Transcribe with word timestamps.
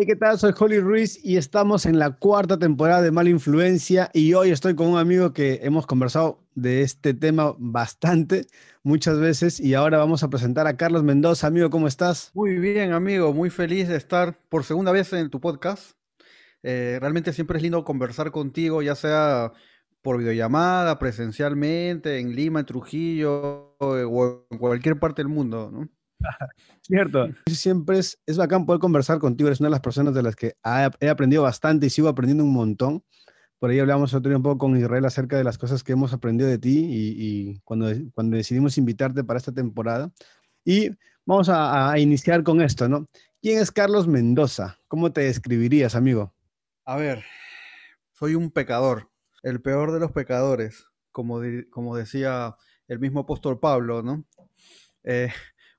Hey, 0.00 0.06
¿qué 0.06 0.14
tal? 0.14 0.38
Soy 0.38 0.52
Holly 0.56 0.78
Ruiz 0.78 1.18
y 1.24 1.38
estamos 1.38 1.84
en 1.84 1.98
la 1.98 2.12
cuarta 2.12 2.56
temporada 2.56 3.02
de 3.02 3.10
Mala 3.10 3.30
Influencia 3.30 4.10
y 4.14 4.32
hoy 4.34 4.50
estoy 4.50 4.76
con 4.76 4.86
un 4.86 4.96
amigo 4.96 5.32
que 5.32 5.58
hemos 5.64 5.88
conversado 5.88 6.38
de 6.54 6.82
este 6.82 7.14
tema 7.14 7.56
bastante, 7.58 8.46
muchas 8.84 9.18
veces 9.18 9.58
y 9.58 9.74
ahora 9.74 9.98
vamos 9.98 10.22
a 10.22 10.30
presentar 10.30 10.68
a 10.68 10.76
Carlos 10.76 11.02
Mendoza. 11.02 11.48
Amigo, 11.48 11.68
¿cómo 11.70 11.88
estás? 11.88 12.30
Muy 12.34 12.58
bien, 12.58 12.92
amigo, 12.92 13.34
muy 13.34 13.50
feliz 13.50 13.88
de 13.88 13.96
estar 13.96 14.38
por 14.48 14.62
segunda 14.62 14.92
vez 14.92 15.12
en 15.14 15.30
tu 15.30 15.40
podcast. 15.40 15.96
Eh, 16.62 16.98
realmente 17.00 17.32
siempre 17.32 17.56
es 17.56 17.64
lindo 17.64 17.82
conversar 17.82 18.30
contigo, 18.30 18.82
ya 18.82 18.94
sea 18.94 19.52
por 20.00 20.18
videollamada, 20.18 21.00
presencialmente, 21.00 22.20
en 22.20 22.36
Lima, 22.36 22.60
en 22.60 22.66
Trujillo 22.66 23.74
eh, 23.80 24.04
o 24.08 24.46
en 24.48 24.58
cualquier 24.58 25.00
parte 25.00 25.22
del 25.22 25.28
mundo, 25.28 25.70
¿no? 25.72 25.88
Cierto. 26.82 27.28
Siempre 27.46 27.98
es, 27.98 28.18
es 28.26 28.36
bacán 28.36 28.66
poder 28.66 28.80
conversar 28.80 29.18
contigo. 29.18 29.48
Eres 29.48 29.60
una 29.60 29.68
de 29.68 29.72
las 29.72 29.80
personas 29.80 30.14
de 30.14 30.22
las 30.22 30.36
que 30.36 30.54
he 31.00 31.08
aprendido 31.08 31.42
bastante 31.42 31.86
y 31.86 31.90
sigo 31.90 32.08
aprendiendo 32.08 32.44
un 32.44 32.52
montón. 32.52 33.04
Por 33.58 33.70
ahí 33.70 33.78
hablamos 33.80 34.14
otro 34.14 34.28
día 34.28 34.36
un 34.36 34.42
poco 34.42 34.58
con 34.58 34.76
Israel 34.76 35.04
acerca 35.04 35.36
de 35.36 35.44
las 35.44 35.58
cosas 35.58 35.82
que 35.82 35.92
hemos 35.92 36.12
aprendido 36.12 36.48
de 36.48 36.58
ti 36.58 36.86
y, 36.88 37.60
cuando, 37.64 37.90
cuando 38.14 38.36
decidimos 38.36 38.78
invitarte 38.78 39.24
para 39.24 39.38
esta 39.38 39.52
temporada. 39.52 40.12
Y 40.64 40.90
vamos 41.26 41.48
a, 41.48 41.90
a, 41.90 41.98
iniciar 41.98 42.44
con 42.44 42.60
esto, 42.60 42.88
¿no? 42.88 43.08
¿Quién 43.42 43.58
es 43.58 43.72
Carlos 43.72 44.06
Mendoza? 44.06 44.78
¿Cómo 44.86 45.12
te 45.12 45.22
describirías, 45.22 45.96
amigo? 45.96 46.34
A 46.84 46.96
ver, 46.96 47.24
soy 48.12 48.34
un 48.34 48.50
pecador, 48.50 49.10
el 49.42 49.60
peor 49.60 49.92
de 49.92 50.00
los 50.00 50.12
pecadores, 50.12 50.86
como, 51.10 51.40
como 51.70 51.96
decía 51.96 52.56
el 52.86 52.98
mismo 52.98 53.20
apóstol 53.20 53.58
Pablo, 53.60 54.02
¿no? 54.02 54.24
Eh, 55.04 55.30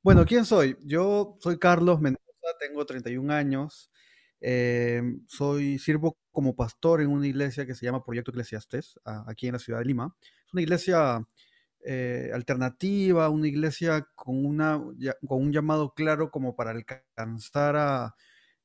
bueno, 0.01 0.25
¿quién 0.25 0.45
soy? 0.45 0.77
Yo 0.81 1.37
soy 1.41 1.57
Carlos 1.59 1.99
Mendoza, 2.01 2.23
tengo 2.59 2.85
31 2.85 3.31
años, 3.31 3.91
em, 4.39 5.21
soy, 5.27 5.79
sirvo 5.79 6.17
como 6.31 6.55
pastor 6.55 7.01
en 7.01 7.09
una 7.09 7.27
iglesia 7.27 7.65
que 7.65 7.75
se 7.75 7.85
llama 7.85 8.03
Proyecto 8.03 8.31
Eclesiastes, 8.31 8.99
aquí 9.27 9.47
en 9.47 9.53
la 9.53 9.59
ciudad 9.59 9.79
de 9.79 9.85
Lima. 9.85 10.15
Es 10.45 10.53
una 10.53 10.61
iglesia 10.61 11.27
eh, 11.85 12.31
alternativa, 12.33 13.29
una 13.29 13.47
iglesia 13.47 14.07
con, 14.15 14.45
un 14.45 15.51
llamado 15.51 15.93
claro 15.93 16.31
como 16.31 16.55
para 16.55 16.71
alcanzar 16.71 17.75
a, 17.77 18.15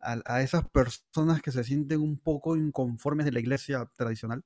a, 0.01 0.43
esas 0.43 0.69
personas 0.69 1.43
que 1.43 1.53
se 1.53 1.65
sienten 1.65 2.01
un 2.01 2.19
poco 2.19 2.57
inconformes 2.57 3.27
de 3.27 3.33
la 3.33 3.41
iglesia 3.41 3.91
tradicional. 3.97 4.45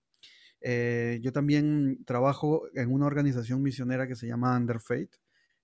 Eh, 0.60 1.20
yo 1.22 1.32
también 1.32 2.04
trabajo 2.04 2.64
en 2.74 2.92
una 2.92 3.06
organización 3.06 3.62
misionera 3.62 4.08
que 4.08 4.16
se 4.16 4.26
llama 4.26 4.56
Under 4.56 4.80
Faith, 4.80 5.14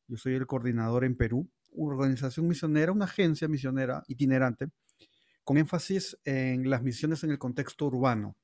yo 0.08 0.16
soy 0.16 0.34
el 0.34 0.46
coordinador 0.46 1.04
en 1.04 1.16
Perú, 1.16 1.50
una 1.72 1.94
organización 1.94 2.46
misionera, 2.46 2.92
una 2.92 3.06
agencia 3.06 3.48
misionera 3.48 4.02
itinerante, 4.06 4.68
con 5.42 5.58
énfasis 5.58 6.16
en 6.24 6.70
las 6.70 6.82
misiones 6.82 7.24
en 7.24 7.30
el 7.30 7.38
contexto 7.38 7.86
urbano. 7.86 8.36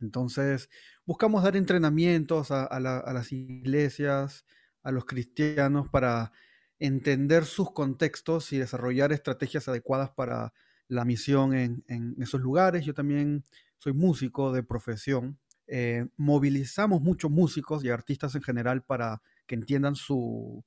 Entonces, 0.00 0.68
buscamos 1.06 1.42
dar 1.42 1.56
entrenamientos 1.56 2.50
a, 2.50 2.80
las 2.80 3.32
iglesias, 3.32 4.44
a 4.82 4.92
los 4.92 5.04
cristianos, 5.04 5.88
para 5.88 6.32
entender 6.78 7.44
sus 7.44 7.72
contextos 7.72 8.52
y 8.52 8.58
desarrollar 8.58 9.12
estrategias 9.12 9.68
adecuadas 9.68 10.10
para 10.10 10.52
la 10.88 11.04
misión 11.04 11.54
en, 11.54 12.14
esos 12.18 12.40
lugares. 12.40 12.84
Yo 12.84 12.94
también 12.94 13.44
soy 13.78 13.92
músico 13.92 14.52
de 14.52 14.62
profesión. 14.62 15.38
Eh, 15.66 16.06
movilizamos 16.16 17.00
muchos 17.00 17.30
músicos 17.30 17.82
y 17.84 17.88
artistas 17.88 18.34
en 18.34 18.42
general 18.42 18.82
para 18.82 19.22
que 19.46 19.54
entiendan 19.54 19.96
su 19.96 20.64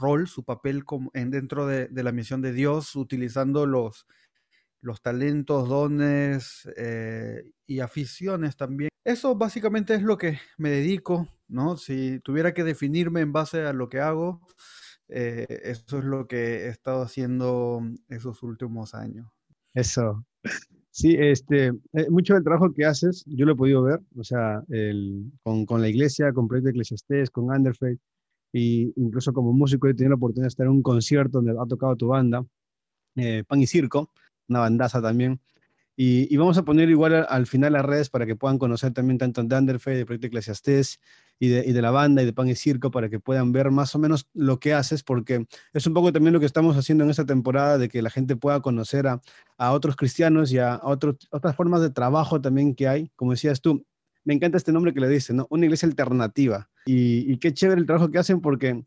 rol, 0.00 0.26
su 0.26 0.44
papel 0.44 0.84
en, 1.14 1.30
dentro 1.30 1.66
de, 1.66 1.88
la 1.90 2.12
misión 2.12 2.40
de 2.40 2.52
Dios, 2.52 2.96
utilizando 2.96 3.66
los, 3.66 4.06
los 4.80 5.02
talentos, 5.02 5.68
dones 5.68 6.68
eh, 6.76 7.52
y 7.66 7.80
aficiones 7.80 8.56
también. 8.56 8.90
Eso 9.04 9.34
básicamente 9.34 9.94
es 9.94 10.02
lo 10.02 10.18
que 10.18 10.38
me 10.58 10.70
dedico, 10.70 11.28
¿no? 11.48 11.76
Si 11.76 12.20
tuviera 12.20 12.52
que 12.52 12.64
definirme 12.64 13.20
en 13.20 13.32
base 13.32 13.62
a 13.62 13.72
lo 13.72 13.88
que 13.88 14.00
hago, 14.00 14.40
eh, 15.08 15.46
eso 15.64 15.98
es 15.98 16.04
lo 16.04 16.26
que 16.26 16.64
he 16.64 16.68
estado 16.68 17.02
haciendo 17.02 17.82
esos 18.08 18.42
últimos 18.42 18.94
años. 18.94 19.28
Eso. 19.74 20.24
Sí, 20.90 21.16
este, 21.18 21.68
eh, 21.92 22.10
mucho 22.10 22.34
del 22.34 22.42
trabajo 22.42 22.72
que 22.74 22.84
haces, 22.84 23.24
yo 23.26 23.46
lo 23.46 23.52
he 23.52 23.56
podido 23.56 23.82
ver, 23.82 24.00
o 24.16 24.24
sea, 24.24 24.62
con, 25.42 25.64
con, 25.64 25.80
la 25.80 25.88
iglesia, 25.88 26.32
con 26.32 26.48
Proyecto 26.48 26.70
Eclesiastés, 26.70 27.30
con 27.30 27.44
Underfaith, 27.44 28.00
y 28.52 28.92
incluso 28.96 29.32
como 29.32 29.52
músico 29.52 29.88
he 29.88 29.94
tenido 29.94 30.10
la 30.10 30.16
oportunidad 30.16 30.44
de 30.44 30.48
estar 30.48 30.66
en 30.66 30.72
un 30.72 30.82
concierto 30.82 31.40
donde 31.40 31.52
ha 31.52 31.66
tocado 31.66 31.96
tu 31.96 32.08
banda, 32.08 32.44
eh, 33.16 33.44
Pan 33.46 33.60
y 33.60 33.66
Circo, 33.66 34.10
una 34.48 34.60
bandaza 34.60 35.00
también. 35.00 35.40
Y, 36.02 36.34
vamos 36.38 36.56
a 36.56 36.64
poner 36.64 36.88
igual 36.88 37.26
al, 37.28 37.46
final 37.46 37.74
las 37.74 37.84
redes 37.84 38.08
para 38.08 38.24
que 38.24 38.34
puedan 38.34 38.56
conocer 38.56 38.90
también 38.94 39.18
tanto 39.18 39.42
de 39.42 39.54
Underfe, 39.54 39.90
de 39.90 40.06
Proyecto 40.06 40.28
Eclesiastés 40.28 40.98
y 41.38 41.48
de, 41.48 41.62
y 41.66 41.72
de 41.72 41.82
la 41.82 41.90
banda 41.90 42.22
y 42.22 42.24
de 42.24 42.32
Pan 42.32 42.48
y 42.48 42.54
Circo 42.54 42.90
para 42.90 43.10
que 43.10 43.20
puedan 43.20 43.52
ver 43.52 43.70
más 43.70 43.94
o 43.94 43.98
menos 43.98 44.26
lo 44.32 44.58
que 44.60 44.72
haces, 44.72 45.02
porque 45.02 45.46
es 45.74 45.86
un 45.86 45.92
poco 45.92 46.10
también 46.10 46.32
lo 46.32 46.40
que 46.40 46.46
estamos 46.46 46.74
haciendo 46.78 47.04
en 47.04 47.10
esta 47.10 47.26
temporada, 47.26 47.76
de 47.76 47.90
que 47.90 48.00
la 48.00 48.08
gente 48.08 48.34
pueda 48.34 48.60
conocer 48.62 49.06
a, 49.08 49.20
a 49.58 49.72
otros 49.72 49.94
cristianos 49.94 50.50
y 50.52 50.58
a 50.58 50.80
otras 50.82 51.54
formas 51.54 51.82
de 51.82 51.90
trabajo 51.90 52.40
también 52.40 52.74
que 52.74 52.88
hay. 52.88 53.10
Como 53.14 53.32
decías 53.32 53.60
tú, 53.60 53.84
me 54.24 54.34
encanta 54.34 54.56
este 54.56 54.72
nombre 54.72 54.92
que 54.92 55.00
le 55.00 55.08
dicen, 55.08 55.36
¿no? 55.36 55.46
Una 55.50 55.64
iglesia 55.64 55.88
alternativa. 55.88 56.68
Y, 56.86 57.36
qué 57.38 57.52
chévere 57.52 57.80
el 57.80 57.86
trabajo 57.86 58.10
que 58.10 58.18
hacen 58.18 58.40
porque 58.40 58.82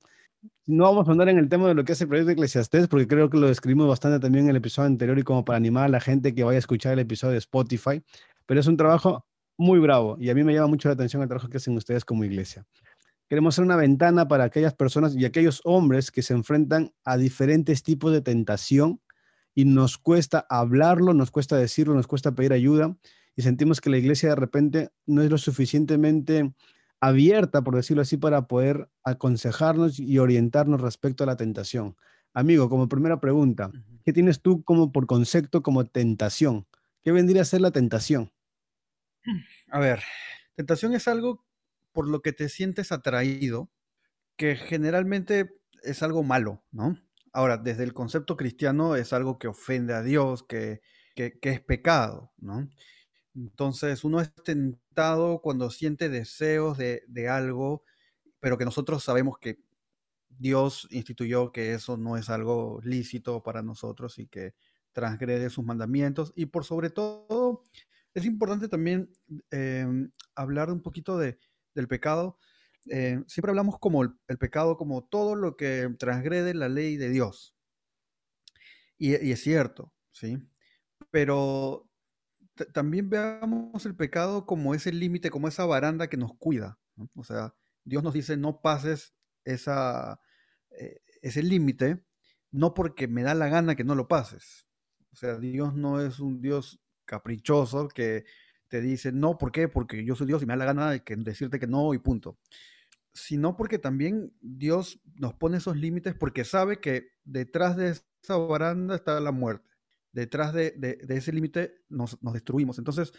no 0.65 0.83
vamos 0.83 1.07
a 1.07 1.11
andar 1.11 1.29
en 1.29 1.37
el 1.37 1.49
tema 1.49 1.67
de 1.67 1.73
lo 1.73 1.83
que 1.83 1.93
hace 1.93 2.03
el 2.03 2.09
proyecto 2.09 2.27
de 2.27 2.33
Eclesiastés, 2.33 2.87
porque 2.87 3.07
creo 3.07 3.29
que 3.29 3.37
lo 3.37 3.47
describimos 3.47 3.87
bastante 3.87 4.19
también 4.19 4.45
en 4.45 4.51
el 4.51 4.57
episodio 4.57 4.87
anterior 4.87 5.17
y 5.17 5.23
como 5.23 5.45
para 5.45 5.57
animar 5.57 5.85
a 5.85 5.89
la 5.89 5.99
gente 5.99 6.33
que 6.33 6.43
vaya 6.43 6.57
a 6.57 6.59
escuchar 6.59 6.93
el 6.93 6.99
episodio 6.99 7.33
de 7.33 7.39
Spotify. 7.39 8.03
Pero 8.45 8.59
es 8.59 8.67
un 8.67 8.77
trabajo 8.77 9.25
muy 9.57 9.79
bravo 9.79 10.17
y 10.19 10.29
a 10.29 10.35
mí 10.35 10.43
me 10.43 10.53
llama 10.53 10.67
mucho 10.67 10.89
la 10.89 10.93
atención 10.93 11.21
el 11.21 11.27
trabajo 11.27 11.49
que 11.49 11.57
hacen 11.57 11.75
ustedes 11.77 12.05
como 12.05 12.23
iglesia. 12.23 12.65
Queremos 13.29 13.55
ser 13.55 13.63
una 13.63 13.75
ventana 13.75 14.27
para 14.27 14.43
aquellas 14.43 14.73
personas 14.73 15.15
y 15.15 15.25
aquellos 15.25 15.61
hombres 15.63 16.11
que 16.11 16.21
se 16.21 16.33
enfrentan 16.33 16.91
a 17.03 17.17
diferentes 17.17 17.81
tipos 17.81 18.11
de 18.11 18.21
tentación 18.21 18.99
y 19.55 19.65
nos 19.65 19.97
cuesta 19.97 20.45
hablarlo, 20.49 21.13
nos 21.13 21.31
cuesta 21.31 21.55
decirlo, 21.55 21.93
nos 21.93 22.07
cuesta 22.07 22.33
pedir 22.33 22.53
ayuda 22.53 22.95
y 23.35 23.41
sentimos 23.41 23.81
que 23.81 23.89
la 23.89 23.97
iglesia 23.97 24.29
de 24.29 24.35
repente 24.35 24.89
no 25.05 25.21
es 25.21 25.29
lo 25.29 25.37
suficientemente 25.37 26.53
abierta, 26.99 27.63
por 27.63 27.75
decirlo 27.75 28.01
así, 28.01 28.17
para 28.17 28.47
poder 28.47 28.89
aconsejarnos 29.03 29.99
y 29.99 30.19
orientarnos 30.19 30.79
respecto 30.79 31.23
a 31.23 31.27
la 31.27 31.35
tentación. 31.35 31.97
Amigo, 32.33 32.69
como 32.69 32.87
primera 32.87 33.19
pregunta, 33.19 33.71
¿qué 34.05 34.13
tienes 34.13 34.41
tú 34.41 34.63
como 34.63 34.91
por 34.91 35.05
concepto 35.05 35.61
como 35.61 35.85
tentación? 35.85 36.65
¿Qué 37.03 37.11
vendría 37.11 37.41
a 37.41 37.45
ser 37.45 37.61
la 37.61 37.71
tentación? 37.71 38.31
A 39.69 39.79
ver, 39.79 40.01
tentación 40.55 40.93
es 40.93 41.07
algo 41.07 41.45
por 41.91 42.07
lo 42.07 42.21
que 42.21 42.33
te 42.33 42.49
sientes 42.49 42.91
atraído, 42.91 43.69
que 44.37 44.55
generalmente 44.55 45.51
es 45.83 46.03
algo 46.03 46.23
malo, 46.23 46.63
¿no? 46.71 46.97
Ahora, 47.33 47.57
desde 47.57 47.83
el 47.83 47.93
concepto 47.93 48.37
cristiano 48.37 48.95
es 48.95 49.11
algo 49.11 49.39
que 49.39 49.47
ofende 49.47 49.93
a 49.93 50.03
Dios, 50.03 50.43
que, 50.43 50.81
que 51.15 51.39
es 51.41 51.61
pecado, 51.61 52.31
¿no? 52.37 52.67
Entonces 53.35 54.03
uno 54.03 54.21
es 54.21 54.33
tentado 54.43 55.41
cuando 55.41 55.69
siente 55.71 56.09
deseos 56.09 56.77
de, 56.77 57.29
algo, 57.29 57.83
pero 58.39 58.57
que 58.57 58.65
nosotros 58.65 59.03
sabemos 59.03 59.37
que 59.39 59.59
Dios 60.29 60.87
instituyó 60.91 61.51
que 61.51 61.73
eso 61.73 61.97
no 61.97 62.17
es 62.17 62.29
algo 62.29 62.79
lícito 62.83 63.41
para 63.43 63.63
nosotros 63.63 64.19
y 64.19 64.27
que 64.27 64.53
transgrede 64.91 65.49
sus 65.49 65.65
mandamientos. 65.65 66.33
Y 66.35 66.47
por 66.47 66.65
sobre 66.65 66.89
todo, 66.89 67.63
es 68.13 68.25
importante 68.25 68.67
también 68.67 69.11
em, 69.51 70.11
hablar 70.35 70.71
un 70.71 70.81
poquito 70.81 71.17
de, 71.17 71.39
del 71.73 71.87
pecado. 71.87 72.37
Eh, 72.89 73.23
siempre 73.27 73.51
hablamos 73.51 73.79
como 73.79 74.03
el, 74.03 74.37
pecado 74.39 74.77
como 74.77 75.05
todo 75.05 75.35
lo 75.35 75.55
que 75.57 75.89
transgrede 75.97 76.53
la 76.53 76.69
ley 76.69 76.97
de 76.97 77.09
Dios. 77.09 77.55
Y, 78.97 79.11
y 79.25 79.31
es 79.31 79.41
cierto, 79.41 79.93
¿sí? 80.11 80.37
Pero 81.11 81.89
también 82.73 83.09
veamos 83.09 83.85
el 83.85 83.95
pecado 83.95 84.45
como 84.45 84.75
ese 84.75 84.91
límite, 84.91 85.29
como 85.29 85.47
esa 85.47 85.65
baranda 85.65 86.07
que 86.07 86.17
nos 86.17 86.35
cuida. 86.37 86.79
O 87.15 87.23
sea, 87.23 87.55
Dios 87.83 88.03
nos 88.03 88.13
dice, 88.13 88.37
no 88.37 88.61
pases 88.61 89.15
esa, 89.43 90.19
eh, 90.71 91.01
ese 91.21 91.43
límite, 91.43 92.03
no 92.51 92.73
porque 92.73 93.07
me 93.07 93.23
da 93.23 93.33
la 93.33 93.47
gana 93.47 93.75
que 93.75 93.83
no 93.83 93.95
lo 93.95 94.07
pases. 94.07 94.67
O 95.11 95.15
sea, 95.15 95.37
Dios 95.37 95.73
no 95.73 96.01
es 96.01 96.19
un 96.19 96.41
Dios 96.41 96.79
caprichoso 97.05 97.87
que 97.87 98.25
te 98.67 98.81
dice, 98.81 99.11
no, 99.11 99.37
¿por 99.37 99.51
qué? 99.51 99.67
Porque 99.67 100.03
yo 100.05 100.15
soy 100.15 100.27
Dios 100.27 100.41
y 100.41 100.45
me 100.45 100.53
da 100.53 100.57
la 100.57 100.65
gana 100.65 100.91
de 100.91 101.03
decirte 101.17 101.59
que 101.59 101.67
no 101.67 101.93
y 101.93 101.99
punto. 101.99 102.39
Sino 103.13 103.55
porque 103.55 103.77
también 103.77 104.35
Dios 104.41 105.01
nos 105.15 105.33
pone 105.35 105.57
esos 105.57 105.77
límites 105.77 106.15
porque 106.15 106.43
sabe 106.43 106.79
que 106.79 107.09
detrás 107.23 107.77
de 107.77 107.89
esa 107.89 108.37
baranda 108.37 108.95
está 108.95 109.19
la 109.19 109.31
muerte 109.31 109.72
detrás 110.13 110.53
de, 110.53 110.99
ese 111.09 111.33
límite 111.33 111.81
nos, 111.89 112.17
destruimos. 112.21 112.77
Entonces, 112.77 113.11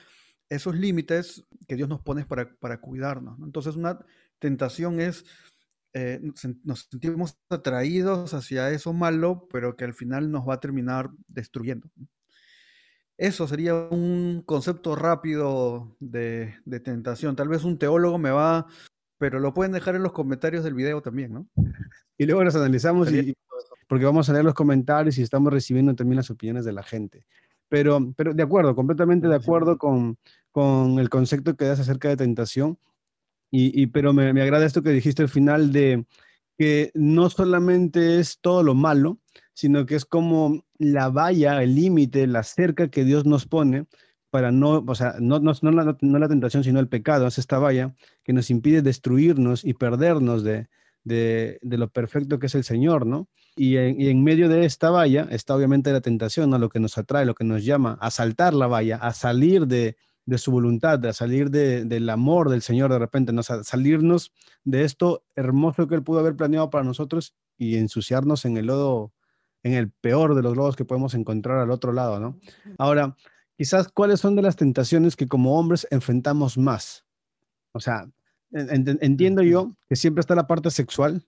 esos 0.48 0.74
límites 0.74 1.44
que 1.68 1.76
Dios 1.76 1.88
nos 1.88 2.00
pone 2.00 2.24
para, 2.24 2.54
para 2.56 2.80
cuidarnos. 2.80 3.38
Entonces, 3.40 3.76
una 3.76 3.98
tentación 4.38 5.00
es, 5.00 5.26
eh, 5.92 6.20
nos 6.62 6.88
sentimos 6.90 7.36
atraídos 7.50 8.32
hacia 8.32 8.70
eso 8.70 8.92
malo, 8.92 9.48
pero 9.50 9.76
que 9.76 9.84
al 9.84 9.94
final 9.94 10.30
nos 10.30 10.48
va 10.48 10.54
a 10.54 10.60
terminar 10.60 11.10
destruyendo. 11.28 11.88
Eso 13.16 13.46
sería 13.46 13.74
un 13.74 14.42
concepto 14.44 14.96
rápido 14.96 15.96
de, 16.00 16.56
de 16.64 16.80
tentación. 16.80 17.36
Tal 17.36 17.48
vez 17.48 17.62
un 17.62 17.78
teólogo 17.78 18.18
me 18.18 18.30
va, 18.30 18.66
pero 19.18 19.38
lo 19.38 19.54
pueden 19.54 19.72
dejar 19.72 19.94
en 19.94 20.02
los 20.02 20.12
comentarios 20.12 20.64
del 20.64 20.74
video 20.74 21.00
también, 21.00 21.32
¿no? 21.32 21.48
Y 22.18 22.26
luego 22.26 22.44
los 22.44 22.54
analizamos 22.56 23.12
y, 23.12 23.34
porque 23.86 24.04
vamos 24.04 24.28
a 24.28 24.32
leer 24.32 24.44
los 24.44 24.54
comentarios 24.54 25.18
y 25.18 25.22
estamos 25.22 25.52
recibiendo 25.52 25.94
también 25.94 26.16
las 26.16 26.30
opiniones 26.30 26.64
de 26.64 26.72
la 26.72 26.82
gente. 26.82 27.26
Pero, 27.68 28.12
pero 28.16 28.34
de 28.34 28.42
acuerdo, 28.42 28.74
completamente 28.74 29.28
de 29.28 29.34
acuerdo 29.34 29.78
con, 29.78 30.18
con 30.52 30.98
el 30.98 31.08
concepto 31.08 31.56
que 31.56 31.64
das 31.64 31.80
acerca 31.80 32.08
de 32.08 32.16
tentación. 32.16 32.78
Y, 33.50 33.80
y 33.80 33.86
pero 33.86 34.12
me, 34.12 34.32
me, 34.32 34.42
agrada 34.42 34.66
esto 34.66 34.82
que 34.82 34.90
dijiste 34.90 35.22
al 35.22 35.28
final 35.28 35.72
de 35.72 36.06
que 36.58 36.90
no 36.94 37.30
solamente 37.30 38.18
es 38.20 38.38
todo 38.40 38.62
lo 38.62 38.74
malo, 38.74 39.18
sino 39.54 39.86
que 39.86 39.94
es 39.94 40.04
como 40.04 40.64
la 40.78 41.08
valla, 41.08 41.62
el 41.62 41.74
límite, 41.74 42.26
la 42.26 42.42
cerca 42.42 42.88
que 42.88 43.04
Dios 43.04 43.24
nos 43.26 43.46
pone 43.46 43.86
para 44.30 44.50
no, 44.50 44.84
o 44.84 44.94
sea, 44.96 45.14
no, 45.20 45.38
no, 45.38 45.52
no, 45.62 45.70
la, 45.70 45.96
no 46.00 46.18
la 46.18 46.28
tentación, 46.28 46.64
sino 46.64 46.80
el 46.80 46.88
pecado, 46.88 47.28
es 47.28 47.38
esta 47.38 47.60
valla 47.60 47.94
que 48.24 48.32
nos 48.32 48.50
impide 48.50 48.82
destruirnos 48.82 49.64
y 49.64 49.74
perdernos 49.74 50.42
de, 50.42 50.66
de, 51.04 51.58
de, 51.62 51.78
lo 51.78 51.88
perfecto 51.88 52.38
que 52.38 52.46
es 52.46 52.54
el 52.54 52.64
Señor, 52.64 53.06
¿no? 53.06 53.28
Y 53.56 53.76
en, 53.76 54.00
en, 54.00 54.24
medio 54.24 54.48
de 54.48 54.64
esta 54.64 54.90
valla 54.90 55.28
está 55.30 55.54
obviamente 55.54 55.92
la 55.92 56.00
tentación, 56.00 56.50
¿no? 56.50 56.58
Lo 56.58 56.68
que 56.68 56.80
nos 56.80 56.98
atrae, 56.98 57.26
lo 57.26 57.34
que 57.34 57.44
nos 57.44 57.64
llama 57.64 57.98
a 58.00 58.10
saltar 58.10 58.54
la 58.54 58.66
valla, 58.66 58.96
a 58.96 59.12
salir 59.12 59.66
de, 59.66 59.96
de 60.26 60.38
su 60.38 60.50
voluntad, 60.50 61.04
a 61.06 61.12
salir 61.12 61.50
de, 61.50 61.84
del 61.84 62.08
amor 62.08 62.48
del 62.48 62.62
Señor 62.62 62.90
de 62.90 62.98
repente, 62.98 63.32
¿no? 63.32 63.42
salirnos 63.42 64.32
de 64.64 64.84
esto 64.84 65.24
hermoso 65.34 65.86
que 65.86 65.94
Él 65.94 66.02
pudo 66.02 66.20
haber 66.20 66.36
planeado 66.36 66.70
para 66.70 66.84
nosotros 66.84 67.34
y 67.58 67.76
ensuciarnos 67.76 68.44
en 68.44 68.56
el 68.56 68.66
lodo, 68.66 69.12
en 69.62 69.74
el 69.74 69.90
peor 69.90 70.34
de 70.34 70.42
los 70.42 70.56
lodos 70.56 70.76
que 70.76 70.84
podemos 70.84 71.14
encontrar 71.14 71.58
al 71.58 71.70
otro 71.70 71.92
lado, 71.92 72.20
¿no? 72.20 72.38
Ahora, 72.78 73.16
quizás 73.56 73.88
cuáles 73.88 74.20
son 74.20 74.34
de 74.34 74.42
las 74.42 74.56
tentaciones 74.56 75.16
que 75.16 75.28
como 75.28 75.58
hombres 75.58 75.86
enfrentamos 75.90 76.58
más. 76.58 77.04
O 77.72 77.80
sea, 77.80 78.08
entiendo 78.54 79.42
yo 79.42 79.72
que 79.88 79.96
siempre 79.96 80.20
está 80.20 80.34
la 80.34 80.46
parte 80.46 80.70
sexual, 80.70 81.26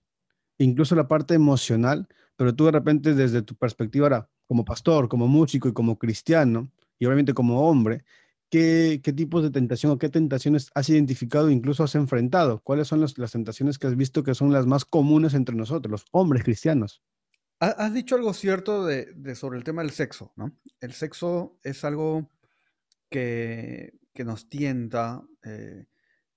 incluso 0.57 0.95
la 0.95 1.07
parte 1.07 1.33
emocional, 1.33 2.07
pero 2.35 2.55
tú 2.55 2.65
de 2.65 2.71
repente 2.71 3.13
desde 3.13 3.41
tu 3.41 3.55
perspectiva 3.55 4.05
ahora, 4.05 4.29
como 4.47 4.63
pastor, 4.63 5.09
como 5.09 5.27
músico 5.27 5.67
y 5.67 5.73
como 5.73 5.97
cristiano, 5.97 6.71
y 6.99 7.05
obviamente 7.05 7.33
como 7.33 7.67
hombre, 7.67 8.05
¿qué, 8.49 9.01
qué 9.03 9.13
tipos 9.13 9.43
de 9.43 9.51
tentación 9.51 9.91
o 9.91 9.97
qué 9.97 10.09
tentaciones 10.09 10.71
has 10.73 10.89
identificado, 10.89 11.49
incluso 11.49 11.83
has 11.83 11.95
enfrentado? 11.95 12.61
¿Cuáles 12.61 12.87
son 12.87 13.01
las, 13.01 13.17
las 13.17 13.31
tentaciones 13.31 13.77
que 13.77 13.87
has 13.87 13.95
visto 13.95 14.23
que 14.23 14.33
son 14.33 14.51
las 14.51 14.65
más 14.65 14.85
comunes 14.85 15.33
entre 15.33 15.55
nosotros, 15.55 15.91
los 15.91 16.05
hombres 16.11 16.43
cristianos? 16.43 17.01
Has 17.59 17.91
dicho 17.93 18.15
algo 18.15 18.33
cierto 18.33 18.85
de, 18.85 19.11
de, 19.15 19.33
sobre 19.33 19.57
el 19.57 19.63
tema 19.63 19.81
del 19.81 19.91
sexo, 19.91 20.31
¿no? 20.35 20.55
El 20.79 20.93
sexo 20.93 21.57
es 21.63 21.83
algo 21.83 22.29
que, 23.09 23.97
que 24.13 24.23
nos 24.23 24.47
tienta 24.47 25.23
eh, 25.43 25.85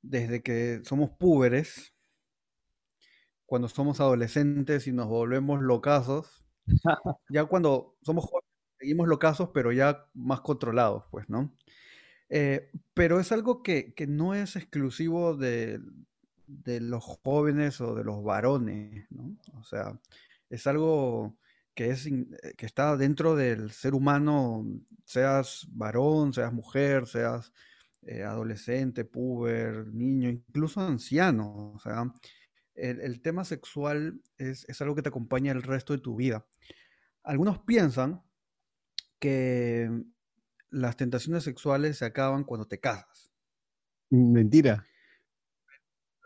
desde 0.02 0.43
que 0.43 0.81
somos 0.85 1.11
púberes, 1.11 1.94
cuando 3.47 3.69
somos 3.69 4.00
adolescentes 4.00 4.87
y 4.87 4.93
nos 4.93 5.08
volvemos 5.08 5.61
locazos, 5.62 6.44
ya 7.29 7.44
cuando 7.47 7.97
somos 8.02 8.25
jóvenes 8.25 8.50
seguimos 8.79 9.08
locazos, 9.08 9.50
pero 9.52 9.73
ya 9.73 10.06
más 10.14 10.41
controlados, 10.41 11.05
pues, 11.11 11.29
¿no? 11.29 11.55
Eh, 12.31 12.70
pero 12.94 13.20
es 13.20 13.32
algo 13.32 13.62
que, 13.62 13.93
que 13.94 14.06
no 14.06 14.35
es 14.35 14.56
exclusivo 14.56 15.37
de, 15.37 15.81
de, 16.47 16.81
los 16.81 17.05
jóvenes 17.05 17.81
o 17.81 17.94
de 17.94 18.05
los 18.05 18.23
varones, 18.23 19.06
¿no? 19.11 19.37
O 19.58 19.64
sea, 19.64 19.99
es 20.49 20.67
algo 20.67 21.37
que, 21.75 21.91
es, 21.91 22.08
que 22.56 22.67
está 22.67 22.97
dentro 22.97 23.37
del 23.37 23.73
ser 23.73 23.94
humano, 23.94 24.64
seas 25.05 25.67
varón, 25.73 26.32
seas 26.32 26.52
mujer, 26.52 27.06
seas 27.06 27.52
eh, 28.02 28.23
adolescente, 28.23 29.05
puber, 29.05 29.87
niño, 29.88 30.31
incluso 30.31 30.81
anciano. 30.81 31.73
O 31.75 31.79
sea, 31.79 32.12
el, 32.75 33.00
el 33.00 33.20
tema 33.20 33.44
sexual 33.44 34.23
es, 34.38 34.69
es, 34.69 34.81
algo 34.81 34.94
que 34.94 35.02
te 35.02 35.08
acompaña 35.08 35.52
el 35.52 35.62
resto 35.62 35.93
de 35.93 36.00
tu 36.00 36.17
vida. 36.17 36.47
Algunos 37.23 37.58
piensan 37.61 38.23
que 39.19 39.91
las 40.70 40.97
tentaciones 40.97 41.44
sexuales 41.44 41.99
se 41.99 42.06
acaban 42.06 42.44
cuando 42.44 42.67
te 42.67 42.81
casas. 42.81 43.31
Mentira. 44.08 44.87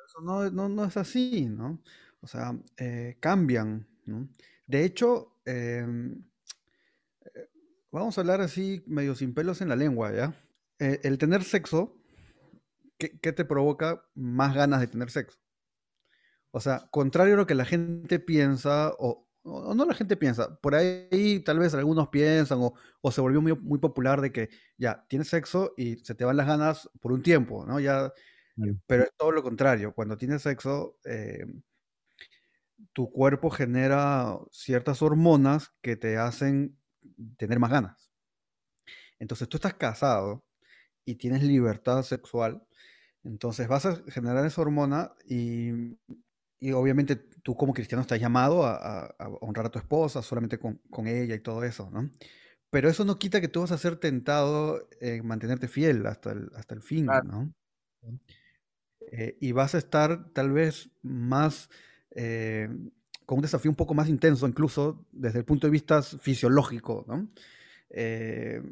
Eso 0.06 0.20
no, 0.22 0.50
no, 0.50 0.68
no 0.68 0.84
es 0.84 0.96
así, 0.96 1.46
¿no? 1.46 1.82
O 2.20 2.26
sea, 2.26 2.56
eh, 2.76 3.16
cambian 3.20 3.86
¿no? 4.06 4.28
De 4.66 4.84
hecho, 4.84 5.36
eh, 5.44 5.86
vamos 7.90 8.16
a 8.16 8.20
hablar 8.20 8.40
así 8.40 8.82
medio 8.86 9.14
sin 9.14 9.34
pelos 9.34 9.60
en 9.60 9.68
la 9.68 9.76
lengua, 9.76 10.12
¿ya? 10.12 10.34
Eh, 10.78 11.00
el 11.04 11.18
tener 11.18 11.44
sexo, 11.44 11.96
¿qué, 12.98 13.18
¿qué, 13.20 13.32
te 13.32 13.44
provoca 13.44 14.04
más 14.14 14.54
ganas 14.54 14.80
de 14.80 14.88
tener 14.88 15.10
sexo? 15.10 15.38
O 16.50 16.60
sea, 16.60 16.88
contrario 16.90 17.34
a 17.34 17.36
lo 17.36 17.46
que 17.46 17.54
la 17.54 17.64
gente 17.64 18.18
piensa, 18.18 18.92
o, 18.98 19.28
o 19.42 19.74
no 19.74 19.84
la 19.84 19.94
gente 19.94 20.16
piensa, 20.16 20.58
por 20.60 20.74
ahí 20.74 21.42
tal 21.44 21.58
vez 21.58 21.74
algunos 21.74 22.08
piensan, 22.08 22.58
o, 22.60 22.74
o 23.00 23.12
se 23.12 23.20
volvió 23.20 23.40
muy, 23.40 23.54
muy, 23.54 23.78
popular 23.78 24.20
de 24.20 24.32
que 24.32 24.50
ya 24.78 25.04
tienes 25.08 25.28
sexo 25.28 25.74
y 25.76 25.96
se 25.98 26.14
te 26.14 26.24
van 26.24 26.36
las 26.36 26.46
ganas 26.46 26.90
por 27.00 27.12
un 27.12 27.22
tiempo, 27.22 27.64
¿no? 27.66 27.80
Ya, 27.80 28.12
sí. 28.56 28.70
Pero 28.86 29.04
es 29.04 29.10
todo 29.16 29.32
lo 29.32 29.42
contrario, 29.42 29.92
cuando 29.94 30.16
tienes 30.16 30.42
sexo... 30.42 30.98
Eh, 31.04 31.44
tu 32.92 33.10
cuerpo 33.10 33.50
genera 33.50 34.38
ciertas 34.50 35.02
hormonas 35.02 35.72
que 35.82 35.96
te 35.96 36.16
hacen 36.16 36.78
tener 37.36 37.58
más 37.58 37.70
ganas. 37.70 38.12
Entonces 39.18 39.48
tú 39.48 39.56
estás 39.56 39.74
casado 39.74 40.44
y 41.04 41.16
tienes 41.16 41.42
libertad 41.42 42.02
sexual, 42.02 42.66
entonces 43.24 43.68
vas 43.68 43.86
a 43.86 43.96
generar 44.08 44.44
esa 44.44 44.60
hormona 44.60 45.12
y, 45.26 45.96
y 46.60 46.72
obviamente 46.72 47.16
tú 47.16 47.56
como 47.56 47.72
cristiano 47.72 48.02
estás 48.02 48.20
llamado 48.20 48.64
a, 48.64 48.76
a, 48.76 49.14
a 49.18 49.28
honrar 49.40 49.66
a 49.66 49.70
tu 49.70 49.78
esposa 49.78 50.22
solamente 50.22 50.58
con, 50.58 50.80
con, 50.90 51.06
ella 51.06 51.34
y 51.34 51.40
todo 51.40 51.64
eso, 51.64 51.90
¿no? 51.90 52.10
Pero 52.70 52.88
eso 52.88 53.04
no 53.04 53.18
quita 53.18 53.40
que 53.40 53.48
tú 53.48 53.60
vas 53.60 53.70
a 53.70 53.78
ser 53.78 53.96
tentado 53.96 54.88
en 55.00 55.24
mantenerte 55.26 55.68
fiel 55.68 56.06
hasta 56.06 56.32
el, 56.32 56.50
hasta 56.56 56.74
el 56.74 56.82
fin, 56.82 57.06
claro. 57.06 57.24
¿no? 57.24 57.54
Eh, 59.12 59.36
y 59.40 59.52
vas 59.52 59.74
a 59.74 59.78
estar 59.78 60.32
tal 60.32 60.50
vez 60.50 60.90
más 61.02 61.70
eh, 62.16 62.68
con 63.26 63.38
un 63.38 63.42
desafío 63.42 63.70
un 63.70 63.76
poco 63.76 63.94
más 63.94 64.08
intenso, 64.08 64.48
incluso 64.48 65.06
desde 65.12 65.38
el 65.38 65.44
punto 65.44 65.66
de 65.66 65.70
vista 65.70 66.02
fisiológico. 66.02 67.04
¿no? 67.06 67.28
Eh, 67.90 68.62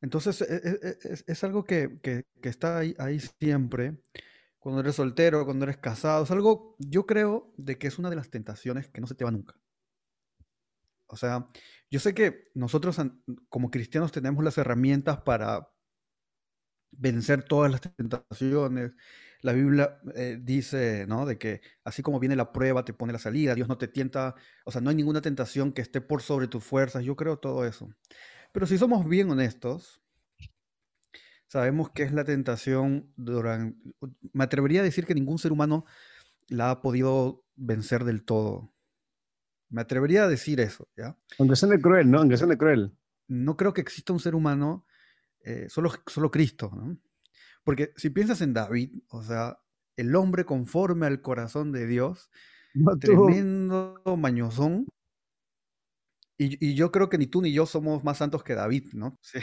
entonces, 0.00 0.40
es, 0.42 0.50
e, 0.50 0.78
e, 0.82 0.98
es, 1.12 1.24
es 1.26 1.44
algo 1.44 1.64
que, 1.64 1.98
que, 2.02 2.24
que 2.42 2.48
está 2.48 2.78
ahí, 2.78 2.94
ahí, 2.98 3.20
siempre. 3.20 3.98
Cuando 4.58 4.80
eres 4.80 4.96
soltero, 4.96 5.44
cuando 5.44 5.64
eres 5.64 5.78
casado, 5.78 6.24
es 6.24 6.30
algo, 6.30 6.76
yo 6.78 7.06
creo, 7.06 7.52
de 7.56 7.78
que 7.78 7.86
es 7.88 7.98
una 7.98 8.10
de 8.10 8.16
las 8.16 8.30
tentaciones 8.30 8.88
que 8.88 9.00
no 9.00 9.06
se 9.06 9.14
te 9.14 9.24
va 9.24 9.30
nunca. 9.30 9.54
O 11.08 11.16
sea, 11.16 11.48
yo 11.90 12.00
sé 12.00 12.14
que 12.14 12.48
nosotros 12.54 12.96
como 13.48 13.70
cristianos 13.70 14.12
tenemos 14.12 14.42
las 14.44 14.58
herramientas 14.58 15.20
para 15.22 15.68
vencer 16.90 17.42
todas 17.44 17.70
las 17.70 17.80
tentaciones, 17.80 18.92
la 19.42 19.52
Biblia 19.52 20.00
eh, 20.14 20.38
dice, 20.40 21.06
¿no? 21.06 21.26
De 21.26 21.38
que 21.38 21.60
así 21.84 22.02
como 22.02 22.18
viene 22.18 22.36
la 22.36 22.52
prueba, 22.52 22.84
te 22.84 22.94
pone 22.94 23.12
la 23.12 23.18
salida, 23.18 23.54
Dios 23.54 23.68
no 23.68 23.78
te 23.78 23.88
tienta, 23.88 24.34
o 24.64 24.72
sea, 24.72 24.80
no 24.80 24.90
hay 24.90 24.96
ninguna 24.96 25.20
tentación 25.20 25.72
que 25.72 25.82
esté 25.82 26.00
por 26.00 26.22
sobre 26.22 26.48
tus 26.48 26.64
fuerzas, 26.64 27.04
yo 27.04 27.16
creo 27.16 27.38
todo 27.38 27.64
eso. 27.66 27.88
Pero 28.56 28.64
si 28.64 28.78
somos 28.78 29.06
bien 29.06 29.30
honestos, 29.30 30.00
sabemos 31.46 31.90
que 31.90 32.04
es 32.04 32.12
la 32.14 32.24
tentación 32.24 33.12
durante, 33.14 33.76
me 34.32 34.44
atrevería 34.44 34.80
a 34.80 34.82
decir 34.82 35.04
que 35.04 35.14
ningún 35.14 35.38
ser 35.38 35.52
humano 35.52 35.84
la 36.48 36.70
ha 36.70 36.80
podido 36.80 37.44
vencer 37.54 38.04
del 38.04 38.24
todo. 38.24 38.72
Me 39.68 39.82
atrevería 39.82 40.24
a 40.24 40.28
decir 40.28 40.58
eso, 40.60 40.88
¿ya? 40.96 41.18
Aunque 41.38 41.54
suene 41.54 41.78
cruel, 41.78 42.10
¿no? 42.10 42.20
Aunque 42.20 42.38
suene 42.38 42.56
cruel. 42.56 42.96
No 43.28 43.58
creo 43.58 43.74
que 43.74 43.82
exista 43.82 44.14
un 44.14 44.20
ser 44.20 44.34
humano, 44.34 44.86
eh, 45.40 45.66
solo, 45.68 45.92
solo 46.06 46.30
Cristo, 46.30 46.72
¿no? 46.74 46.96
Porque 47.62 47.92
si 47.96 48.08
piensas 48.08 48.40
en 48.40 48.54
David, 48.54 49.02
o 49.08 49.22
sea, 49.22 49.58
el 49.96 50.16
hombre 50.16 50.46
conforme 50.46 51.04
al 51.04 51.20
corazón 51.20 51.72
de 51.72 51.86
Dios, 51.86 52.30
no, 52.72 52.98
tremendo 52.98 54.02
mañozón. 54.16 54.86
Y, 56.38 56.70
y, 56.70 56.74
yo 56.74 56.92
creo 56.92 57.08
que 57.08 57.16
ni 57.16 57.26
tú 57.26 57.40
ni 57.40 57.52
yo 57.52 57.64
somos 57.64 58.04
más 58.04 58.18
santos 58.18 58.42
que 58.44 58.54
David, 58.54 58.92
¿no? 58.92 59.18
Sí. 59.22 59.40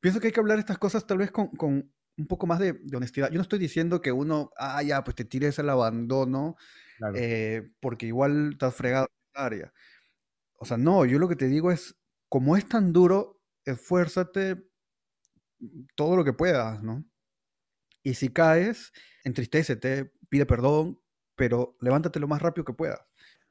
Pienso 0.00 0.20
que 0.20 0.28
hay 0.28 0.32
que 0.32 0.40
hablar 0.40 0.58
estas 0.58 0.78
cosas 0.78 1.06
tal 1.06 1.18
vez 1.18 1.30
con, 1.30 1.48
con 1.48 1.92
un 2.16 2.26
poco 2.26 2.46
más 2.46 2.58
de, 2.58 2.72
de, 2.72 2.96
honestidad. 2.96 3.28
Yo 3.30 3.36
no 3.36 3.42
estoy 3.42 3.58
diciendo 3.58 4.00
que 4.00 4.12
uno, 4.12 4.50
ah, 4.56 4.82
ya, 4.82 5.04
pues 5.04 5.16
te 5.16 5.24
tires 5.24 5.58
al 5.58 5.70
abandono, 5.70 6.56
claro. 6.98 7.14
eh, 7.16 7.70
porque 7.80 8.06
igual 8.06 8.52
estás 8.52 8.74
fregado 8.74 9.08
en 9.34 9.42
área. 9.42 9.72
O 10.54 10.64
sea, 10.64 10.76
no, 10.76 11.04
yo 11.04 11.18
lo 11.18 11.28
que 11.28 11.36
te 11.36 11.48
digo 11.48 11.70
es, 11.70 11.96
como 12.28 12.56
es 12.56 12.68
tan 12.68 12.92
duro, 12.92 13.40
esfuérzate 13.64 14.62
todo 15.94 16.16
lo 16.16 16.24
que 16.24 16.32
puedas, 16.32 16.82
¿no? 16.82 17.04
Y 18.02 18.14
si 18.14 18.30
caes, 18.30 18.92
entristecete, 19.24 20.12
pide 20.28 20.46
perdón, 20.46 21.00
pero 21.36 21.76
levántate 21.80 22.20
lo 22.20 22.28
más 22.28 22.42
rápido 22.42 22.64
que 22.64 22.72
puedas. 22.72 23.00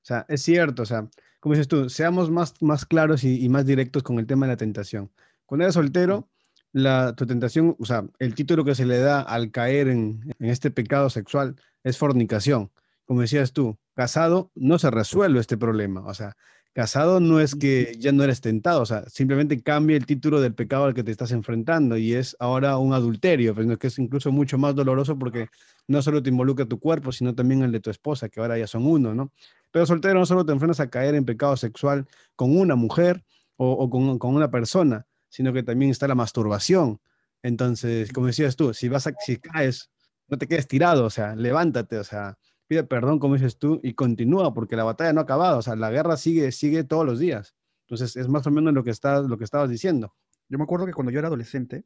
O 0.01 0.05
sea, 0.05 0.25
es 0.29 0.41
cierto, 0.41 0.83
o 0.83 0.85
sea, 0.85 1.07
como 1.39 1.55
dices 1.55 1.67
tú, 1.67 1.89
seamos 1.89 2.29
más, 2.31 2.53
más 2.61 2.85
claros 2.85 3.23
y, 3.23 3.47
más 3.49 3.65
directos 3.65 4.03
con 4.03 4.19
el 4.19 4.27
tema 4.27 4.45
de 4.45 4.53
la 4.53 4.57
tentación. 4.57 5.11
Cuando 5.45 5.65
eres 5.65 5.75
soltero, 5.75 6.29
la, 6.71 7.15
tu 7.15 7.25
tentación, 7.25 7.75
o 7.79 7.85
sea, 7.85 8.05
el 8.19 8.35
título 8.35 8.65
que 8.65 8.75
se 8.75 8.85
le 8.85 8.99
da 8.99 9.21
al 9.21 9.51
caer 9.51 9.87
en, 9.87 10.33
en 10.39 10.49
este 10.49 10.71
pecado 10.71 11.09
sexual 11.09 11.55
es 11.83 11.97
fornicación. 11.97 12.71
Como 13.05 13.21
decías 13.21 13.53
tú, 13.53 13.77
casado 13.95 14.51
no 14.55 14.77
se 14.79 14.91
resuelve 14.91 15.39
este 15.39 15.57
problema. 15.57 16.01
O 16.05 16.13
sea, 16.13 16.35
casado 16.73 17.19
no 17.19 17.39
es 17.39 17.55
que 17.55 17.95
ya 17.99 18.11
no 18.11 18.23
eres 18.23 18.41
tentado, 18.41 18.81
o 18.81 18.85
sea, 18.85 19.03
simplemente 19.09 19.61
cambia 19.61 19.97
el 19.97 20.05
título 20.05 20.39
del 20.39 20.53
pecado 20.53 20.85
al 20.85 20.93
que 20.93 21.03
te 21.03 21.11
estás 21.11 21.31
enfrentando 21.31 21.97
y 21.97 22.13
es 22.13 22.35
ahora 22.39 22.77
un 22.77 22.93
adulterio, 22.93 23.55
pero 23.55 23.77
que 23.77 23.87
es 23.87 23.99
incluso 23.99 24.31
mucho 24.31 24.57
más 24.57 24.75
doloroso 24.75 25.17
porque 25.17 25.47
no 25.87 26.01
solo 26.01 26.21
te 26.21 26.29
involucra 26.29 26.65
tu 26.65 26.79
cuerpo, 26.79 27.11
sino 27.11 27.33
también 27.35 27.63
el 27.63 27.71
de 27.71 27.79
tu 27.79 27.89
esposa, 27.89 28.29
que 28.29 28.39
ahora 28.39 28.57
ya 28.57 28.67
son 28.67 28.85
uno, 28.85 29.13
¿no? 29.13 29.31
Pero 29.71 29.85
soltero 29.85 30.19
no 30.19 30.25
solo 30.25 30.45
te 30.45 30.51
enfrentas 30.51 30.79
a 30.79 30.89
caer 30.89 31.15
en 31.15 31.25
pecado 31.25 31.57
sexual 31.57 32.07
con 32.35 32.57
una 32.57 32.75
mujer 32.75 33.23
o, 33.57 33.89
con, 33.89 34.17
con, 34.17 34.35
una 34.35 34.49
persona, 34.49 35.05
sino 35.27 35.51
que 35.51 35.63
también 35.63 35.91
está 35.91 36.07
la 36.07 36.15
masturbación. 36.15 37.01
Entonces, 37.43 38.11
como 38.13 38.27
decías 38.27 38.55
tú, 38.55 38.73
si 38.73 38.87
vas 38.87 39.07
a, 39.07 39.13
si 39.25 39.37
caes, 39.37 39.89
no 40.27 40.37
te 40.37 40.47
quedes 40.47 40.67
tirado, 40.67 41.05
o 41.05 41.09
sea, 41.09 41.35
levántate, 41.35 41.97
o 41.97 42.03
sea, 42.03 42.37
pide 42.69 42.83
perdón, 42.83 43.17
como 43.17 43.33
dices 43.33 43.57
tú, 43.57 43.81
y 43.83 43.95
continúa, 43.95 44.53
porque 44.53 44.75
la 44.75 44.83
batalla 44.83 45.11
no 45.11 45.21
ha 45.21 45.23
acabado, 45.23 45.57
o 45.57 45.61
sea, 45.63 45.75
la 45.75 45.89
guerra 45.89 46.17
sigue, 46.17 46.51
sigue 46.51 46.83
todos 46.83 47.03
los 47.03 47.17
días. 47.17 47.55
Entonces, 47.87 48.15
es 48.15 48.27
más 48.27 48.45
o 48.45 48.51
menos 48.51 48.75
lo 48.75 48.83
que, 48.83 48.91
está, 48.91 49.21
lo 49.21 49.39
que 49.39 49.43
estabas 49.43 49.71
diciendo. 49.71 50.15
Yo 50.49 50.59
me 50.59 50.65
acuerdo 50.65 50.85
que 50.85 50.93
cuando 50.93 51.11
yo 51.11 51.17
era 51.17 51.29
adolescente, 51.29 51.83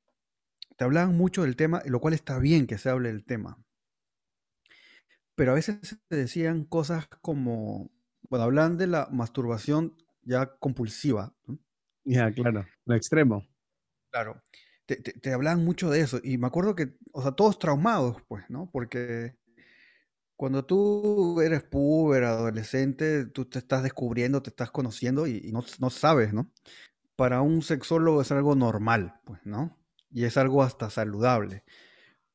te 0.76 0.84
hablaban 0.84 1.16
mucho 1.16 1.44
del 1.44 1.56
tema, 1.56 1.82
lo 1.86 2.02
cual 2.02 2.14
está 2.14 2.38
bien 2.38 2.68
que 2.68 2.78
se 2.78 2.90
hable 2.90 3.08
del 3.08 3.24
tema. 3.24 3.64
Pero 5.36 5.54
a 5.54 5.56
veces 5.56 5.80
se 6.10 6.16
decían 6.16 6.66
cosas 6.66 7.08
como, 7.22 7.90
bueno, 8.30 8.44
hablan 8.44 8.78
de 8.78 8.88
la 8.88 9.08
masturbación 9.10 9.96
ya 10.22 10.58
compulsiva. 10.58 11.34
Ya, 12.04 12.30
claro, 12.34 12.66
lo 12.84 12.96
extremo. 12.96 13.48
Claro. 14.12 14.44
Te, 14.86 14.98
te, 14.98 15.32
hablaban 15.32 15.64
mucho 15.64 15.90
de 15.90 16.02
eso. 16.02 16.20
Y 16.22 16.38
me 16.38 16.48
acuerdo 16.48 16.76
que, 16.76 16.98
o 17.14 17.22
sea, 17.22 17.32
todos 17.32 17.58
traumados, 17.58 18.18
pues, 18.28 18.44
¿no? 18.50 18.70
Porque 18.70 19.38
cuando 20.44 20.66
tú 20.66 21.40
eres 21.40 21.64
puber, 21.64 22.26
adolescente, 22.26 23.26
tú 23.28 23.46
te 23.46 23.60
estás 23.60 23.82
descubriendo, 23.82 24.44
te 24.44 24.50
estás 24.50 24.72
conociendo 24.72 25.26
y, 25.26 25.40
no, 25.54 25.64
no, 25.80 25.90
sabes, 25.90 26.34
¿no? 26.34 26.52
Para 27.16 27.40
un 27.40 27.62
sexólogo 27.62 28.22
es 28.22 28.30
algo 28.34 28.54
normal, 28.54 29.22
pues, 29.24 29.40
¿no? 29.46 29.80
Y 30.12 30.26
es 30.26 30.36
algo 30.36 30.62
hasta 30.62 30.90
saludable. 30.90 31.64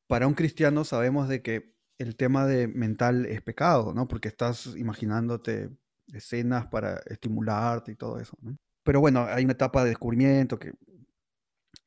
Para 0.07 0.25
un 0.25 0.33
cristiano 0.33 0.85
sabemos 0.85 1.29
de 1.29 1.43
que 1.43 1.75
el 1.99 2.15
tema 2.15 2.47
de 2.47 2.67
mental 2.67 3.27
es 3.27 3.43
pecado, 3.43 3.93
¿no? 3.93 4.07
Porque 4.07 4.27
estás 4.27 4.65
imaginándote 4.75 5.69
escenas 6.11 6.65
para 6.65 7.01
estimularte 7.05 7.91
y 7.91 7.95
todo 7.95 8.19
eso, 8.19 8.35
¿no? 8.41 8.57
Pero 8.81 9.01
bueno, 9.01 9.27
hay 9.29 9.43
una 9.43 9.53
etapa 9.53 9.83
de 9.83 9.89
descubrimiento 9.89 10.57
que... 10.57 10.73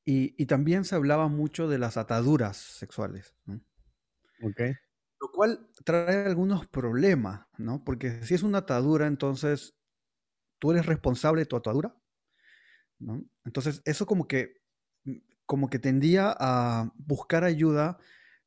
Y, 0.04 0.40
y 0.40 0.46
también 0.46 0.84
se 0.84 0.94
hablaba 0.94 1.26
mucho 1.26 1.66
de 1.66 1.80
las 1.80 1.96
ataduras 1.96 2.58
sexuales, 2.58 3.34
¿no? 3.44 3.60
Ok. 4.40 4.60
Lo 5.22 5.30
cual 5.30 5.68
trae 5.84 6.26
algunos 6.26 6.66
problemas, 6.66 7.46
¿no? 7.56 7.84
Porque 7.84 8.24
si 8.24 8.34
es 8.34 8.42
una 8.42 8.58
atadura, 8.58 9.06
entonces 9.06 9.76
tú 10.58 10.72
eres 10.72 10.84
responsable 10.84 11.42
de 11.42 11.46
tu 11.46 11.54
atadura, 11.54 11.94
¿no? 12.98 13.22
Entonces 13.44 13.82
eso 13.84 14.04
como 14.04 14.26
que, 14.26 14.60
como 15.46 15.70
que 15.70 15.78
tendía 15.78 16.34
a 16.36 16.92
buscar 16.96 17.44
ayuda 17.44 17.98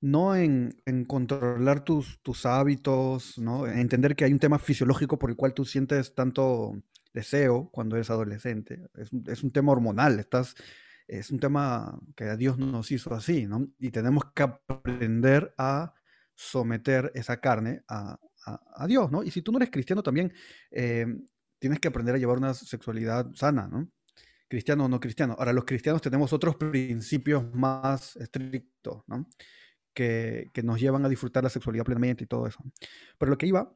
no 0.02 0.36
en, 0.36 0.76
controlar 1.08 1.86
tus, 1.86 2.20
tus, 2.22 2.46
hábitos, 2.46 3.38
¿no? 3.38 3.68
En 3.68 3.80
entender 3.80 4.18
que 4.18 4.26
hay 4.26 4.34
un 4.34 4.40
tema 4.40 4.60
fisiológico 4.60 5.18
por 5.18 5.30
el 5.30 5.38
cual 5.38 5.54
tú 5.54 5.64
sientes 5.64 6.14
tanto 6.14 6.74
deseo 7.14 7.70
cuando 7.72 7.96
eres 7.96 8.10
adolescente. 8.10 8.86
Es 9.28 9.44
un, 9.44 9.52
tema 9.52 9.72
hormonal, 9.72 10.20
estás, 10.20 10.56
es 11.08 11.32
un 11.32 11.40
tema 11.40 11.98
que 12.18 12.36
Dios 12.36 12.58
nos 12.58 12.92
hizo 12.92 13.14
así, 13.14 13.48
¿no? 13.48 13.66
Y 13.80 13.92
tenemos 13.92 14.26
que 14.36 14.44
aprender 14.44 15.56
a 15.58 15.94
someter 16.36 17.12
esa 17.16 17.40
carne 17.40 17.84
a, 17.88 18.20
Dios, 18.88 19.12
¿no? 19.12 19.24
Y 19.24 19.32
si 19.32 19.42
tú 19.42 19.52
no 19.52 19.58
eres 19.58 19.72
cristiano 19.72 20.04
también, 20.04 20.32
eh, 20.70 21.08
tienes 21.58 21.80
que 21.80 21.88
aprender 21.88 22.14
a 22.14 22.18
llevar 22.20 22.38
una 22.38 22.54
sexualidad 22.54 23.34
sana, 23.34 23.68
¿no? 23.68 23.90
Cristiano 24.48 24.86
o 24.86 24.88
no 24.88 25.00
cristiano. 25.00 25.36
Ahora, 25.40 25.52
los 25.52 25.66
cristianos 25.66 26.02
tenemos 26.04 26.32
otros 26.32 26.56
principios 26.56 27.52
más 27.56 28.16
estrictos, 28.18 29.02
¿no? 29.08 29.28
que, 29.96 30.52
nos 30.64 30.80
llevan 30.80 31.06
a 31.06 31.10
disfrutar 31.10 31.44
la 31.44 31.50
sexualidad 31.50 31.86
plenamente 31.86 32.26
y 32.26 32.28
todo 32.28 32.46
eso. 32.46 32.64
Pero 33.18 33.32
lo 33.32 33.38
que 33.40 33.48
iba 33.48 33.72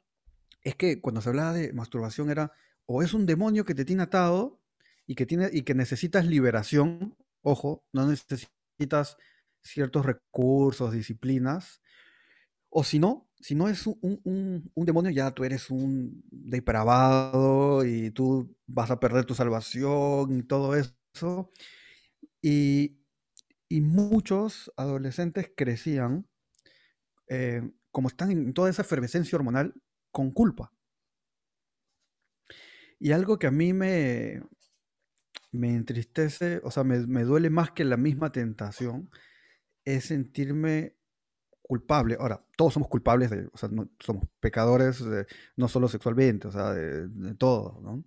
es 0.62 0.76
que 0.76 1.02
cuando 1.02 1.22
se 1.22 1.30
hablaba 1.30 1.54
de 1.54 1.74
masturbación 1.74 2.30
era 2.30 2.52
o 2.86 3.02
es 3.02 3.14
un 3.14 3.26
demonio 3.26 3.66
que 3.66 3.74
te 3.74 3.86
tiene 3.86 4.04
atado 4.04 4.62
y 5.08 5.16
que, 5.16 5.26
tiene, 5.26 5.50
y 5.52 5.64
que 5.64 5.74
necesitas 5.74 6.26
liberación, 6.26 7.16
ojo, 7.42 7.84
no 7.94 8.06
necesitas 8.06 9.18
ciertos 9.64 10.06
recursos, 10.06 10.92
disciplinas, 10.92 11.82
o 12.70 12.84
si 12.84 13.00
no, 13.00 13.30
si 13.40 13.56
no 13.56 13.68
es 13.70 13.88
un, 13.88 14.00
un, 14.76 14.86
demonio, 14.86 15.12
ya 15.12 15.32
tú 15.32 15.44
eres 15.44 15.70
un 15.70 16.24
depravado 16.32 17.86
y 17.86 18.12
tú 18.12 18.56
vas 18.68 18.92
a 18.92 19.00
perder 19.00 19.26
tu 19.26 19.34
salvación 19.34 20.38
y 20.38 20.44
todo 20.44 20.76
eso. 20.76 21.50
Y, 22.42 23.00
y 23.70 23.82
muchos 23.82 24.72
adolescentes 24.78 25.52
crecían, 25.56 26.28
eh, 27.28 27.62
como 27.92 28.10
están 28.10 28.32
en 28.32 28.54
toda 28.54 28.70
esa 28.70 28.82
efervescencia 28.82 29.38
hormonal, 29.38 29.74
con 30.12 30.32
culpa. 30.32 30.74
Y 33.00 33.14
algo 33.14 33.40
que 33.40 33.48
a 33.48 33.52
mí 33.52 33.72
me, 33.74 34.42
me 35.52 35.74
entristece, 35.74 36.62
o 36.64 36.72
sea, 36.72 36.84
me, 36.84 37.24
duele 37.24 37.50
más 37.50 37.72
que 37.72 37.86
la 37.86 37.98
misma 37.98 38.32
tentación, 38.32 39.10
es 39.86 40.06
sentirme 40.06 40.98
culpable. 41.70 42.18
Ahora, 42.20 42.44
todos 42.58 42.74
somos 42.74 42.90
culpables, 42.90 43.30
de, 43.30 43.48
o 43.54 43.58
sea, 43.58 43.70
no, 43.70 43.88
somos 44.00 44.24
pecadores, 44.40 45.04
no 45.56 45.68
solo 45.68 45.88
sexualmente, 45.88 46.48
o 46.48 46.52
sea, 46.52 46.74
de, 46.74 47.08
de 47.08 47.36
todo, 47.36 47.80
¿no? 47.82 48.04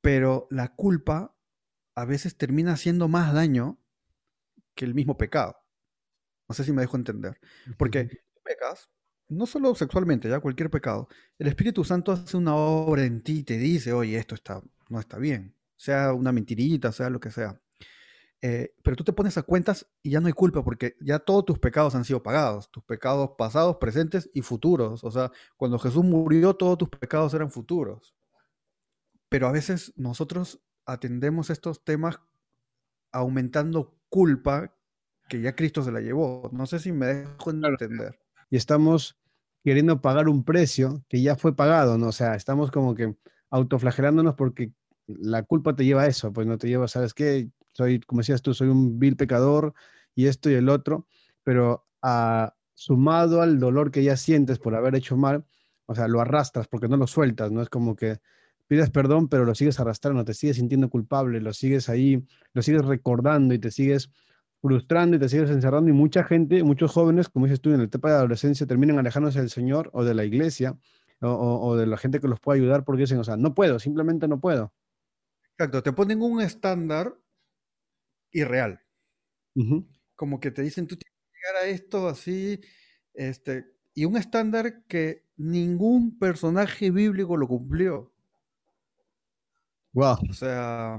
Pero 0.00 0.46
la 0.50 0.68
culpa 0.68 1.34
a 1.96 2.04
veces 2.04 2.36
termina 2.36 2.74
haciendo 2.74 3.08
más 3.08 3.34
daño 3.34 3.80
que 4.76 4.84
el 4.84 4.94
mismo 4.94 5.18
pecado. 5.18 5.56
No 6.48 6.54
sé 6.54 6.62
si 6.62 6.72
me 6.72 6.82
dejo 6.82 6.96
entender. 6.96 7.40
Porque 7.76 8.08
pecas, 8.44 8.88
no 9.28 9.46
solo 9.46 9.74
sexualmente, 9.74 10.28
ya 10.28 10.38
cualquier 10.38 10.70
pecado, 10.70 11.08
el 11.38 11.48
Espíritu 11.48 11.82
Santo 11.82 12.12
hace 12.12 12.36
una 12.36 12.54
obra 12.54 13.04
en 13.04 13.22
ti 13.22 13.40
y 13.40 13.42
te 13.42 13.58
dice, 13.58 13.92
oye, 13.92 14.16
esto 14.16 14.36
está, 14.36 14.62
no 14.88 15.00
está 15.00 15.18
bien. 15.18 15.56
Sea 15.76 16.12
una 16.12 16.30
mentirita, 16.30 16.92
sea 16.92 17.10
lo 17.10 17.18
que 17.18 17.32
sea. 17.32 17.60
Eh, 18.44 18.74
pero 18.82 18.96
tú 18.96 19.04
te 19.04 19.12
pones 19.12 19.38
a 19.38 19.42
cuentas 19.44 19.86
y 20.02 20.10
ya 20.10 20.20
no 20.20 20.26
hay 20.26 20.32
culpa 20.32 20.64
porque 20.64 20.96
ya 21.00 21.20
todos 21.20 21.44
tus 21.44 21.60
pecados 21.60 21.94
han 21.94 22.04
sido 22.04 22.24
pagados, 22.24 22.68
tus 22.72 22.82
pecados 22.82 23.30
pasados, 23.38 23.76
presentes 23.76 24.28
y 24.34 24.42
futuros. 24.42 25.04
O 25.04 25.10
sea, 25.12 25.30
cuando 25.56 25.78
Jesús 25.78 26.04
murió, 26.04 26.54
todos 26.54 26.76
tus 26.76 26.88
pecados 26.88 27.32
eran 27.34 27.52
futuros. 27.52 28.16
Pero 29.28 29.46
a 29.46 29.52
veces 29.52 29.92
nosotros 29.96 30.60
atendemos 30.84 31.50
estos 31.50 31.84
temas 31.84 32.18
aumentando 33.12 33.96
culpa 34.08 34.74
que 35.28 35.40
ya 35.40 35.54
Cristo 35.54 35.84
se 35.84 35.92
la 35.92 36.00
llevó. 36.00 36.50
No 36.52 36.66
sé 36.66 36.80
si 36.80 36.90
me 36.90 37.06
dejo 37.06 37.50
entender. 37.50 38.18
Y 38.50 38.56
estamos 38.56 39.18
queriendo 39.62 40.00
pagar 40.00 40.28
un 40.28 40.44
precio 40.44 41.04
que 41.08 41.22
ya 41.22 41.36
fue 41.36 41.54
pagado, 41.54 41.96
¿no? 41.96 42.08
O 42.08 42.12
sea, 42.12 42.34
estamos 42.34 42.72
como 42.72 42.96
que 42.96 43.14
autoflagelándonos 43.50 44.34
porque 44.34 44.72
la 45.06 45.44
culpa 45.44 45.76
te 45.76 45.84
lleva 45.84 46.02
a 46.02 46.06
eso, 46.08 46.32
pues 46.32 46.46
no 46.46 46.58
te 46.58 46.68
lleva, 46.68 46.88
¿sabes 46.88 47.14
qué? 47.14 47.50
Soy, 47.72 48.00
como 48.00 48.20
decías 48.20 48.42
tú, 48.42 48.54
soy 48.54 48.68
un 48.68 48.98
vil 48.98 49.16
pecador 49.16 49.74
y 50.14 50.26
esto 50.26 50.50
y 50.50 50.54
el 50.54 50.68
otro, 50.68 51.06
pero 51.42 51.86
a, 52.02 52.54
sumado 52.74 53.42
al 53.42 53.58
dolor 53.58 53.90
que 53.90 54.02
ya 54.02 54.16
sientes 54.16 54.58
por 54.58 54.74
haber 54.74 54.94
hecho 54.94 55.16
mal, 55.16 55.44
o 55.86 55.94
sea, 55.94 56.08
lo 56.08 56.20
arrastras 56.20 56.68
porque 56.68 56.88
no 56.88 56.96
lo 56.96 57.06
sueltas, 57.06 57.50
¿no? 57.50 57.62
Es 57.62 57.68
como 57.68 57.94
que 57.96 58.18
pides 58.66 58.90
perdón, 58.90 59.28
pero 59.28 59.44
lo 59.44 59.54
sigues 59.54 59.78
arrastrando, 59.80 60.24
te 60.24 60.34
sigues 60.34 60.56
sintiendo 60.56 60.88
culpable, 60.88 61.40
lo 61.40 61.52
sigues 61.52 61.88
ahí, 61.88 62.24
lo 62.54 62.62
sigues 62.62 62.84
recordando 62.84 63.54
y 63.54 63.58
te 63.58 63.70
sigues 63.70 64.10
frustrando 64.60 65.16
y 65.16 65.18
te 65.18 65.28
sigues 65.28 65.50
encerrando 65.50 65.90
y 65.90 65.92
mucha 65.92 66.24
gente, 66.24 66.62
muchos 66.62 66.92
jóvenes, 66.92 67.28
como 67.28 67.46
dices 67.46 67.60
tú, 67.60 67.70
en 67.70 67.78
la 67.78 67.84
etapa 67.84 68.10
de 68.10 68.14
adolescencia 68.16 68.66
terminan 68.66 68.98
alejándose 68.98 69.40
del 69.40 69.50
Señor 69.50 69.90
o 69.92 70.04
de 70.04 70.14
la 70.14 70.24
iglesia 70.24 70.76
o, 71.20 71.76
de 71.76 71.86
la 71.86 71.96
gente 71.96 72.20
que 72.20 72.28
los 72.28 72.40
puede 72.40 72.60
ayudar 72.60 72.84
porque 72.84 73.02
dicen, 73.02 73.18
o 73.18 73.24
sea, 73.24 73.36
no 73.36 73.54
puedo, 73.54 73.78
simplemente 73.78 74.26
no 74.26 74.40
puedo. 74.40 74.72
Exacto, 75.56 75.82
te 75.82 75.92
ponen 75.92 76.22
un 76.22 76.40
estándar 76.40 77.14
irreal. 78.32 78.80
Como 80.14 80.40
que 80.40 80.50
te 80.50 80.62
dicen, 80.62 80.86
tú 80.86 80.96
tienes 80.96 81.18
que 81.18 81.38
llegar 81.38 81.62
a 81.62 81.66
esto 81.68 82.08
así, 82.08 82.60
este, 83.14 83.66
y 83.94 84.04
un 84.04 84.16
estándar 84.16 84.84
que 84.86 85.26
ningún 85.36 86.18
personaje 86.18 86.90
bíblico 86.90 87.36
lo 87.36 87.46
cumplió. 87.46 88.12
Wow. 89.92 90.16
O 90.30 90.32
sea, 90.32 90.98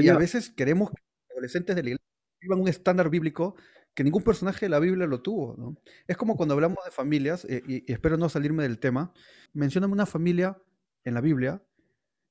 y 0.00 0.08
a 0.08 0.18
veces 0.18 0.50
queremos 0.50 0.90
que 0.90 0.96
los 0.96 1.30
adolescentes 1.32 1.76
de 1.76 1.82
la 1.82 1.88
iglesia 1.90 2.06
vivan 2.40 2.60
un 2.60 2.68
estándar 2.68 3.08
bíblico 3.08 3.56
que 3.94 4.04
ningún 4.04 4.22
personaje 4.22 4.66
de 4.66 4.70
la 4.70 4.80
Biblia 4.80 5.06
lo 5.06 5.22
tuvo. 5.22 5.54
¿no? 5.56 5.76
Es 6.06 6.16
como 6.16 6.36
cuando 6.36 6.54
hablamos 6.54 6.78
de 6.84 6.90
familias, 6.90 7.46
eh, 7.48 7.62
y, 7.66 7.90
espero 7.90 8.16
no 8.16 8.28
salirme 8.28 8.64
del 8.64 8.78
tema, 8.78 9.12
mencioname 9.52 9.92
una 9.92 10.06
familia 10.06 10.60
en 11.04 11.14
la 11.14 11.20
Biblia 11.20 11.62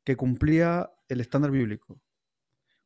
que 0.04 0.18
cumplía 0.18 0.92
el 1.08 1.22
estándar 1.22 1.52
bíblico. 1.52 2.00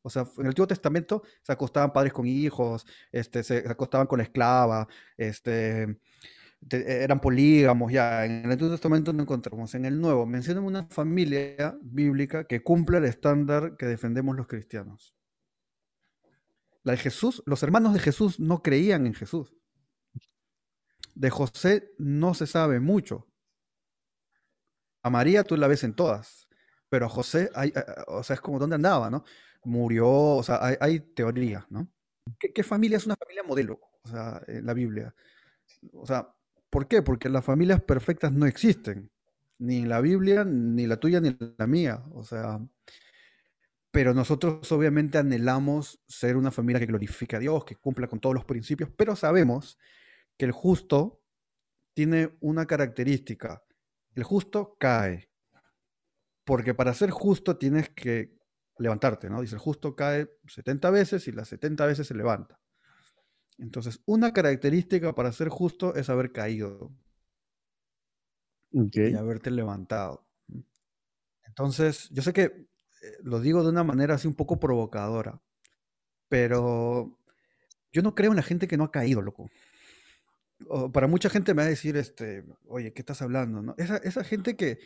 O 0.08 0.10
sea, 0.10 0.22
en 0.22 0.42
el 0.42 0.46
Antiguo 0.48 0.66
Testamento 0.66 1.22
se 1.42 1.52
acostaban 1.52 1.92
padres 1.92 2.12
con 2.12 2.26
hijos, 2.26 2.86
este, 3.12 3.42
se 3.42 3.58
acostaban 3.68 4.06
con 4.06 4.18
la 4.18 4.24
esclava, 4.24 4.88
este, 5.16 5.98
eran 6.70 7.20
polígamos, 7.20 7.92
ya. 7.92 8.24
En 8.24 8.44
el 8.44 8.50
Antiguo 8.50 8.72
Testamento 8.72 9.12
no 9.12 9.22
encontramos. 9.22 9.74
En 9.74 9.84
el 9.84 10.00
Nuevo 10.00 10.26
mencionan 10.26 10.64
una 10.64 10.86
familia 10.86 11.78
bíblica 11.80 12.44
que 12.44 12.62
cumple 12.62 12.98
el 12.98 13.04
estándar 13.04 13.76
que 13.76 13.86
defendemos 13.86 14.36
los 14.36 14.46
cristianos. 14.46 15.14
La 16.82 16.92
de 16.92 16.98
Jesús, 16.98 17.42
los 17.46 17.62
hermanos 17.62 17.92
de 17.92 18.00
Jesús 18.00 18.40
no 18.40 18.62
creían 18.62 19.06
en 19.06 19.14
Jesús. 19.14 19.54
De 21.14 21.30
José 21.30 21.92
no 21.98 22.34
se 22.34 22.46
sabe 22.46 22.80
mucho. 22.80 23.26
A 25.02 25.10
María 25.10 25.44
tú 25.44 25.56
la 25.56 25.68
ves 25.68 25.84
en 25.84 25.94
todas, 25.94 26.48
pero 26.88 27.06
a 27.06 27.08
José, 27.08 27.50
hay, 27.54 27.72
o 28.06 28.22
sea, 28.22 28.34
es 28.34 28.40
como 28.40 28.58
dónde 28.58 28.76
andaba, 28.76 29.10
¿no? 29.10 29.24
Murió, 29.68 30.08
o 30.08 30.42
sea, 30.42 30.64
hay, 30.64 30.76
hay 30.80 31.00
teoría, 31.00 31.66
¿no? 31.70 31.88
¿Qué, 32.38 32.62
familia 32.62 32.96
es 32.96 33.06
una 33.06 33.16
familia 33.16 33.42
modelo? 33.42 33.80
O 34.02 34.08
sea, 34.08 34.42
en 34.46 34.66
la 34.66 34.74
Biblia. 34.74 35.14
O 35.92 36.06
sea, 36.06 36.34
¿por 36.70 36.86
qué? 36.88 37.02
Porque 37.02 37.28
las 37.28 37.44
familias 37.44 37.82
perfectas 37.82 38.32
no 38.32 38.46
existen. 38.46 39.10
Ni 39.58 39.78
en 39.78 39.88
la 39.88 40.00
Biblia, 40.00 40.44
ni 40.44 40.86
la 40.86 40.98
tuya, 40.98 41.20
ni 41.20 41.36
la 41.56 41.66
mía. 41.66 42.04
O 42.12 42.22
sea, 42.22 42.60
pero 43.90 44.14
nosotros 44.14 44.70
obviamente 44.72 45.18
anhelamos 45.18 46.00
ser 46.06 46.36
una 46.36 46.50
familia 46.50 46.80
que 46.80 46.86
glorifique 46.86 47.36
a 47.36 47.40
Dios, 47.40 47.64
que 47.64 47.76
cumpla 47.76 48.06
con 48.06 48.20
todos 48.20 48.34
los 48.34 48.44
principios, 48.44 48.90
pero 48.96 49.16
sabemos 49.16 49.78
que 50.36 50.44
el 50.44 50.52
justo 50.52 51.22
tiene 51.94 52.36
una 52.40 52.66
característica 52.66 53.62
el 54.18 54.24
justo 54.24 54.76
cae. 54.80 55.30
Porque 56.44 56.74
para 56.74 56.92
ser 56.92 57.10
justo 57.10 57.56
tienes 57.56 57.88
que 57.90 58.36
levantarte, 58.78 59.28
¿no? 59.28 59.40
Dice, 59.40 59.54
el 59.54 59.60
justo 59.60 59.94
cae 59.94 60.30
70 60.46 60.90
veces 60.90 61.28
y 61.28 61.32
las 61.32 61.48
70 61.48 61.86
veces 61.86 62.06
se 62.06 62.14
levanta. 62.14 62.60
Entonces, 63.58 64.00
una 64.06 64.32
característica 64.32 65.14
para 65.14 65.32
ser 65.32 65.48
justo 65.48 65.94
es 65.94 66.08
haber 66.08 66.32
caído. 66.32 66.92
Y 68.70 69.14
haberte 69.14 69.50
levantado. 69.50 70.26
Entonces, 71.46 72.08
yo 72.10 72.22
sé 72.22 72.32
que 72.32 72.42
eh, 72.42 72.66
lo 73.22 73.40
digo 73.40 73.62
de 73.62 73.70
una 73.70 73.82
manera 73.82 74.14
así 74.14 74.28
un 74.28 74.34
poco 74.34 74.60
provocadora, 74.60 75.40
pero 76.28 77.18
yo 77.90 78.02
no 78.02 78.14
creo 78.14 78.30
en 78.30 78.36
la 78.36 78.42
gente 78.42 78.68
que 78.68 78.76
no 78.76 78.84
ha 78.84 78.92
caído, 78.92 79.22
loco 79.22 79.50
para 80.92 81.06
mucha 81.06 81.30
gente 81.30 81.54
me 81.54 81.62
va 81.62 81.66
a 81.66 81.70
decir, 81.70 81.96
este, 81.96 82.44
oye, 82.66 82.92
¿qué 82.92 83.02
estás 83.02 83.22
hablando? 83.22 83.62
¿no? 83.62 83.74
Esa, 83.78 83.98
esa 83.98 84.24
gente 84.24 84.56
que, 84.56 84.78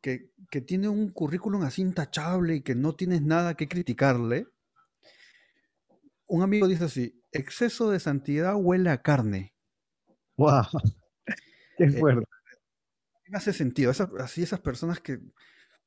que, 0.00 0.30
que, 0.50 0.60
tiene 0.60 0.88
un 0.88 1.10
currículum 1.10 1.62
así 1.62 1.82
intachable 1.82 2.56
y 2.56 2.60
que 2.62 2.74
no 2.74 2.94
tienes 2.94 3.22
nada 3.22 3.54
que 3.54 3.68
criticarle, 3.68 4.46
un 6.26 6.42
amigo 6.42 6.68
dice 6.68 6.84
así, 6.84 7.22
exceso 7.32 7.90
de 7.90 8.00
santidad 8.00 8.54
huele 8.56 8.90
a 8.90 9.02
carne. 9.02 9.54
¡Wow! 10.36 10.64
¡Qué 11.76 11.84
eh, 11.84 11.90
fuerte! 11.90 12.26
me 13.28 13.38
hace 13.38 13.52
sentido. 13.52 13.92
así 14.18 14.42
esas 14.42 14.60
personas 14.60 15.00
que 15.00 15.20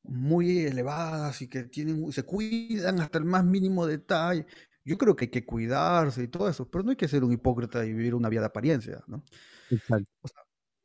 muy 0.03 0.59
elevadas 0.59 1.41
y 1.41 1.49
que 1.49 1.63
tienen, 1.63 2.11
se 2.11 2.23
cuidan 2.23 2.99
hasta 3.01 3.17
el 3.17 3.25
más 3.25 3.43
mínimo 3.43 3.85
detalle 3.85 4.45
yo 4.85 4.97
creo 4.97 5.15
que 5.15 5.25
hay 5.25 5.31
que 5.31 5.45
cuidarse 5.45 6.23
y 6.23 6.27
todo 6.27 6.49
eso, 6.49 6.69
pero 6.69 6.83
no 6.83 6.91
hay 6.91 6.97
que 6.97 7.07
ser 7.07 7.23
un 7.23 7.31
hipócrita 7.31 7.85
y 7.85 7.93
vivir 7.93 8.15
una 8.15 8.29
vida 8.29 8.41
de 8.41 8.47
apariencia, 8.47 9.03
¿no? 9.07 9.23
Exacto. 9.69 10.09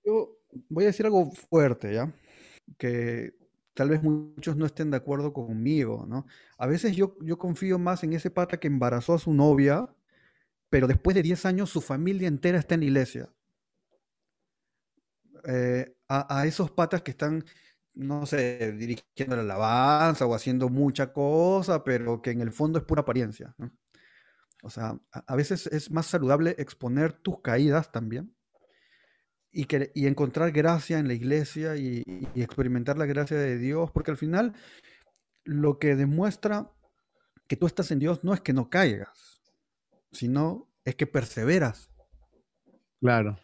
yo 0.05 0.39
voy 0.69 0.85
a 0.85 0.89
decir 0.89 1.07
algo 1.07 1.31
fuerte, 1.33 1.95
¿ya? 1.95 2.13
Que 2.77 3.35
tal 3.75 3.91
vez 3.91 4.03
muchos 4.03 4.57
no 4.57 4.67
estén 4.67 4.91
de 4.91 4.97
acuerdo 4.97 5.33
conmigo, 5.33 6.05
¿no? 6.09 6.27
A 6.59 6.67
veces 6.67 6.97
yo, 6.97 7.17
yo 7.21 7.39
confío 7.39 7.79
más 7.79 8.03
en 8.03 8.13
ese 8.13 8.29
pata 8.31 8.59
que 8.59 8.67
embarazó 8.67 9.15
a 9.15 9.19
su 9.21 9.33
novia, 9.33 9.89
pero 10.69 10.89
después 10.89 11.15
de 11.15 11.23
10 11.23 11.47
años 11.47 11.71
su 11.71 11.81
familia 11.81 12.27
entera 12.27 12.59
está 12.59 12.75
en 12.75 12.81
la 12.81 12.87
iglesia. 12.87 13.31
Eh, 15.45 15.95
a, 16.09 16.47
esos 16.47 16.71
patas 16.71 17.03
que 17.03 17.13
están, 17.13 17.45
no 17.95 18.27
sé, 18.27 18.73
dirigiendo 18.73 19.37
la 19.37 19.43
alabanza 19.43 20.27
o 20.27 20.35
haciendo 20.35 20.69
mucha 20.69 21.13
cosa, 21.13 21.85
pero 21.85 22.21
que 22.21 22.31
en 22.31 22.41
el 22.41 22.51
fondo 22.51 22.79
es 22.79 22.85
pura 22.85 23.03
apariencia. 23.03 23.55
O 24.63 24.71
sea, 24.71 24.99
a, 25.13 25.37
veces 25.37 25.69
es 25.69 25.91
más 25.91 26.07
saludable 26.07 26.57
exponer 26.59 27.13
tus 27.13 27.41
caídas 27.43 27.93
también 27.93 28.35
y, 29.53 29.65
que, 29.65 29.91
y 29.95 30.07
encontrar 30.07 30.53
gracia 30.53 30.99
en 30.99 31.09
la 31.09 31.15
iglesia 31.15 31.77
y, 31.77 32.05
experimentar 32.35 32.99
la 32.99 33.07
gracia 33.07 33.37
de 33.37 33.59
Dios, 33.59 33.91
porque 33.91 34.11
al 34.11 34.17
final 34.17 34.55
lo 35.45 35.79
que 35.79 35.97
demuestra 35.97 36.71
que 37.47 37.57
tú 37.57 37.67
estás 37.67 37.91
en 37.91 37.99
Dios 37.99 38.23
no 38.25 38.35
es 38.35 38.41
que 38.41 38.53
no 38.53 38.69
caigas, 38.69 39.43
sino 40.13 40.69
es 40.85 40.95
que 40.95 41.07
perseveras. 41.07 41.91
Claro. 43.01 43.39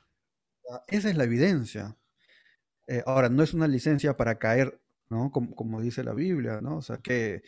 Esa 0.88 1.10
es 1.10 1.16
la 1.16 1.24
evidencia. 1.24 1.96
Eh, 2.86 3.02
ahora, 3.06 3.28
no 3.28 3.42
es 3.42 3.54
una 3.54 3.66
licencia 3.68 4.16
para 4.16 4.38
caer, 4.38 4.80
¿no? 5.08 5.30
Como, 5.30 5.54
como, 5.54 5.80
dice 5.80 6.04
la 6.04 6.12
Biblia, 6.12 6.60
¿no? 6.60 6.78
O 6.78 6.82
sea, 6.82 6.98
que 6.98 7.42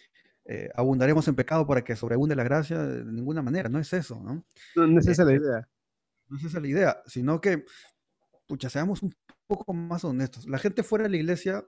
eh, 0.48 0.70
abundaremos 0.74 1.26
en 1.28 1.34
pecado 1.34 1.66
para 1.66 1.82
que 1.82 1.96
sobreabunde 1.96 2.36
la 2.36 2.44
gracia, 2.44 2.82
de 2.82 3.04
ninguna 3.04 3.42
manera, 3.42 3.68
no 3.68 3.80
es 3.80 3.92
eso, 3.92 4.22
¿no? 4.22 4.44
No, 4.76 4.98
es 4.98 5.06
esa 5.08 5.24
la 5.24 5.34
idea. 5.34 5.68
No 6.28 6.38
es 6.38 6.44
esa 6.44 6.60
la 6.60 6.68
idea, 6.68 7.02
sino 7.06 7.40
que, 7.40 7.64
pucha, 8.46 8.70
seamos 8.70 9.02
un 9.02 9.14
poco 9.46 9.72
más 9.72 10.04
honestos. 10.04 10.46
La 10.46 10.59
gente 10.59 10.82
fuera 10.82 11.04
de 11.04 11.11
la 11.11 11.16
iglesia 11.16 11.66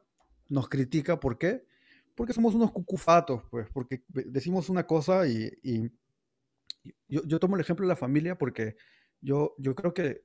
nos 0.48 0.68
critica, 0.68 1.20
¿por 1.20 1.38
qué? 1.38 1.66
Porque 2.14 2.32
somos 2.32 2.54
unos 2.54 2.72
cucufatos, 2.72 3.42
pues, 3.50 3.68
porque 3.70 4.02
decimos 4.08 4.68
una 4.68 4.86
cosa 4.86 5.26
y, 5.28 5.50
yo, 7.08 7.22
yo, 7.24 7.38
tomo 7.38 7.56
el 7.56 7.60
ejemplo 7.60 7.84
de 7.84 7.88
la 7.88 7.96
familia 7.96 8.38
porque 8.38 8.76
yo, 9.20 9.54
yo 9.58 9.74
creo 9.74 9.92
que 9.92 10.22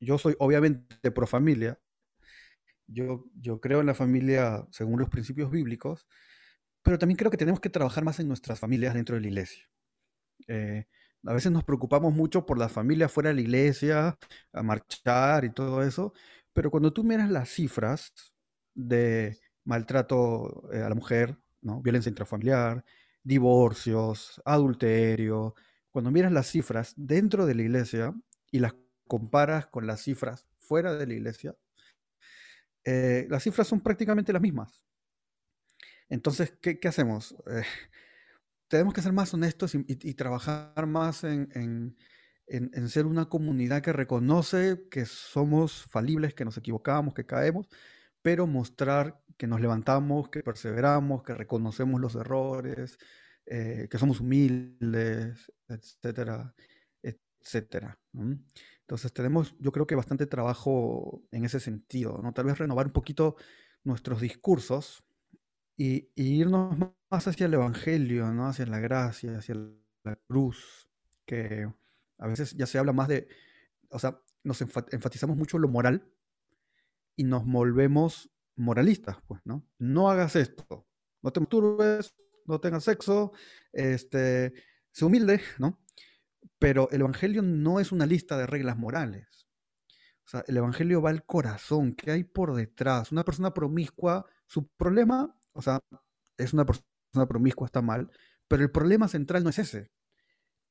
yo 0.00 0.18
soy 0.18 0.34
obviamente 0.38 1.10
pro 1.10 1.26
familia, 1.26 1.78
yo, 2.86 3.24
yo 3.34 3.60
creo 3.60 3.80
en 3.80 3.86
la 3.86 3.94
familia 3.94 4.66
según 4.70 5.00
los 5.00 5.08
principios 5.08 5.50
bíblicos, 5.50 6.06
pero 6.82 6.98
también 6.98 7.16
creo 7.16 7.30
que 7.30 7.36
tenemos 7.36 7.60
que 7.60 7.70
trabajar 7.70 8.04
más 8.04 8.20
en 8.20 8.28
nuestras 8.28 8.60
familias 8.60 8.94
dentro 8.94 9.16
de 9.16 9.22
la 9.22 9.26
iglesia. 9.28 9.68
Eh, 10.48 10.86
a 11.26 11.32
veces 11.32 11.52
nos 11.52 11.64
preocupamos 11.64 12.14
mucho 12.14 12.46
por 12.46 12.58
las 12.58 12.72
familias 12.72 13.12
fuera 13.12 13.30
de 13.30 13.34
la 13.34 13.40
iglesia, 13.42 14.18
a 14.52 14.62
marchar 14.62 15.44
y 15.44 15.50
todo 15.50 15.82
eso, 15.82 16.12
pero 16.52 16.70
cuando 16.70 16.92
tú 16.92 17.04
miras 17.04 17.30
las 17.30 17.48
cifras 17.48 18.12
de 18.74 19.38
maltrato 19.64 20.70
eh, 20.72 20.82
a 20.82 20.88
la 20.88 20.94
mujer, 20.94 21.36
violencia 21.60 22.10
intrafamiliar, 22.10 22.84
divorcios, 23.22 24.40
adulterio, 24.44 25.54
cuando 25.90 26.10
miras 26.10 26.32
las 26.32 26.46
cifras 26.46 26.94
dentro 26.96 27.46
de 27.46 27.54
la 27.54 27.62
iglesia 27.62 28.14
y 28.50 28.60
las 28.60 28.74
comparas 29.08 29.66
con 29.66 29.86
las 29.86 30.02
cifras 30.02 30.46
fuera 30.58 30.94
de 30.94 31.06
la 31.06 31.14
iglesia, 31.14 31.56
eh, 32.84 33.26
las 33.28 33.42
cifras 33.42 33.66
son 33.66 33.80
prácticamente 33.80 34.32
las 34.32 34.42
mismas. 34.42 34.84
Entonces, 36.08 36.56
¿qué, 36.60 36.78
hacemos? 36.86 37.34
Eh, 37.50 37.62
tenemos 38.68 38.94
que 38.94 39.02
ser 39.02 39.12
más 39.12 39.32
honestos 39.34 39.74
y, 39.74 40.14
trabajar 40.14 40.86
más 40.86 41.24
en, 41.24 41.96
ser 42.88 43.06
una 43.06 43.28
comunidad 43.28 43.82
que 43.82 43.92
reconoce 43.92 44.88
que 44.90 45.04
somos 45.06 45.84
falibles, 45.90 46.34
que 46.34 46.44
nos 46.44 46.56
equivocamos, 46.56 47.14
que 47.14 47.26
caemos, 47.26 47.68
pero 48.22 48.46
mostrar 48.46 49.20
que 49.36 49.46
nos 49.46 49.60
levantamos, 49.60 50.28
que 50.30 50.42
perseveramos, 50.42 51.22
que 51.22 51.34
reconocemos 51.34 52.00
los 52.00 52.14
errores, 52.16 52.98
eh, 53.46 53.86
que 53.90 53.98
somos 53.98 54.20
humildes, 54.20 55.52
etcétera, 55.68 56.54
etcétera. 57.02 57.98
Entonces 58.80 59.12
tenemos, 59.12 59.54
yo 59.58 59.72
creo 59.72 59.86
que 59.86 59.94
bastante 59.94 60.26
trabajo 60.26 61.22
en 61.30 61.44
ese 61.44 61.60
sentido, 61.60 62.20
¿no? 62.22 62.32
Tal 62.32 62.46
vez 62.46 62.58
renovar 62.58 62.86
un 62.86 62.92
poquito 62.92 63.36
nuestros 63.84 64.20
discursos, 64.20 65.04
y, 65.76 66.10
irnos 66.14 66.76
más 67.10 67.28
hacia 67.28 67.46
el 67.46 67.54
Evangelio, 67.54 68.32
¿no? 68.32 68.46
hacia 68.46 68.66
la 68.66 68.78
gracia, 68.78 69.38
hacia 69.38 69.56
la 70.04 70.16
cruz, 70.26 70.88
que 71.26 71.70
a 72.18 72.26
veces 72.26 72.56
ya 72.56 72.66
se 72.66 72.78
habla 72.78 72.92
más 72.92 73.08
de, 73.08 73.28
o 73.90 73.98
sea, 73.98 74.20
nos 74.42 74.60
enfatizamos 74.60 75.36
mucho 75.36 75.58
lo 75.58 75.68
moral 75.68 76.08
y 77.16 77.24
nos 77.24 77.44
volvemos 77.44 78.30
moralistas, 78.54 79.18
pues, 79.26 79.40
¿no? 79.44 79.66
No 79.78 80.10
hagas 80.10 80.36
esto, 80.36 80.86
no 81.22 81.32
te 81.32 81.40
masturbes, 81.40 82.14
no 82.46 82.60
tengas 82.60 82.84
sexo, 82.84 83.32
este, 83.72 84.54
sé 84.92 85.04
humilde, 85.04 85.40
¿no? 85.58 85.82
Pero 86.58 86.88
el 86.90 87.00
Evangelio 87.00 87.42
no 87.42 87.80
es 87.80 87.92
una 87.92 88.06
lista 88.06 88.38
de 88.38 88.46
reglas 88.46 88.78
morales. 88.78 89.46
O 90.24 90.28
sea, 90.28 90.44
el 90.46 90.56
Evangelio 90.56 91.02
va 91.02 91.10
al 91.10 91.24
corazón, 91.26 91.94
¿qué 91.94 92.12
hay 92.12 92.24
por 92.24 92.54
detrás? 92.54 93.12
Una 93.12 93.24
persona 93.24 93.52
promiscua, 93.52 94.26
su 94.46 94.68
problema 94.68 95.35
o 95.56 95.62
sea, 95.62 95.80
es 96.36 96.52
una 96.52 96.64
persona 96.64 97.26
promiscua, 97.28 97.66
está 97.66 97.82
mal, 97.82 98.10
pero 98.48 98.62
el 98.62 98.70
problema 98.70 99.08
central 99.08 99.42
no 99.44 99.50
es 99.50 99.58
ese. 99.58 99.90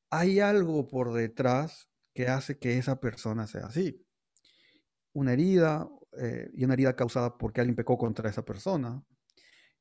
Hay 0.10 0.39
algo 0.39 0.88
por 0.88 1.13
detrás 1.13 1.89
que 2.13 2.28
hace 2.28 2.58
que 2.58 2.78
esa 2.78 3.00
persona 3.00 3.48
sea 3.48 3.65
así. 3.65 4.06
Una 5.13 5.34
herida, 5.34 5.89
eh, 6.17 6.50
y 6.54 6.63
una 6.65 6.76
herida 6.76 6.95
causada 6.95 7.38
porque 7.38 7.62
alguien 7.62 7.76
pecó 7.76 7.98
contra 7.98 8.30
esa 8.30 8.43
persona. 8.45 9.04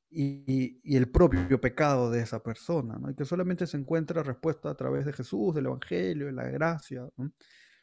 y, 0.09 0.95
el 0.95 1.09
propio 1.11 1.59
pecado 1.59 2.09
de 2.09 2.21
esa 2.21 2.41
persona, 2.41 2.97
¿no? 2.97 3.09
y 3.11 3.15
que 3.15 3.25
solamente 3.25 3.67
se 3.67 3.77
encuentra 3.77 4.23
respuesta 4.23 4.69
a 4.69 4.75
través 4.75 5.05
de 5.05 5.13
Jesús, 5.13 5.53
del 5.53 5.65
Evangelio, 5.65 6.27
de 6.27 6.31
la 6.31 6.45
gracia. 6.45 7.07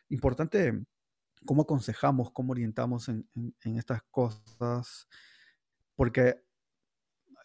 Importante 0.09 0.83
cómo 1.45 1.63
aconsejamos, 1.63 2.31
cómo 2.33 2.53
orientamos 2.53 3.09
en, 3.09 3.27
estas 3.65 4.03
cosas, 4.11 5.09
porque 5.95 6.43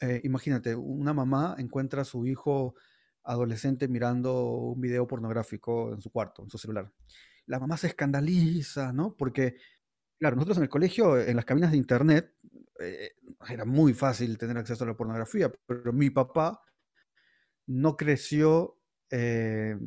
eh, 0.02 0.22
imagínate, 0.24 0.76
una 0.76 1.14
mamá 1.14 1.56
encuentra 1.58 2.02
a 2.02 2.06
su 2.06 2.26
hijo 2.26 2.76
adolescente 3.24 3.88
mirando 3.88 4.44
un 4.44 4.80
video 4.80 5.08
pornográfico 5.08 5.94
en 5.94 6.02
su 6.02 6.12
cuarto, 6.12 6.44
en 6.44 6.50
su 6.50 6.58
celular. 6.58 6.92
La 7.46 7.60
mamá 7.60 7.78
se 7.78 7.88
escandaliza, 7.88 8.94
¿no? 8.94 9.16
Porque, 9.16 9.58
claro, 10.20 10.36
nosotros 10.36 10.58
en 10.58 10.64
el 10.64 10.70
colegio, 10.70 11.20
en 11.20 11.36
las 11.36 11.46
cabinas 11.46 11.72
de 11.72 11.78
internet, 11.78 12.34
eh, 12.80 13.12
era 13.50 13.66
muy 13.66 13.94
fácil 13.94 14.38
tener 14.38 14.58
acceso 14.58 14.84
a 14.84 14.88
la 14.88 14.98
pornografía, 14.98 15.52
pero 15.66 15.92
mi 15.92 16.10
papá 16.10 16.62
no 17.68 17.98
creció 17.98 18.80
eh, 19.10 19.78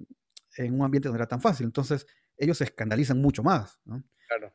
en 0.57 0.75
un 0.75 0.85
ambiente 0.85 1.09
donde 1.09 1.19
era 1.19 1.29
tan 1.29 1.41
fácil. 1.41 1.67
Entonces, 1.67 2.07
ellos 2.37 2.59
se 2.59 2.65
escandalizan 2.65 3.21
mucho 3.21 3.43
más. 3.43 3.79
¿no? 3.85 4.03
Claro. 4.29 4.53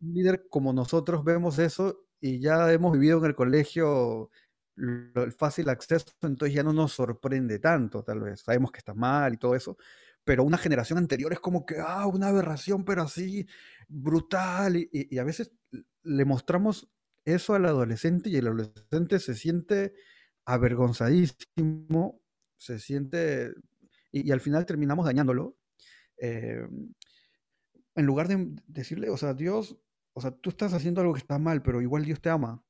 Un 0.00 0.14
líder 0.14 0.46
como 0.48 0.72
nosotros 0.72 1.24
vemos 1.24 1.58
eso 1.58 2.06
y 2.20 2.40
ya 2.40 2.72
hemos 2.72 2.92
vivido 2.92 3.18
en 3.18 3.24
el 3.26 3.34
colegio 3.34 4.30
el 4.76 5.32
fácil 5.32 5.68
acceso, 5.68 6.06
entonces 6.22 6.54
ya 6.54 6.62
no 6.62 6.72
nos 6.72 6.92
sorprende 6.92 7.58
tanto, 7.58 8.02
tal 8.02 8.20
vez. 8.20 8.40
Sabemos 8.40 8.72
que 8.72 8.78
está 8.78 8.94
mal 8.94 9.34
y 9.34 9.36
todo 9.36 9.54
eso, 9.54 9.76
pero 10.24 10.44
una 10.44 10.58
generación 10.58 10.98
anterior 10.98 11.32
es 11.32 11.40
como 11.40 11.64
que, 11.66 11.76
ah, 11.80 12.06
una 12.06 12.28
aberración, 12.28 12.84
pero 12.84 13.02
así, 13.02 13.46
brutal. 13.88 14.76
y 14.76 15.18
a 15.18 15.24
veces 15.24 15.52
le 16.02 16.24
mostramos 16.24 16.88
eso 17.24 17.54
al 17.54 17.66
adolescente 17.66 18.30
y 18.30 18.36
el 18.36 18.46
adolescente 18.46 19.18
se 19.18 19.34
siente 19.34 19.94
avergonzadísimo, 20.44 22.20
se 22.58 22.78
siente, 22.78 23.54
y, 24.12 24.30
al 24.30 24.40
final 24.40 24.66
terminamos 24.66 25.06
dañándolo. 25.06 25.56
Eh, 26.18 26.66
en 27.96 28.06
lugar 28.06 28.28
de 28.28 28.54
decirle, 28.66 29.08
o 29.10 29.16
sea, 29.16 29.34
Dios, 29.34 29.78
o 30.14 30.20
sea, 30.20 30.32
tú 30.32 30.50
estás 30.50 30.72
haciendo 30.74 31.00
algo 31.00 31.14
que 31.14 31.20
está 31.20 31.38
mal, 31.38 31.62
pero 31.62 31.80
igual 31.80 32.04
Dios 32.04 32.20
te 32.20 32.30
ama. 32.30 32.62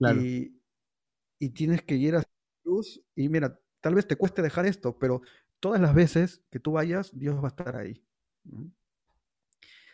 Y, 0.00 1.50
tienes 1.50 1.82
que 1.82 1.94
ir 1.94 2.16
a 2.16 2.22
luz 2.64 3.02
y 3.14 3.28
mira, 3.28 3.58
tal 3.80 3.94
vez 3.94 4.06
te 4.06 4.16
cueste 4.16 4.42
dejar 4.42 4.66
esto, 4.66 4.98
pero 4.98 5.22
todas 5.58 5.80
las 5.80 5.94
veces 5.94 6.42
que 6.50 6.60
tú 6.60 6.72
vayas, 6.72 7.16
Dios 7.18 7.36
va 7.42 7.48
a 7.48 7.48
estar 7.48 7.76
ahí. 7.76 8.04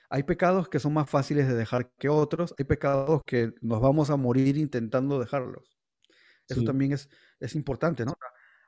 Hay 0.08 0.22
pecados 0.22 0.68
que 0.68 0.80
son 0.80 0.92
más 0.92 1.08
fáciles 1.08 1.46
de 1.46 1.54
dejar 1.54 1.92
que 1.98 2.08
otros, 2.08 2.54
hay 2.58 2.64
pecados 2.64 3.22
que 3.24 3.52
nos 3.60 3.80
vamos 3.80 4.10
a 4.10 4.16
morir 4.16 4.56
intentando 4.56 5.18
dejarlos. 5.18 5.76
Eso 6.48 6.62
también 6.62 6.92
es, 6.92 7.08
es 7.40 7.56
importante, 7.56 8.04
¿no? 8.04 8.16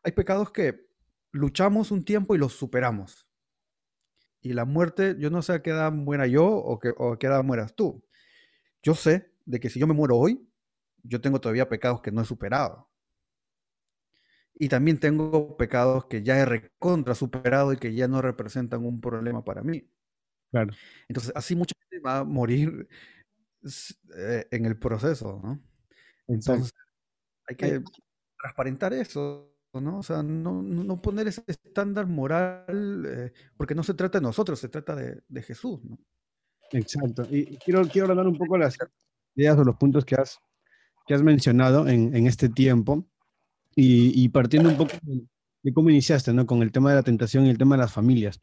Hay 0.02 0.12
pecados 0.12 0.50
que 0.50 0.88
luchamos 1.30 1.90
un 1.90 2.04
tiempo 2.04 2.34
y 2.34 2.38
los 2.38 2.54
superamos. 2.54 3.28
Y 4.40 4.52
la 4.52 4.64
muerte, 4.64 5.16
yo 5.18 5.30
no 5.30 5.42
sé 5.42 5.52
a 5.52 5.62
qué 5.62 5.70
edad 5.70 5.92
muera 5.92 6.26
yo 6.26 6.46
o, 6.46 6.78
que, 6.78 6.92
o 6.96 7.12
a 7.12 7.18
qué 7.18 7.26
edad 7.26 7.42
mueras 7.42 7.74
tú. 7.74 8.04
Yo 8.82 8.94
sé 8.94 9.32
de 9.44 9.60
que 9.60 9.70
si 9.70 9.80
yo 9.80 9.86
me 9.86 9.94
muero 9.94 10.16
hoy, 10.16 10.47
yo 11.08 11.20
tengo 11.20 11.40
todavía 11.40 11.68
pecados 11.68 12.00
que 12.00 12.12
no 12.12 12.22
he 12.22 12.24
superado. 12.24 12.88
Y 14.54 14.68
también 14.68 14.98
tengo 14.98 15.56
pecados 15.56 16.06
que 16.06 16.22
ya 16.22 16.38
he 16.38 16.44
recontra 16.44 17.14
superado 17.14 17.72
y 17.72 17.76
que 17.76 17.94
ya 17.94 18.08
no 18.08 18.20
representan 18.20 18.84
un 18.84 19.00
problema 19.00 19.44
para 19.44 19.62
mí. 19.62 19.88
Claro. 20.50 20.72
Entonces, 21.08 21.32
así 21.34 21.54
mucha 21.54 21.74
gente 21.80 22.00
va 22.04 22.18
a 22.18 22.24
morir 22.24 22.88
eh, 24.16 24.46
en 24.50 24.66
el 24.66 24.78
proceso, 24.78 25.40
¿no? 25.42 25.60
Entonces, 26.26 26.72
hay 27.46 27.56
que 27.56 27.82
transparentar 28.38 28.92
eso, 28.92 29.54
¿no? 29.74 29.98
O 29.98 30.02
sea, 30.02 30.22
no, 30.22 31.00
poner 31.00 31.28
ese 31.28 31.42
estándar 31.46 32.06
moral, 32.06 33.04
eh, 33.06 33.32
porque 33.56 33.74
no 33.74 33.82
se 33.82 33.94
trata 33.94 34.18
de 34.18 34.22
nosotros, 34.22 34.58
se 34.58 34.68
trata 34.68 34.94
de, 34.94 35.42
Jesús, 35.42 35.82
¿no? 35.84 35.98
Exacto. 36.72 37.26
Y 37.30 37.56
quiero, 37.58 37.82
quiero 37.88 38.08
hablar 38.08 38.26
un 38.26 38.36
poco 38.36 38.58
las 38.58 38.76
ideas 39.34 39.56
o 39.56 39.64
los 39.64 39.76
puntos 39.76 40.04
que 40.04 40.16
has, 40.16 40.38
que 41.08 41.14
has 41.14 41.22
mencionado 41.22 41.88
en, 41.88 42.14
este 42.28 42.48
tiempo 42.48 43.04
y, 43.74 44.28
partiendo 44.28 44.68
un 44.68 44.76
poco 44.76 44.92
de, 45.02 45.24
de, 45.62 45.72
cómo 45.72 45.90
iniciaste, 45.90 46.32
¿no? 46.32 46.46
Con 46.46 46.62
el 46.62 46.70
tema 46.70 46.90
de 46.90 46.96
la 46.96 47.02
tentación 47.02 47.46
y 47.46 47.50
el 47.50 47.58
tema 47.58 47.76
de 47.76 47.82
las 47.82 47.92
familias 47.92 48.40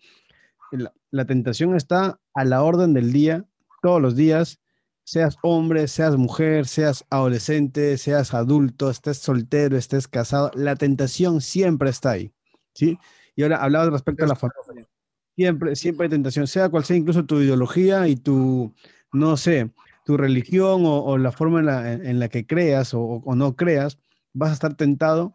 la, 1.11 1.25
tentación 1.25 1.75
está 1.75 2.19
a 2.33 2.45
la 2.45 2.63
orden 2.63 2.93
del 2.93 3.11
día, 3.11 3.45
todos 3.81 4.01
los 4.01 4.15
días, 4.15 4.59
seas 5.03 5.37
hombre, 5.43 5.87
seas 5.87 6.17
mujer, 6.17 6.67
seas 6.67 7.05
adolescente, 7.09 7.97
seas 7.97 8.33
adulto, 8.33 8.89
estés 8.89 9.17
soltero, 9.17 9.77
estés 9.77 10.07
casado, 10.07 10.51
la 10.55 10.75
tentación 10.75 11.41
siempre 11.41 11.89
está 11.89 12.11
ahí, 12.11 12.33
¿sí? 12.73 12.97
Y 13.35 13.43
ahora 13.43 13.57
hablaba 13.57 13.89
respecto 13.89 14.23
a 14.23 14.27
la 14.27 14.35
familia. 14.35 14.87
Siempre, 15.35 15.75
siempre 15.75 16.05
hay 16.05 16.09
tentación, 16.09 16.47
sea 16.47 16.69
cual 16.69 16.85
sea 16.85 16.95
incluso 16.95 17.25
tu 17.25 17.41
ideología 17.41 18.07
y 18.07 18.15
tu, 18.15 18.73
no 19.11 19.35
sé, 19.35 19.69
tu 20.05 20.17
religión 20.17 20.83
o, 20.85 21.17
la 21.17 21.31
forma 21.31 21.59
en 21.59 22.19
la, 22.19 22.29
que 22.29 22.45
creas 22.45 22.93
o, 22.93 23.01
o, 23.01 23.35
no 23.35 23.55
creas, 23.55 23.97
vas 24.33 24.51
a 24.51 24.53
estar 24.53 24.75
tentado 24.75 25.33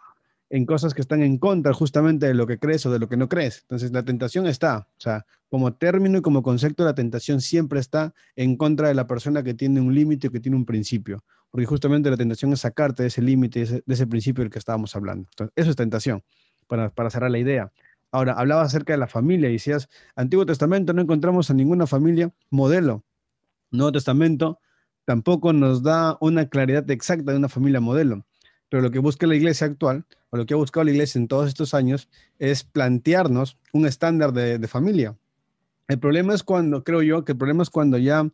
en 0.49 0.65
cosas 0.65 0.95
que 0.95 1.01
están 1.01 1.23
en 1.23 1.39
contra 1.39 1.75
justamente 1.75 2.27
de 2.27 2.35
lo 2.35 2.47
que 2.47 2.59
crees 2.59 2.87
o 2.87 2.93
de 2.93 3.01
lo 3.01 3.09
que 3.09 3.17
no 3.17 3.29
crees. 3.29 3.63
Entonces 3.63 3.91
la 3.91 4.05
tentación 4.05 4.47
está, 4.47 4.79
o 4.79 5.01
sea, 5.01 5.27
como 5.49 5.75
término 5.75 6.19
y 6.19 6.23
como 6.23 6.43
concepto, 6.43 6.85
la 6.85 6.95
tentación 6.95 7.41
siempre 7.41 7.81
está 7.81 8.15
en 8.37 8.57
contra 8.57 8.87
de 8.87 8.95
la 8.95 9.09
persona 9.09 9.43
que 9.43 9.55
tiene 9.55 9.81
un 9.81 9.93
límite 9.93 10.29
o 10.29 10.31
que 10.31 10.39
tiene 10.39 10.57
un 10.57 10.65
principio, 10.65 11.25
porque 11.51 11.67
justamente 11.67 12.09
la 12.09 12.17
tentación 12.17 12.53
es 12.53 12.61
sacarte 12.61 13.03
de 13.03 13.09
ese 13.09 13.23
límite, 13.23 13.65
de 13.65 13.95
ese 13.95 14.07
principio 14.07 14.45
del 14.45 14.53
que 14.53 14.61
estábamos 14.61 14.95
hablando. 14.95 15.29
Entonces, 15.33 15.53
eso 15.57 15.71
es 15.71 15.77
tentación, 15.77 16.23
para, 16.69 16.91
para 16.91 17.11
cerrar 17.11 17.33
la 17.33 17.39
idea. 17.39 17.73
Ahora, 18.13 18.35
hablaba 18.35 18.63
acerca 18.63 18.93
de 18.93 18.99
la 18.99 19.09
familia 19.09 19.49
y 19.49 19.55
decías, 19.55 19.89
Antiguo 20.15 20.47
Testamento 20.47 20.93
no 20.93 21.03
encontramos 21.03 21.51
a 21.51 21.55
ninguna 21.55 21.89
familia 21.89 22.33
modelo. 22.51 23.05
Nuevo 23.71 23.93
Testamento 23.93 24.59
tampoco 25.05 25.53
nos 25.53 25.83
da 25.83 26.17
una 26.21 26.49
claridad 26.49 26.89
exacta 26.91 27.33
de 27.33 27.39
una 27.39 27.49
familia 27.49 27.81
modelo. 27.81 28.25
Pero 28.69 28.83
lo 28.83 28.91
que 28.91 29.01
busca 29.01 29.27
la 29.27 29.35
iglesia 29.35 29.67
actual, 29.67 30.07
o 30.31 30.37
lo 30.37 30.47
que 30.47 30.55
ha 30.55 30.57
buscado 30.57 30.85
la 30.85 30.93
iglesia 30.93 31.19
en 31.19 31.27
todos 31.27 31.49
estos 31.49 31.75
años, 31.75 32.09
es 32.39 32.63
plantearnos 32.63 33.59
un 33.73 33.87
estándar 33.87 34.33
de, 34.33 34.67
familia. 34.69 35.17
El 35.89 35.99
problema 35.99 36.35
es 36.35 36.45
cuando, 36.45 36.85
creo 36.85 37.03
yo, 37.03 37.25
que 37.25 37.33
el 37.33 37.39
problema 37.39 37.65
es 37.65 37.71
cuando 37.71 37.99
ya 37.99 38.31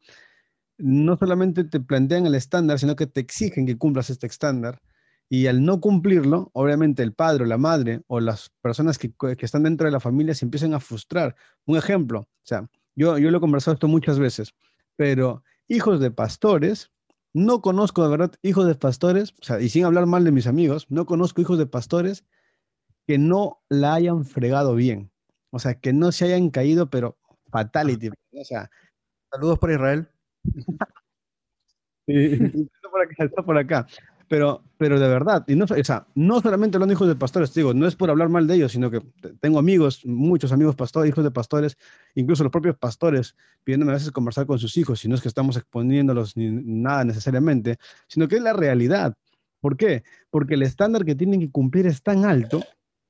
no 0.77 1.16
solamente 1.16 1.64
te 1.64 1.81
plantean 1.81 2.27
el 2.27 2.35
estándar, 2.35 2.79
sino 2.79 2.96
que 2.96 3.07
te 3.07 3.20
exigen 3.20 3.64
que 3.64 3.79
cumplas 3.79 4.11
este 4.11 4.27
estándar. 4.27 4.83
Y 5.31 5.46
al 5.46 5.64
no 5.64 5.81
cumplirlo, 5.81 6.51
obviamente 6.53 7.03
el 7.03 7.14
padre 7.14 7.44
o 7.44 7.46
la 7.46 7.57
madre 7.57 8.03
o 8.07 8.20
las 8.20 8.51
personas 8.61 8.99
que, 8.99 9.14
están 9.38 9.62
dentro 9.62 9.87
de 9.87 9.92
la 9.92 10.01
familia 10.01 10.35
se 10.35 10.44
empiezan 10.44 10.75
a 10.75 10.81
frustrar. 10.81 11.35
Un 11.64 11.79
ejemplo, 11.79 12.20
o 12.20 12.29
sea, 12.42 12.68
yo, 12.94 13.16
yo 13.16 13.31
lo 13.31 13.38
he 13.38 13.40
conversado 13.40 13.75
esto 13.75 13.88
muchas 13.88 14.18
veces, 14.18 14.55
pero 14.97 15.45
hijos 15.69 16.01
de 16.01 16.11
pastores 16.11 16.91
no 17.33 17.61
conozco 17.61 18.03
de 18.03 18.09
verdad 18.09 18.33
hijos 18.43 18.67
de 18.67 18.75
pastores, 18.75 19.35
o 19.41 19.45
sea, 19.45 19.61
y 19.61 19.69
sin 19.69 19.85
hablar 19.85 20.07
mal 20.07 20.25
de 20.25 20.33
mis 20.33 20.47
amigos, 20.47 20.87
no 20.91 21.05
conozco 21.05 21.43
hijos 21.43 21.59
de 21.59 21.67
pastores 21.67 22.25
que 23.07 23.19
no 23.19 23.63
la 23.69 23.95
hayan 23.95 24.25
fregado 24.25 24.75
bien. 24.75 25.11
O 25.51 25.59
sea, 25.59 25.75
que 25.75 25.93
no 25.93 26.13
se 26.13 26.25
hayan 26.25 26.51
caído, 26.51 26.89
pero 26.89 27.19
fatality. 27.51 28.09
O 28.09 28.45
sea, 28.45 28.71
saludos 29.31 29.59
por 29.59 29.71
Israel. 29.71 30.09
sí, 32.07 32.15
está 32.75 32.91
por 32.91 33.03
acá, 33.03 33.25
está 33.25 33.43
por 33.43 33.59
acá. 33.59 33.87
Pero, 34.29 34.65
pero 34.77 34.99
de 34.99 35.07
verdad, 35.07 35.45
y 35.47 35.55
no, 35.55 35.67
o 35.67 35.85
sea, 35.85 36.07
no 36.17 36.41
solamente 36.41 36.77
hablando 36.77 36.91
de 36.91 36.95
hijos 36.95 37.07
de 37.07 37.15
pastores, 37.15 37.55
digo, 37.55 37.73
no 37.75 37.87
es 37.87 37.95
por 37.95 38.11
hablar 38.11 38.29
mal 38.29 38.47
de 38.49 38.57
ellos, 38.57 38.73
sino 38.73 38.91
que 38.91 39.01
tengo 39.41 39.59
amigos, 39.59 40.05
muchos 40.05 40.51
amigos 40.51 40.75
pastores, 40.75 41.11
hijos 41.11 41.23
de 41.23 41.31
pastores, 41.31 41.79
incluso 42.17 42.43
los 42.43 42.51
propios 42.51 42.77
pastores, 42.77 43.37
pidiéndome 43.62 43.93
a 43.93 43.95
veces 43.95 44.11
conversar 44.11 44.47
con 44.47 44.59
sus 44.59 44.77
hijos, 44.77 45.05
y 45.05 45.09
no 45.09 45.15
es 45.15 45.21
que 45.21 45.29
estamos 45.29 45.57
exponiéndolos 45.57 46.37
ni 46.37 46.51
nada 46.51 47.05
necesariamente, 47.05 47.79
sino 48.09 48.27
que 48.27 48.37
es 48.37 48.43
la 48.43 48.53
realidad. 48.53 49.15
¿Por 49.61 49.77
qué? 49.77 50.03
Porque 50.31 50.55
el 50.55 50.62
estándar 50.62 51.05
que 51.05 51.15
tienen 51.15 51.39
que 51.39 51.51
cumplir 51.51 51.87
es 51.87 52.03
tan 52.03 52.25
alto, 52.25 52.65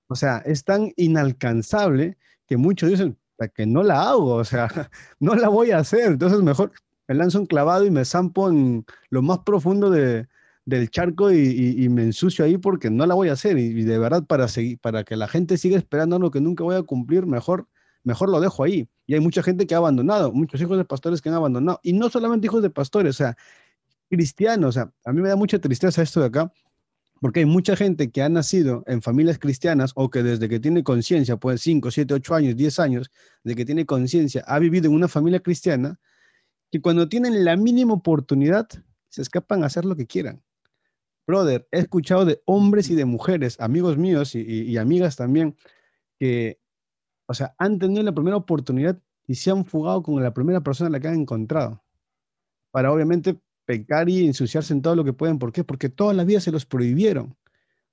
o 0.09 0.16
sea, 0.16 0.38
es 0.38 0.64
tan 0.64 0.92
inalcanzable 0.96 2.18
que 2.46 2.59
muchos 2.59 2.90
dicen, 2.90 3.16
que 3.55 3.66
no 3.66 3.83
la 3.83 4.11
hago, 4.11 4.35
o 4.35 4.44
sea, 4.44 4.68
no 5.18 5.35
la 5.35 5.48
voy 5.48 5.70
a 5.70 5.79
hacer, 5.79 6.12
entonces 6.12 6.42
mejor 6.42 6.72
me 7.09 7.14
lanzo 7.14 7.40
un 7.40 7.46
clavado 7.46 7.87
y 7.87 7.90
me 7.90 8.05
zampo 8.05 8.50
en 8.50 8.85
lo 9.11 9.22
más 9.22 9.38
profundo 9.40 9.90
de, 9.90 10.26
del 10.66 10.90
charco 10.90 11.33
y, 11.33 11.88
me 11.88 12.02
ensucio 12.02 12.44
ahí 12.44 12.59
porque 12.59 12.90
no 12.90 13.07
la 13.07 13.14
voy 13.14 13.29
a 13.29 13.33
hacer. 13.33 13.57
Y, 13.57 13.85
de 13.85 13.98
verdad, 13.98 14.24
para, 14.26 14.48
seguir, 14.48 14.79
para 14.81 15.05
que 15.05 15.16
la 15.16 15.29
gente 15.29 15.57
siga 15.57 15.79
esperando 15.79 16.18
lo 16.18 16.31
que 16.31 16.40
nunca 16.40 16.64
voy 16.64 16.74
a 16.74 16.83
cumplir, 16.83 17.24
mejor, 17.24 17.68
mejor 18.02 18.29
lo 18.29 18.40
dejo 18.40 18.64
ahí. 18.64 18.88
Y 19.07 19.14
hay 19.14 19.20
mucha 19.20 19.42
gente 19.42 19.66
que 19.66 19.74
ha 19.74 19.79
abandonado, 19.79 20.33
muchos 20.33 20.61
hijos 20.61 20.76
de 20.76 20.85
pastores 20.85 21.22
que 21.22 21.29
han 21.29 21.37
abandonado. 21.37 21.81
Y 21.85 21.92
no 21.92 22.11
solamente 22.11 22.46
hijos 22.48 22.62
de 22.62 22.70
pastores, 22.70 23.14
o 23.14 23.18
sea, 23.18 23.37
cristianos. 24.11 24.70
O 24.70 24.72
sea, 24.72 24.92
a 25.05 25.12
mí 25.12 25.22
me 25.22 25.29
da 25.29 25.37
mucha 25.37 25.61
tristeza 25.61 26.02
esto 26.02 26.18
de 26.18 26.26
acá, 26.26 26.52
porque 27.20 27.40
hay 27.40 27.46
mucha 27.46 27.76
gente 27.76 28.11
que 28.11 28.22
ha 28.22 28.29
nacido 28.29 28.83
en 28.88 29.02
familias 29.02 29.38
cristianas 29.38 29.92
o 29.94 30.11
que 30.11 30.24
desde 30.24 30.48
que 30.48 30.59
tiene 30.59 30.83
conciencia, 30.83 31.37
pues 31.37 31.61
5, 31.61 31.92
7, 31.92 32.12
8 32.12 32.35
años, 32.35 32.57
10 32.57 32.79
años, 32.81 33.11
de 33.44 33.55
que 33.55 33.64
tiene 33.64 33.87
conciencia, 33.87 34.42
ha 34.48 34.59
vivido 34.59 34.88
en 34.88 34.94
una 34.94 35.07
familia 35.07 35.38
cristiana, 35.38 36.00
que 36.72 36.81
cuando 36.81 37.09
tienen 37.09 37.44
la 37.44 37.57
mínima 37.57 37.94
oportunidad, 37.94 38.68
se 39.09 39.22
escapan 39.22 39.62
a 39.62 39.66
hacer 39.66 39.85
lo 39.85 39.94
que 39.94 40.07
quieran 40.07 40.42
brother, 41.26 41.68
he 41.72 41.78
escuchado 41.80 42.24
de 42.24 42.42
hombres 42.46 42.90
y 42.90 42.94
de 42.94 43.04
mujeres, 43.04 43.60
amigos 43.60 43.96
míos 43.98 44.34
y, 44.34 44.76
amigas 44.76 45.16
también, 45.16 45.56
que, 46.18 46.60
o 47.26 47.34
sea, 47.34 47.54
han 47.58 47.78
tenido 47.78 48.02
la 48.02 48.12
primera 48.14 48.36
oportunidad 48.36 49.00
y 49.26 49.34
se 49.34 49.50
han 49.50 49.64
fugado 49.64 50.02
con 50.02 50.22
la 50.22 50.32
primera 50.32 50.60
persona 50.60 50.88
a 50.88 50.90
la 50.90 51.00
que 51.00 51.08
han 51.08 51.20
encontrado. 51.20 51.82
Para 52.70 52.92
obviamente 52.92 53.40
pecar 53.64 54.08
y 54.08 54.26
ensuciarse 54.26 54.72
en 54.72 54.82
todo 54.82 54.94
lo 54.94 55.04
que 55.04 55.12
pueden. 55.12 55.38
¿Por 55.38 55.52
qué? 55.52 55.64
Porque 55.64 55.88
toda 55.88 56.14
la 56.14 56.24
vida 56.24 56.40
se 56.40 56.52
los 56.52 56.66
prohibieron 56.66 57.36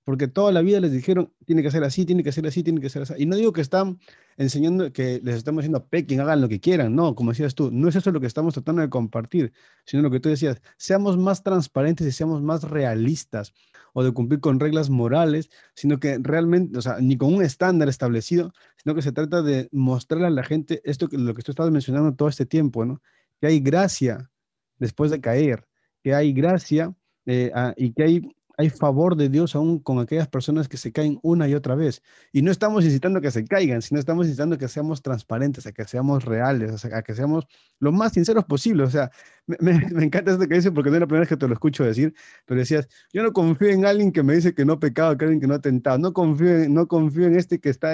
porque 0.03 0.27
toda 0.27 0.51
la 0.51 0.61
vida 0.61 0.79
les 0.79 0.91
dijeron, 0.91 1.33
tiene 1.45 1.63
que 1.63 1.71
ser 1.71 1.83
así, 1.83 2.05
tiene 2.05 2.23
que 2.23 2.31
ser 2.31 2.45
así, 2.45 2.63
tiene 2.63 2.81
que 2.81 2.89
ser 2.89 3.03
así. 3.03 3.13
Y 3.17 3.25
no 3.25 3.35
digo 3.35 3.53
que 3.53 3.61
están 3.61 3.99
enseñando, 4.37 4.91
que 4.91 5.21
les 5.23 5.35
estamos 5.35 5.61
diciendo, 5.61 5.85
pequen, 5.87 6.19
hagan 6.19 6.41
lo 6.41 6.49
que 6.49 6.59
quieran, 6.59 6.95
no, 6.95 7.15
como 7.15 7.31
decías 7.31 7.55
tú, 7.55 7.71
no 7.71 7.87
es 7.87 7.95
eso 7.95 8.11
lo 8.11 8.19
que 8.19 8.27
estamos 8.27 8.53
tratando 8.53 8.81
de 8.81 8.89
compartir, 8.89 9.53
sino 9.85 10.03
lo 10.03 10.11
que 10.11 10.19
tú 10.19 10.29
decías, 10.29 10.61
seamos 10.77 11.17
más 11.17 11.43
transparentes 11.43 12.05
y 12.07 12.11
seamos 12.11 12.41
más 12.41 12.63
realistas, 12.63 13.53
o 13.93 14.03
de 14.03 14.11
cumplir 14.11 14.41
con 14.41 14.59
reglas 14.59 14.89
morales, 14.89 15.49
sino 15.75 15.99
que 15.99 16.17
realmente, 16.21 16.77
o 16.77 16.81
sea, 16.81 16.97
ni 16.99 17.15
con 17.15 17.33
un 17.33 17.43
estándar 17.43 17.87
establecido, 17.87 18.51
sino 18.77 18.95
que 18.95 19.01
se 19.01 19.11
trata 19.11 19.41
de 19.41 19.69
mostrarle 19.71 20.27
a 20.27 20.31
la 20.31 20.43
gente 20.43 20.81
esto 20.83 21.07
que 21.07 21.17
lo 21.17 21.33
que 21.33 21.43
tú 21.43 21.51
estabas 21.51 21.71
mencionando 21.71 22.13
todo 22.15 22.27
este 22.27 22.45
tiempo, 22.45 22.85
¿no? 22.85 23.01
Que 23.39 23.47
hay 23.47 23.59
gracia 23.59 24.31
después 24.79 25.11
de 25.11 25.21
caer, 25.21 25.67
que 26.03 26.13
hay 26.15 26.33
gracia 26.33 26.93
eh, 27.25 27.51
ah, 27.53 27.73
y 27.77 27.93
que 27.93 28.03
hay 28.03 28.35
hay 28.57 28.69
favor 28.69 29.15
de 29.15 29.29
Dios 29.29 29.55
aún 29.55 29.79
con 29.79 29.99
aquellas 29.99 30.27
personas 30.27 30.67
que 30.67 30.77
se 30.77 30.91
caen 30.91 31.19
una 31.23 31.47
y 31.47 31.55
otra 31.55 31.75
vez. 31.75 32.03
Y 32.31 32.41
no 32.41 32.51
estamos 32.51 32.85
incitando 32.85 33.19
a 33.19 33.21
que 33.21 33.31
se 33.31 33.45
caigan, 33.45 33.81
sino 33.81 33.99
estamos 33.99 34.27
incitando 34.27 34.55
a 34.55 34.59
que 34.59 34.67
seamos 34.67 35.01
transparentes, 35.01 35.65
a 35.65 35.71
que 35.71 35.85
seamos 35.85 36.23
reales, 36.23 36.85
a 36.85 37.01
que 37.01 37.15
seamos 37.15 37.47
lo 37.79 37.91
más 37.91 38.13
sinceros 38.13 38.45
posible. 38.45 38.83
O 38.83 38.89
sea, 38.89 39.11
me, 39.47 39.71
encanta 40.03 40.33
esto 40.33 40.47
que 40.47 40.55
dice 40.55 40.71
porque 40.71 40.89
no 40.89 40.97
es 40.97 41.01
la 41.01 41.07
primera 41.07 41.21
vez 41.21 41.29
que 41.29 41.37
te 41.37 41.47
lo 41.47 41.53
escucho 41.53 41.83
decir, 41.83 42.13
pero 42.45 42.59
decías, 42.59 42.87
yo 43.11 43.23
no 43.23 43.33
confío 43.33 43.69
en 43.69 43.85
alguien 43.85 44.11
que 44.11 44.21
me 44.23 44.35
dice 44.35 44.53
que 44.53 44.65
no 44.65 44.73
ha 44.73 44.79
pecado, 44.79 45.17
que 45.17 45.25
no 45.25 45.53
ha 45.55 45.59
tentado, 45.59 45.97
no 45.97 46.13
confío, 46.13 46.63
en, 46.63 46.73
no 46.73 46.87
confío 46.87 47.25
en 47.25 47.35
este 47.35 47.59
que 47.59 47.69
está 47.69 47.93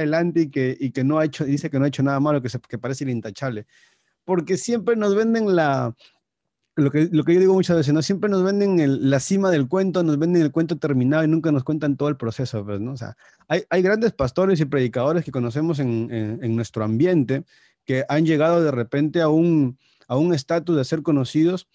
que, 0.51 0.77
y 0.79 0.91
que 0.91 1.03
no 1.03 1.19
ha 1.19 1.25
hecho, 1.25 1.45
dice 1.45 1.69
que 1.69 1.79
no 1.79 1.85
ha 1.85 1.87
hecho 1.87 2.03
nada 2.03 2.19
malo, 2.19 2.41
que, 2.41 2.49
que 2.67 2.77
parece 2.77 3.09
intachable. 3.09 3.65
Porque 4.25 4.57
siempre 4.57 4.95
nos 4.95 5.15
venden 5.15 5.55
la, 5.55 5.95
lo 6.79 6.91
que, 6.91 7.09
lo 7.11 7.23
que 7.23 7.33
yo 7.33 7.39
digo 7.39 7.53
muchas 7.53 7.77
veces, 7.77 7.93
¿no? 7.93 8.01
Siempre 8.01 8.29
nos 8.29 8.43
venden 8.43 9.09
la 9.09 9.19
cima 9.19 9.51
del 9.51 9.67
cuento, 9.67 10.03
nos 10.03 10.17
venden 10.17 10.41
el 10.41 10.51
cuento 10.51 10.77
terminado 10.77 11.23
y 11.23 11.27
nunca 11.27 11.51
nos 11.51 11.63
cuentan 11.63 11.97
todo 11.97 12.09
el 12.09 12.17
proceso, 12.17 12.65
pues, 12.65 12.79
¿no? 12.79 12.93
O 12.93 12.97
sea, 12.97 13.15
hay, 13.47 13.63
hay 13.69 13.81
grandes 13.81 14.13
pastores 14.13 14.59
y 14.59 14.65
predicadores 14.65 15.23
que 15.23 15.31
conocemos 15.31 15.79
en, 15.79 16.09
en, 16.11 16.55
nuestro 16.55 16.83
ambiente 16.83 17.43
que 17.85 18.05
han 18.09 18.25
llegado 18.25 18.63
de 18.63 18.71
repente 18.71 19.21
a 19.21 19.29
un 19.29 19.77
a 20.09 20.17
un 20.17 20.33
estatus 20.33 20.75
de 20.75 20.83
ser 20.83 21.03
conocidos, 21.03 21.69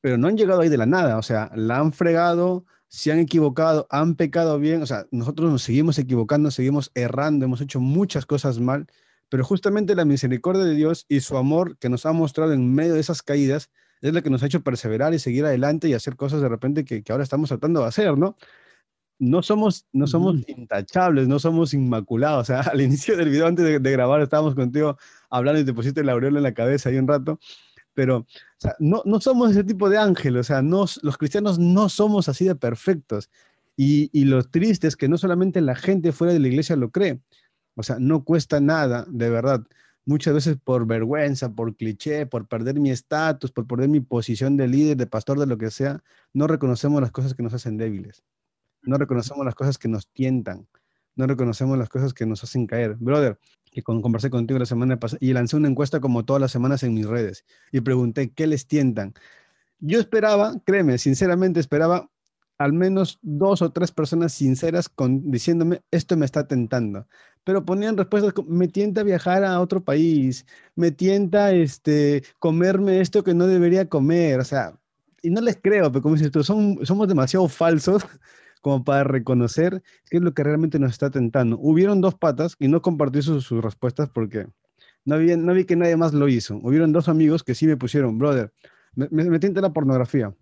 pero 0.00 0.18
no 0.18 0.28
han 0.28 0.36
llegado 0.36 0.60
ahí 0.60 0.68
de 0.68 0.76
la 0.76 0.86
nada, 0.86 1.18
o 1.18 1.22
sea, 1.22 1.50
la 1.54 1.78
han 1.78 1.92
fregado, 1.92 2.66
se 2.88 3.12
han 3.12 3.20
equivocado, 3.20 3.86
han 3.90 4.16
pecado 4.16 4.58
bien, 4.58 4.82
o 4.82 4.86
sea, 4.86 5.06
nosotros 5.12 5.50
nos 5.50 5.62
seguimos 5.62 5.98
equivocando, 5.98 6.50
seguimos 6.50 6.90
errando, 6.94 7.44
hemos 7.44 7.60
hecho 7.60 7.80
muchas 7.80 8.26
cosas 8.26 8.58
mal, 8.58 8.86
pero 9.28 9.44
justamente 9.44 9.94
la 9.94 10.04
misericordia 10.04 10.64
de 10.64 10.74
Dios 10.74 11.06
y 11.08 11.20
su 11.20 11.36
amor 11.36 11.78
que 11.78 11.88
nos 11.88 12.06
ha 12.06 12.12
mostrado 12.12 12.52
en 12.52 12.74
medio 12.74 12.94
de 12.94 13.00
esas 13.00 13.22
caídas, 13.22 13.70
es 14.00 14.12
lo 14.12 14.22
que 14.22 14.30
nos 14.30 14.42
ha 14.42 14.46
hecho 14.46 14.62
perseverar 14.62 15.14
y 15.14 15.18
seguir 15.18 15.44
adelante 15.44 15.88
y 15.88 15.94
hacer 15.94 16.16
cosas 16.16 16.40
de 16.40 16.48
repente 16.48 16.84
que, 16.84 17.02
ahora 17.08 17.24
estamos 17.24 17.48
tratando 17.48 17.80
de 17.80 17.86
hacer, 17.86 18.16
¿no? 18.16 18.36
No 19.18 19.42
somos, 19.42 19.86
no 19.92 20.06
somos 20.06 20.36
intachables, 20.46 21.26
no 21.26 21.38
somos 21.38 21.72
inmaculados. 21.72 22.42
O 22.42 22.44
sea, 22.44 22.60
al 22.72 22.80
inicio 22.80 23.16
del 23.16 23.30
video, 23.30 23.46
antes 23.46 23.64
de, 23.64 23.90
grabar, 23.90 24.20
estábamos 24.20 24.54
contigo 24.54 24.98
hablando 25.30 25.60
y 25.60 25.64
te 25.64 25.72
pusiste 25.72 26.04
la 26.04 26.12
aureola 26.12 26.38
en 26.38 26.42
la 26.42 26.54
cabeza 26.54 26.90
ahí 26.90 26.98
un 26.98 27.08
rato, 27.08 27.40
pero 27.94 28.18
o 28.18 28.26
sea, 28.58 28.76
no, 28.78 29.02
no 29.06 29.20
somos 29.20 29.50
ese 29.50 29.64
tipo 29.64 29.88
de 29.88 29.98
ángel, 29.98 30.36
o 30.36 30.44
sea, 30.44 30.60
no, 30.62 30.84
los 31.02 31.16
cristianos 31.18 31.58
no 31.58 31.88
somos 31.88 32.28
así 32.28 32.44
de 32.44 32.54
perfectos. 32.54 33.30
Y, 33.78 34.10
y 34.18 34.24
lo 34.24 34.42
triste 34.42 34.86
es 34.86 34.96
que 34.96 35.08
no 35.08 35.18
solamente 35.18 35.60
la 35.60 35.74
gente 35.74 36.12
fuera 36.12 36.32
de 36.32 36.40
la 36.40 36.48
iglesia 36.48 36.76
lo 36.76 36.90
cree, 36.90 37.20
o 37.74 37.82
sea, 37.82 37.96
no 37.98 38.24
cuesta 38.24 38.60
nada, 38.60 39.06
de 39.08 39.30
verdad 39.30 39.66
muchas 40.06 40.32
veces 40.32 40.56
por 40.62 40.86
vergüenza, 40.86 41.52
por 41.52 41.76
cliché, 41.76 42.26
por 42.26 42.48
perder 42.48 42.80
mi 42.80 42.90
estatus, 42.90 43.52
por 43.52 43.66
perder 43.66 43.88
mi 43.88 44.00
posición 44.00 44.56
de 44.56 44.68
líder, 44.68 44.96
de 44.96 45.06
pastor, 45.06 45.38
de 45.38 45.46
lo 45.46 45.58
que 45.58 45.70
sea, 45.70 46.02
no 46.32 46.46
reconocemos 46.46 47.00
las 47.02 47.10
cosas 47.10 47.34
que 47.34 47.42
nos 47.42 47.52
hacen 47.52 47.76
débiles. 47.76 48.22
No 48.82 48.96
reconocemos 48.96 49.44
las 49.44 49.54
cosas 49.54 49.78
que 49.78 49.88
nos 49.88 50.08
tientan. 50.08 50.66
No 51.16 51.26
reconocemos 51.26 51.76
las 51.76 51.88
cosas 51.88 52.14
que 52.14 52.24
nos 52.24 52.44
hacen 52.44 52.66
caer. 52.66 52.94
Brother, 52.94 53.38
que 53.72 53.82
conversé 53.82 54.30
contigo 54.30 54.58
la 54.58 54.66
semana 54.66 54.98
pasada 54.98 55.18
y 55.20 55.32
lancé 55.32 55.56
una 55.56 55.68
encuesta 55.68 56.00
como 56.00 56.24
todas 56.24 56.40
las 56.40 56.52
semanas 56.52 56.82
en 56.82 56.94
mis 56.94 57.06
redes 57.06 57.44
y 57.72 57.80
pregunté, 57.80 58.30
¿qué 58.30 58.46
les 58.46 58.66
tientan? 58.66 59.12
Yo 59.80 59.98
esperaba, 59.98 60.54
créeme, 60.64 60.98
sinceramente 60.98 61.60
esperaba 61.60 62.10
al 62.58 62.72
menos 62.72 63.18
dos 63.22 63.60
o 63.60 63.72
tres 63.72 63.92
personas 63.92 64.32
sinceras 64.32 64.88
con, 64.88 65.30
diciéndome, 65.30 65.82
esto 65.90 66.16
me 66.16 66.24
está 66.24 66.46
tentando. 66.46 67.06
Pero 67.46 67.64
ponían 67.64 67.96
respuestas 67.96 68.34
me 68.48 68.66
tienta 68.66 69.04
viajar 69.04 69.44
a 69.44 69.60
otro 69.60 69.84
país, 69.84 70.44
me 70.74 70.90
tienta 70.90 71.52
este, 71.52 72.24
comerme 72.40 73.00
esto 73.00 73.22
que 73.22 73.34
no 73.34 73.46
debería 73.46 73.88
comer, 73.88 74.40
o 74.40 74.44
sea, 74.44 74.74
y 75.22 75.30
no 75.30 75.40
les 75.40 75.56
creo, 75.62 75.92
pero 75.92 76.02
como 76.02 76.16
dices 76.16 76.32
tú, 76.32 76.42
son, 76.42 76.84
somos 76.84 77.06
demasiado 77.06 77.48
falsos 77.48 78.04
como 78.62 78.82
para 78.84 79.04
reconocer 79.04 79.82
qué 80.10 80.16
es 80.16 80.22
lo 80.24 80.34
que 80.34 80.42
realmente 80.42 80.80
nos 80.80 80.90
está 80.90 81.08
tentando. 81.10 81.56
Hubieron 81.60 82.00
dos 82.00 82.16
patas 82.16 82.56
y 82.58 82.66
no 82.66 82.82
compartí 82.82 83.22
sus, 83.22 83.48
respuestas 83.50 84.10
porque 84.10 84.48
no, 85.04 85.16
no 85.18 85.54
vi 85.54 85.64
que 85.66 85.76
nadie 85.76 85.96
más 85.96 86.14
lo 86.14 86.28
hizo. 86.28 86.56
Hubieron 86.62 86.92
dos 86.92 87.08
amigos 87.08 87.44
que 87.44 87.54
sí 87.54 87.66
me 87.66 87.76
pusieron, 87.76 88.18
brother, 88.18 88.52
me, 88.96 89.08
me, 89.08 89.38
tienta 89.38 89.60
la 89.60 89.72
pornografía 89.72 90.34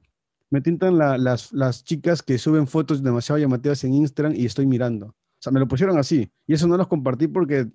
me 0.50 0.60
tintan 0.60 0.98
las, 0.98 1.52
las 1.52 1.82
chicas 1.84 2.22
que 2.22 2.38
suben 2.38 2.68
fotos 2.68 3.02
demasiado 3.02 3.40
llamativas 3.40 3.82
en 3.82 3.94
Instagram 3.94 4.34
y 4.36 4.46
estoy 4.46 4.66
mirando. 4.66 5.14
Sea, 5.44 5.52
me 5.52 5.60
lo 5.60 5.68
pusieron 5.68 5.98
así. 5.98 6.30
Y 6.46 6.54
eso 6.54 6.66
no 6.66 6.78
los 6.78 6.88
compartí 6.88 7.28
porque 7.28 7.64
de 7.64 7.70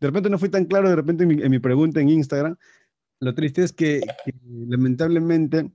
repente 0.00 0.28
no 0.28 0.38
fui 0.38 0.48
tan 0.48 0.64
claro 0.64 0.88
de 0.88 0.96
repente 0.96 1.22
en 1.22 1.50
mi, 1.50 1.58
pregunta 1.60 2.00
en 2.00 2.08
Instagram. 2.08 2.56
Lo 3.20 3.34
triste 3.34 3.62
es 3.62 3.72
que, 3.72 4.00
que, 4.24 4.34
lamentablemente 4.66 5.70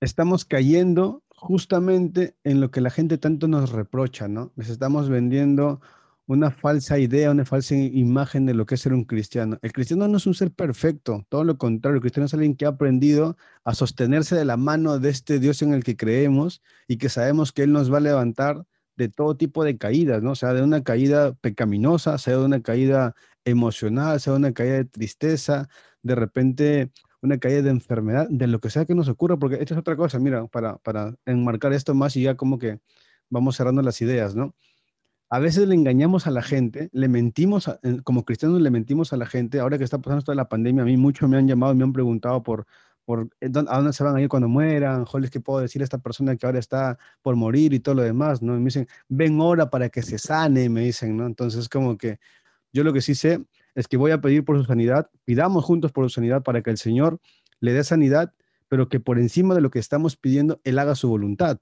estamos 0.00 0.44
cayendo 0.44 1.22
justamente 1.28 2.34
en 2.42 2.60
lo 2.60 2.72
que 2.72 2.80
la 2.80 2.90
gente 2.90 3.18
tanto 3.18 3.46
nos 3.46 3.70
reprocha, 3.70 4.26
¿no? 4.26 4.52
Les 4.56 4.68
estamos 4.68 5.08
vendiendo 5.08 5.80
una 6.26 6.50
falsa 6.50 6.98
idea, 6.98 7.30
una 7.30 7.44
falsa 7.44 7.76
imagen 7.76 8.46
de 8.46 8.54
lo 8.54 8.66
que 8.66 8.74
es 8.74 8.80
ser 8.80 8.94
un 8.94 9.04
cristiano. 9.04 9.58
El 9.62 9.72
cristiano 9.72 10.08
no 10.08 10.16
es 10.16 10.26
un 10.26 10.34
ser 10.34 10.50
perfecto, 10.50 11.24
todo 11.28 11.44
lo 11.44 11.56
contrario, 11.56 11.98
el 11.98 12.00
cristiano 12.00 12.26
es 12.26 12.34
alguien 12.34 12.56
que 12.56 12.64
ha 12.64 12.70
aprendido 12.70 13.36
a 13.62 13.76
sostenerse 13.76 14.34
de 14.34 14.44
la 14.44 14.56
mano 14.56 14.98
de 14.98 15.10
este 15.10 15.38
Dios 15.38 15.62
en 15.62 15.72
el 15.72 15.84
que 15.84 15.96
creemos 15.96 16.62
y 16.88 16.96
que 16.96 17.10
sabemos 17.10 17.52
que 17.52 17.62
Él 17.62 17.72
nos 17.72 17.92
va 17.92 17.98
a 17.98 18.00
levantar 18.00 18.66
de 18.96 19.08
todo 19.08 19.36
tipo 19.36 19.64
de 19.64 19.78
caídas, 19.78 20.22
¿no? 20.22 20.34
Sea 20.34 20.54
de 20.54 20.62
una 20.62 20.82
caída 20.82 21.34
pecaminosa, 21.34 22.18
sea 22.18 22.38
de 22.38 22.44
una 22.44 22.62
caída 22.62 23.14
emocional, 23.44 24.20
sea 24.20 24.32
de 24.34 24.38
una 24.38 24.52
caída 24.52 24.74
de 24.74 24.84
tristeza, 24.86 25.68
de 26.02 26.14
repente 26.14 26.90
una 27.22 27.38
caída 27.38 27.62
de 27.62 27.70
enfermedad, 27.70 28.28
de 28.30 28.46
lo 28.46 28.60
que 28.60 28.70
sea 28.70 28.84
que 28.84 28.94
nos 28.94 29.08
ocurra, 29.08 29.36
porque 29.38 29.56
esto 29.56 29.74
es 29.74 29.80
otra 29.80 29.96
cosa, 29.96 30.18
mira, 30.18 30.46
para, 30.46 30.76
para 30.78 31.14
enmarcar 31.26 31.72
esto 31.72 31.94
más 31.94 32.16
y 32.16 32.22
ya 32.22 32.36
como 32.36 32.58
que 32.58 32.80
vamos 33.30 33.56
cerrando 33.56 33.82
las 33.82 34.00
ideas, 34.02 34.34
¿no? 34.36 34.54
a 35.28 35.38
veces 35.38 35.66
le 35.66 35.74
engañamos 35.74 36.26
a 36.26 36.30
la 36.30 36.42
gente, 36.42 36.88
le 36.92 37.08
mentimos, 37.08 37.70
como 38.04 38.24
cristianos 38.24 38.60
le 38.60 38.70
mentimos 38.70 39.12
a 39.12 39.16
la 39.16 39.26
gente. 39.26 39.58
Ahora 39.58 39.78
que 39.78 39.84
está 39.84 39.98
pasando 39.98 40.22
toda 40.22 40.36
la 40.36 40.48
pandemia, 40.48 40.82
a 40.82 40.86
mí 40.86 40.96
muchos 40.96 41.28
me 41.28 41.36
han 41.36 41.48
llamado 41.48 41.72
y 41.72 41.76
me 41.76 41.84
han 41.84 41.92
preguntado 41.92 42.42
por, 42.42 42.66
por 43.06 43.30
eh, 43.40 43.46
a 43.46 43.76
dónde 43.76 43.92
se 43.94 44.04
van 44.04 44.16
a 44.16 44.20
ir 44.20 44.28
cuando 44.28 44.48
mueran, 44.48 45.06
joder, 45.06 45.30
¿qué 45.30 45.40
puedo 45.40 45.60
decir 45.60 45.80
a 45.80 45.84
esta 45.84 45.98
persona 45.98 46.36
que 46.36 46.44
ahora 46.44 46.58
está 46.58 46.98
por 47.22 47.36
morir 47.36 47.72
y 47.72 47.80
todo 47.80 47.94
lo 47.94 48.02
demás? 48.02 48.42
¿no? 48.42 48.52
me 48.54 48.64
dicen, 48.66 48.88
ven 49.08 49.40
ahora 49.40 49.70
para 49.70 49.88
que 49.88 50.02
se 50.02 50.18
sane, 50.18 50.68
me 50.68 50.82
dicen, 50.82 51.16
¿no? 51.16 51.26
Entonces, 51.26 51.68
como 51.70 51.96
que 51.96 52.18
yo 52.72 52.84
lo 52.84 52.92
que 52.92 53.00
sí 53.00 53.14
sé 53.14 53.42
es 53.74 53.88
que 53.88 53.96
voy 53.96 54.10
a 54.10 54.20
pedir 54.20 54.44
por 54.44 54.58
su 54.58 54.64
sanidad, 54.64 55.10
pidamos 55.24 55.64
juntos 55.64 55.92
por 55.92 56.04
su 56.06 56.10
sanidad 56.16 56.42
para 56.42 56.62
que 56.62 56.70
el 56.70 56.78
Señor 56.78 57.20
le 57.60 57.72
dé 57.72 57.84
sanidad, 57.84 58.34
pero 58.68 58.88
que 58.88 59.00
por 59.00 59.18
encima 59.18 59.54
de 59.54 59.60
lo 59.62 59.70
que 59.70 59.78
estamos 59.78 60.16
pidiendo, 60.16 60.60
Él 60.64 60.78
haga 60.78 60.94
su 60.94 61.08
voluntad. 61.08 61.58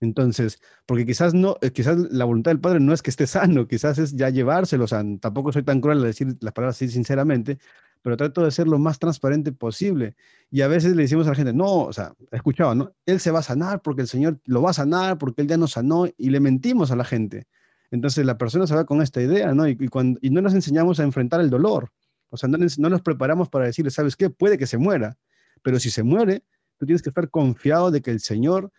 Entonces, 0.00 0.60
porque 0.86 1.04
quizás 1.04 1.34
no, 1.34 1.56
eh, 1.60 1.72
quizás 1.72 1.98
la 1.98 2.24
voluntad 2.24 2.52
del 2.52 2.60
Padre 2.60 2.80
no 2.80 2.92
es 2.92 3.02
que 3.02 3.10
esté 3.10 3.26
sano, 3.26 3.66
quizás 3.66 3.98
es 3.98 4.14
ya 4.16 4.30
llevárselo, 4.30 4.84
o 4.84 4.86
sea, 4.86 5.02
tampoco 5.20 5.52
soy 5.52 5.64
tan 5.64 5.80
cruel 5.80 6.02
a 6.02 6.06
decir 6.06 6.36
las 6.40 6.52
palabras 6.52 6.76
así 6.76 6.88
sinceramente, 6.88 7.58
pero 8.02 8.16
trato 8.16 8.44
de 8.44 8.50
ser 8.50 8.68
lo 8.68 8.78
más 8.78 8.98
transparente 8.98 9.52
posible. 9.52 10.16
Y 10.50 10.62
a 10.62 10.68
veces 10.68 10.94
le 10.94 11.02
decimos 11.02 11.26
a 11.26 11.30
la 11.30 11.36
gente, 11.36 11.52
no, 11.52 11.82
o 11.82 11.92
sea, 11.92 12.14
he 12.30 12.36
escuchado, 12.36 12.74
¿no? 12.74 12.92
Él 13.06 13.20
se 13.20 13.30
va 13.30 13.40
a 13.40 13.42
sanar 13.42 13.82
porque 13.82 14.02
el 14.02 14.08
Señor 14.08 14.40
lo 14.44 14.62
va 14.62 14.70
a 14.70 14.74
sanar, 14.74 15.18
porque 15.18 15.42
Él 15.42 15.48
ya 15.48 15.56
nos 15.56 15.72
sanó, 15.72 16.06
y 16.16 16.30
le 16.30 16.40
mentimos 16.40 16.90
a 16.90 16.96
la 16.96 17.04
gente. 17.04 17.46
Entonces 17.90 18.24
la 18.26 18.38
persona 18.38 18.66
se 18.66 18.74
va 18.74 18.84
con 18.84 19.02
esta 19.02 19.20
idea, 19.22 19.54
¿no? 19.54 19.66
Y, 19.66 19.76
cuando, 19.88 20.18
y 20.22 20.30
no 20.30 20.40
nos 20.40 20.54
enseñamos 20.54 21.00
a 21.00 21.04
enfrentar 21.04 21.40
el 21.40 21.50
dolor, 21.50 21.90
o 22.30 22.36
sea, 22.36 22.48
no, 22.48 22.58
no 22.58 22.88
nos 22.90 23.02
preparamos 23.02 23.48
para 23.48 23.66
decirle, 23.66 23.90
¿sabes 23.90 24.16
qué? 24.16 24.30
Puede 24.30 24.58
que 24.58 24.66
se 24.66 24.78
muera, 24.78 25.16
pero 25.62 25.80
si 25.80 25.90
se 25.90 26.02
muere, 26.02 26.44
tú 26.76 26.86
tienes 26.86 27.02
que 27.02 27.10
estar 27.10 27.30
confiado 27.30 27.90
de 27.90 28.02
que 28.02 28.10
el 28.10 28.20
Señor 28.20 28.70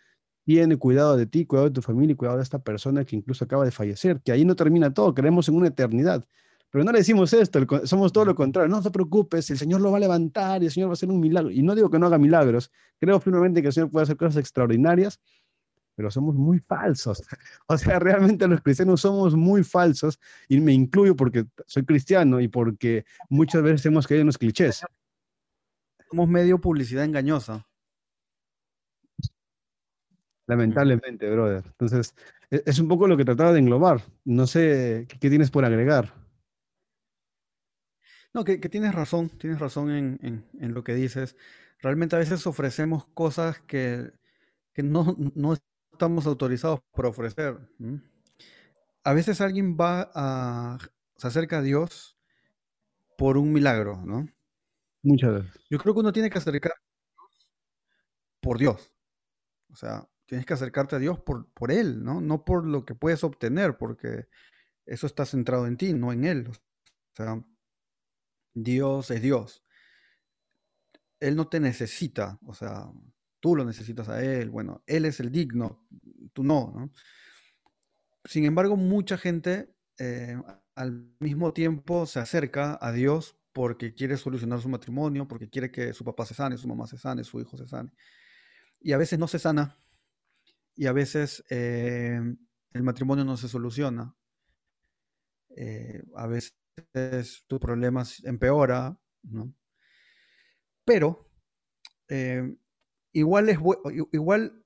tiene 0.44 0.76
cuidado 0.76 1.16
de 1.16 1.26
ti, 1.26 1.44
cuidado 1.44 1.68
de 1.68 1.74
tu 1.74 1.82
familia 1.82 2.12
y 2.12 2.16
cuidado 2.16 2.38
de 2.38 2.42
esta 2.42 2.58
persona 2.58 3.04
que 3.04 3.16
incluso 3.16 3.44
acaba 3.44 3.64
de 3.64 3.70
fallecer, 3.70 4.20
que 4.20 4.32
ahí 4.32 4.44
no 4.44 4.56
termina 4.56 4.92
todo, 4.92 5.14
creemos 5.14 5.48
en 5.48 5.56
una 5.56 5.68
eternidad. 5.68 6.24
Pero 6.70 6.84
no 6.84 6.92
le 6.92 6.98
decimos 6.98 7.32
esto, 7.32 7.60
somos 7.84 8.12
todo 8.12 8.24
lo 8.24 8.34
contrario. 8.34 8.68
No 8.68 8.80
te 8.80 8.90
preocupes, 8.90 9.50
el 9.50 9.58
Señor 9.58 9.80
lo 9.80 9.90
va 9.90 9.96
a 9.96 10.00
levantar 10.00 10.62
y 10.62 10.66
el 10.66 10.72
Señor 10.72 10.88
va 10.88 10.92
a 10.92 10.94
hacer 10.94 11.10
un 11.10 11.20
milagro. 11.20 11.50
Y 11.50 11.62
no 11.62 11.74
digo 11.74 11.90
que 11.90 11.98
no 11.98 12.06
haga 12.06 12.18
milagros, 12.18 12.70
creo 12.98 13.18
firmemente 13.18 13.60
que 13.60 13.68
el 13.68 13.72
Señor 13.72 13.90
puede 13.90 14.04
hacer 14.04 14.16
cosas 14.16 14.36
extraordinarias, 14.36 15.20
pero 15.96 16.10
somos 16.10 16.36
muy 16.36 16.60
falsos. 16.60 17.22
O 17.66 17.76
sea, 17.76 17.98
realmente 17.98 18.46
los 18.48 18.60
cristianos 18.62 19.00
somos 19.00 19.34
muy 19.34 19.64
falsos 19.64 20.18
y 20.48 20.60
me 20.60 20.72
incluyo 20.72 21.16
porque 21.16 21.44
soy 21.66 21.84
cristiano 21.84 22.40
y 22.40 22.48
porque 22.48 23.04
muchas 23.28 23.62
veces 23.62 23.86
hemos 23.86 24.06
caído 24.06 24.22
en 24.22 24.26
los 24.28 24.38
clichés. 24.38 24.82
Somos 26.08 26.28
medio 26.28 26.60
publicidad 26.60 27.04
engañosa. 27.04 27.66
Lamentablemente, 30.46 31.30
brother. 31.30 31.64
Entonces, 31.64 32.14
e, 32.50 32.62
es 32.66 32.78
un 32.80 32.88
poco 32.88 33.06
lo 33.06 33.16
que 33.16 33.24
trataba 33.24 33.52
de 33.52 33.60
englobar. 33.60 34.02
No 34.24 34.46
sé 34.46 35.06
qué 35.20 35.30
tienes 35.30 35.50
por 35.50 35.64
agregar. 35.64 36.19
No, 38.32 38.44
que, 38.44 38.58
tienes 38.58 38.94
razón, 38.94 39.28
tienes 39.28 39.58
razón 39.58 39.90
en, 39.90 40.74
lo 40.74 40.84
que 40.84 40.94
dices. 40.94 41.36
Realmente 41.80 42.14
a 42.16 42.20
veces 42.20 42.46
ofrecemos 42.46 43.06
cosas 43.06 43.60
que, 43.60 44.12
no, 44.76 45.16
estamos 45.92 46.26
autorizados 46.26 46.80
por 46.92 47.06
ofrecer. 47.06 47.58
A 49.02 49.12
veces 49.12 49.40
alguien 49.40 49.76
va 49.76 50.10
a, 50.14 50.78
se 51.16 51.26
acerca 51.26 51.58
a 51.58 51.62
Dios 51.62 52.16
por 53.18 53.36
un 53.36 53.52
milagro, 53.52 54.00
¿no? 54.04 54.28
Muchas 55.02 55.32
veces. 55.34 55.60
Yo 55.68 55.78
creo 55.78 55.94
que 55.94 56.00
uno 56.00 56.12
tiene 56.12 56.30
que 56.30 56.38
acercar 56.38 56.72
por 58.40 58.58
Dios. 58.58 58.94
O 59.72 59.76
sea, 59.76 60.08
tienes 60.26 60.46
que 60.46 60.54
acercarte 60.54 60.96
a 60.96 60.98
Dios 60.98 61.18
por, 61.18 61.48
por 61.52 61.72
Él, 61.72 62.04
¿no? 62.04 62.20
No 62.20 62.44
por 62.44 62.66
lo 62.66 62.84
que 62.84 62.94
puedes 62.94 63.24
obtener, 63.24 63.76
porque 63.76 64.28
eso 64.86 65.06
está 65.06 65.26
centrado 65.26 65.66
en 65.66 65.76
ti, 65.76 65.92
no 65.92 66.12
en 66.12 66.24
Él. 66.24 66.48
O 66.48 66.54
sea, 67.16 67.42
Dios 68.54 69.10
es 69.10 69.22
Dios. 69.22 69.64
Él 71.20 71.36
no 71.36 71.48
te 71.48 71.60
necesita, 71.60 72.38
o 72.46 72.54
sea, 72.54 72.90
tú 73.40 73.56
lo 73.56 73.64
necesitas 73.64 74.08
a 74.08 74.24
Él. 74.24 74.50
Bueno, 74.50 74.82
Él 74.86 75.04
es 75.04 75.20
el 75.20 75.30
digno, 75.30 75.86
tú 76.32 76.42
no. 76.42 76.90
Sin 78.24 78.44
embargo, 78.44 78.76
mucha 78.76 79.18
gente 79.18 79.74
eh, 79.98 80.40
al 80.74 81.14
mismo 81.18 81.52
tiempo 81.52 82.06
se 82.06 82.20
acerca 82.20 82.78
a 82.80 82.92
Dios 82.92 83.36
porque 83.52 83.94
quiere 83.94 84.16
solucionar 84.16 84.60
su 84.60 84.68
matrimonio, 84.68 85.26
porque 85.26 85.50
quiere 85.50 85.70
que 85.70 85.92
su 85.92 86.04
papá 86.04 86.24
se 86.24 86.34
sane, 86.34 86.56
su 86.56 86.68
mamá 86.68 86.86
se 86.86 86.98
sane, 86.98 87.24
su 87.24 87.40
hijo 87.40 87.56
se 87.56 87.66
sane. 87.66 87.92
Y 88.80 88.92
a 88.92 88.98
veces 88.98 89.18
no 89.18 89.28
se 89.28 89.38
sana, 89.38 89.76
y 90.74 90.86
a 90.86 90.92
veces 90.92 91.44
eh, 91.50 92.20
el 92.72 92.82
matrimonio 92.82 93.24
no 93.24 93.36
se 93.36 93.48
soluciona. 93.48 94.16
Eh, 95.56 96.02
a 96.16 96.26
veces 96.26 96.59
tu 97.46 97.60
problema 97.60 98.04
empeora, 98.24 98.98
¿no? 99.22 99.52
Pero 100.84 101.28
eh, 102.08 102.56
igual, 103.12 103.48
es 103.48 103.58
igual 104.12 104.64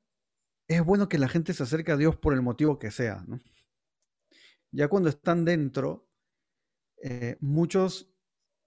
es 0.68 0.84
bueno 0.84 1.08
que 1.08 1.18
la 1.18 1.28
gente 1.28 1.52
se 1.52 1.62
acerque 1.62 1.92
a 1.92 1.96
Dios 1.96 2.16
por 2.16 2.34
el 2.34 2.42
motivo 2.42 2.78
que 2.78 2.90
sea, 2.90 3.24
¿no? 3.26 3.40
Ya 4.72 4.88
cuando 4.88 5.08
están 5.08 5.44
dentro, 5.44 6.08
eh, 7.02 7.36
muchos 7.40 8.10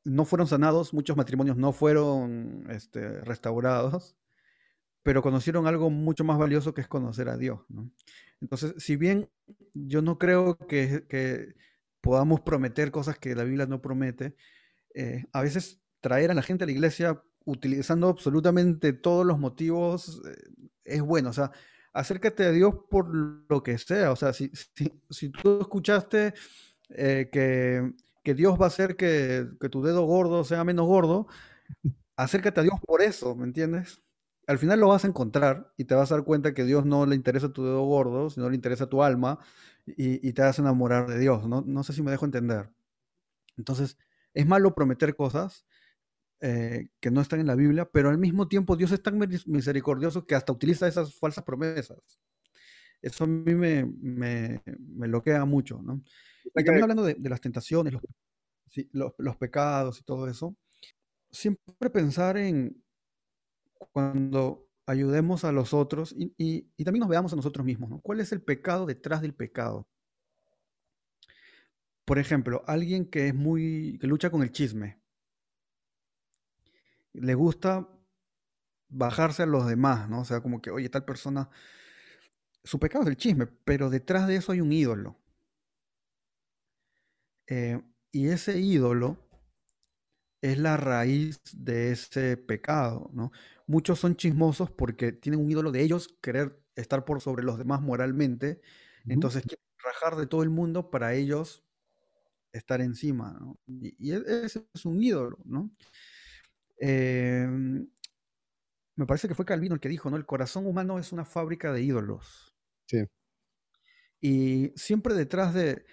no 0.05 0.23
fueron 0.23 0.47
sanados, 0.47 0.93
muchos 0.93 1.17
matrimonios 1.17 1.57
no 1.57 1.73
fueron 1.73 2.65
este, 2.69 3.19
restaurados, 3.21 4.15
pero 5.03 5.21
conocieron 5.21 5.67
algo 5.67 5.89
mucho 5.89 6.23
más 6.23 6.37
valioso 6.37 6.73
que 6.73 6.81
es 6.81 6.87
conocer 6.87 7.27
a 7.27 7.37
Dios. 7.37 7.59
¿no? 7.67 7.91
Entonces, 8.39 8.75
si 8.77 8.95
bien 8.95 9.29
yo 9.73 10.01
no 10.01 10.17
creo 10.17 10.57
que 10.57 11.55
podamos 12.01 12.41
prometer 12.41 12.91
cosas 12.91 13.17
que 13.17 13.35
la 13.35 13.43
Biblia 13.43 13.65
no 13.65 13.81
promete, 13.81 14.35
eh, 14.93 15.25
a 15.31 15.41
veces 15.41 15.81
traer 16.01 16.31
a 16.31 16.33
la 16.33 16.41
gente 16.41 16.63
a 16.63 16.67
la 16.67 16.73
iglesia 16.73 17.21
utilizando 17.45 18.09
absolutamente 18.09 18.93
todos 18.93 19.25
los 19.25 19.39
motivos 19.39 20.21
eh, 20.25 20.35
es 20.85 21.01
bueno. 21.01 21.29
O 21.29 21.33
sea, 21.33 21.51
acércate 21.93 22.45
a 22.45 22.51
Dios 22.51 22.75
por 22.89 23.13
lo 23.13 23.63
que 23.63 23.77
sea. 23.77 24.11
O 24.11 24.15
sea, 24.15 24.33
si, 24.33 24.51
si, 25.09 25.29
tú 25.29 25.61
escuchaste 25.61 26.33
eh, 26.89 27.29
que, 27.31 27.93
que, 28.23 28.33
Dios 28.33 28.59
va 28.59 28.65
a 28.65 28.67
hacer 28.67 28.95
que, 28.95 29.47
que, 29.59 29.69
tu 29.69 29.81
dedo 29.81 30.05
gordo 30.05 30.43
sea 30.43 30.63
menos 30.63 30.87
gordo, 30.87 31.27
acércate 32.15 32.59
a 32.59 32.63
Dios 32.63 32.75
por 32.85 33.01
eso, 33.01 33.35
¿me 33.35 33.45
entiendes? 33.45 34.01
Al 34.47 34.57
final 34.59 34.79
lo 34.79 34.87
vas 34.87 35.03
a 35.03 35.07
encontrar 35.07 35.73
y 35.77 35.85
te 35.85 35.95
vas 35.95 36.11
a 36.11 36.15
dar 36.15 36.23
cuenta 36.23 36.53
que 36.53 36.63
Dios 36.63 36.85
no 36.85 37.05
le 37.05 37.15
interesa 37.15 37.49
tu 37.51 37.65
dedo 37.65 37.83
gordo, 37.83 38.29
sino 38.29 38.49
le 38.49 38.55
interesa 38.55 38.87
tu 38.87 39.03
alma 39.03 39.39
y, 39.95 40.33
te 40.33 40.41
vas 40.41 40.59
a 40.59 40.61
enamorar 40.61 41.07
de 41.07 41.19
Dios. 41.19 41.47
¿no? 41.47 41.63
no 41.65 41.83
sé 41.83 41.93
si 41.93 42.01
me 42.01 42.11
dejo 42.11 42.25
entender. 42.25 42.69
Entonces, 43.57 43.97
es 44.33 44.45
malo 44.45 44.75
prometer 44.75 45.15
cosas 45.15 45.65
eh, 46.39 46.89
que 46.99 47.09
no 47.09 47.21
están 47.21 47.39
en 47.39 47.47
la 47.47 47.55
Biblia, 47.55 47.89
pero 47.91 48.09
al 48.09 48.17
mismo 48.17 48.47
tiempo 48.47 48.75
Dios 48.75 48.91
es 48.91 49.01
tan 49.01 49.17
misericordioso 49.17 50.25
que 50.25 50.35
hasta 50.35 50.53
utiliza 50.53 50.87
esas 50.87 51.15
falsas 51.15 51.43
promesas. 51.43 51.97
Eso 53.01 53.23
a 53.23 53.27
mí 53.27 53.55
me, 53.55 53.85
me, 53.85 54.61
me 54.65 55.07
loquea 55.07 55.45
mucho, 55.45 55.81
¿no? 55.81 56.03
Y 56.43 56.63
también 56.63 56.83
hablando 56.83 57.03
de, 57.03 57.17
las 57.29 57.41
tentaciones, 57.41 57.93
los, 58.91 59.13
los, 59.17 59.35
pecados 59.37 59.99
y 59.99 60.03
todo 60.03 60.27
eso, 60.27 60.55
siempre 61.31 61.89
pensar 61.89 62.37
en 62.37 62.83
cuando 63.91 64.66
ayudemos 64.87 65.43
a 65.43 65.51
los 65.51 65.73
otros 65.73 66.15
y, 66.17 66.63
también 66.83 67.01
nos 67.01 67.09
veamos 67.09 67.33
a 67.33 67.35
nosotros 67.35 67.65
mismos, 67.65 67.89
¿no? 67.89 67.99
¿Cuál 67.99 68.21
es 68.21 68.31
el 68.31 68.41
pecado 68.41 68.85
detrás 68.85 69.21
del 69.21 69.35
pecado? 69.35 69.87
Por 72.05 72.19
ejemplo, 72.19 72.63
alguien 72.67 73.05
que 73.05 73.27
es 73.27 73.35
muy, 73.35 73.97
que 73.99 74.07
lucha 74.07 74.29
con 74.29 74.41
el 74.41 74.51
chisme, 74.51 75.01
le 77.13 77.35
gusta 77.35 77.89
bajarse 78.87 79.43
a 79.43 79.45
los 79.45 79.67
demás, 79.67 80.09
¿no? 80.09 80.21
O 80.21 80.25
sea, 80.25 80.41
como 80.41 80.61
que, 80.61 80.71
oye, 80.71 80.87
tal 80.87 81.03
persona, 81.03 81.49
su 82.63 82.79
pecado 82.79 83.03
es 83.03 83.09
el 83.09 83.17
chisme, 83.17 83.45
pero 83.45 83.89
detrás 83.89 84.25
de 84.25 84.37
eso 84.37 84.53
hay 84.53 84.61
un 84.61 84.71
ídolo. 84.71 85.19
Eh, 87.47 87.81
y 88.13 88.29
ese 88.29 88.57
ídolo 88.59 89.17
es 90.41 90.59
la 90.59 90.77
raíz 90.77 91.41
de 91.51 91.91
ese 91.91 92.37
pecado, 92.37 93.09
¿no? 93.13 93.31
Muchos 93.67 93.99
son 93.99 94.15
chismosos 94.15 94.71
porque 94.71 95.11
tienen 95.11 95.41
un 95.41 95.51
ídolo 95.51 95.71
de 95.71 95.81
ellos, 95.81 96.17
querer 96.21 96.59
estar 96.75 97.05
por 97.05 97.21
sobre 97.21 97.43
los 97.43 97.57
demás 97.57 97.81
moralmente, 97.81 98.61
entonces 99.05 99.43
quieren 99.43 99.63
rajar 99.77 100.15
de 100.15 100.27
todo 100.27 100.43
el 100.43 100.49
mundo 100.49 100.89
para 100.89 101.13
ellos 101.13 101.63
estar 102.53 102.81
encima, 102.81 103.37
¿no? 103.39 103.59
Y, 103.67 104.11
e, 104.11 104.23
ese 104.43 104.65
es 104.73 104.85
un 104.85 105.01
ídolo, 105.01 105.37
¿no? 105.45 105.71
Em, 106.79 107.87
me 108.95 109.05
parece 109.05 109.27
que 109.27 109.35
fue 109.35 109.45
Calvino 109.45 109.75
el 109.75 109.81
que 109.81 109.89
dijo, 109.89 110.09
¿no? 110.09 110.17
El 110.17 110.25
corazón 110.25 110.65
humano 110.65 110.99
es 110.99 111.11
una 111.11 111.25
fábrica 111.25 111.71
de 111.71 111.81
ídolos. 111.81 112.55
Sí. 112.87 113.05
Y 114.19 114.71
siempre 114.75 115.13
detrás 115.13 115.53
de, 115.53 115.85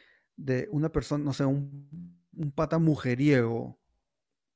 una 0.70 0.90
persona, 0.90 1.24
no 1.24 1.32
sé, 1.32 1.44
un, 1.44 2.18
un 2.36 2.52
pata 2.52 2.78
mujeriego, 2.78 3.78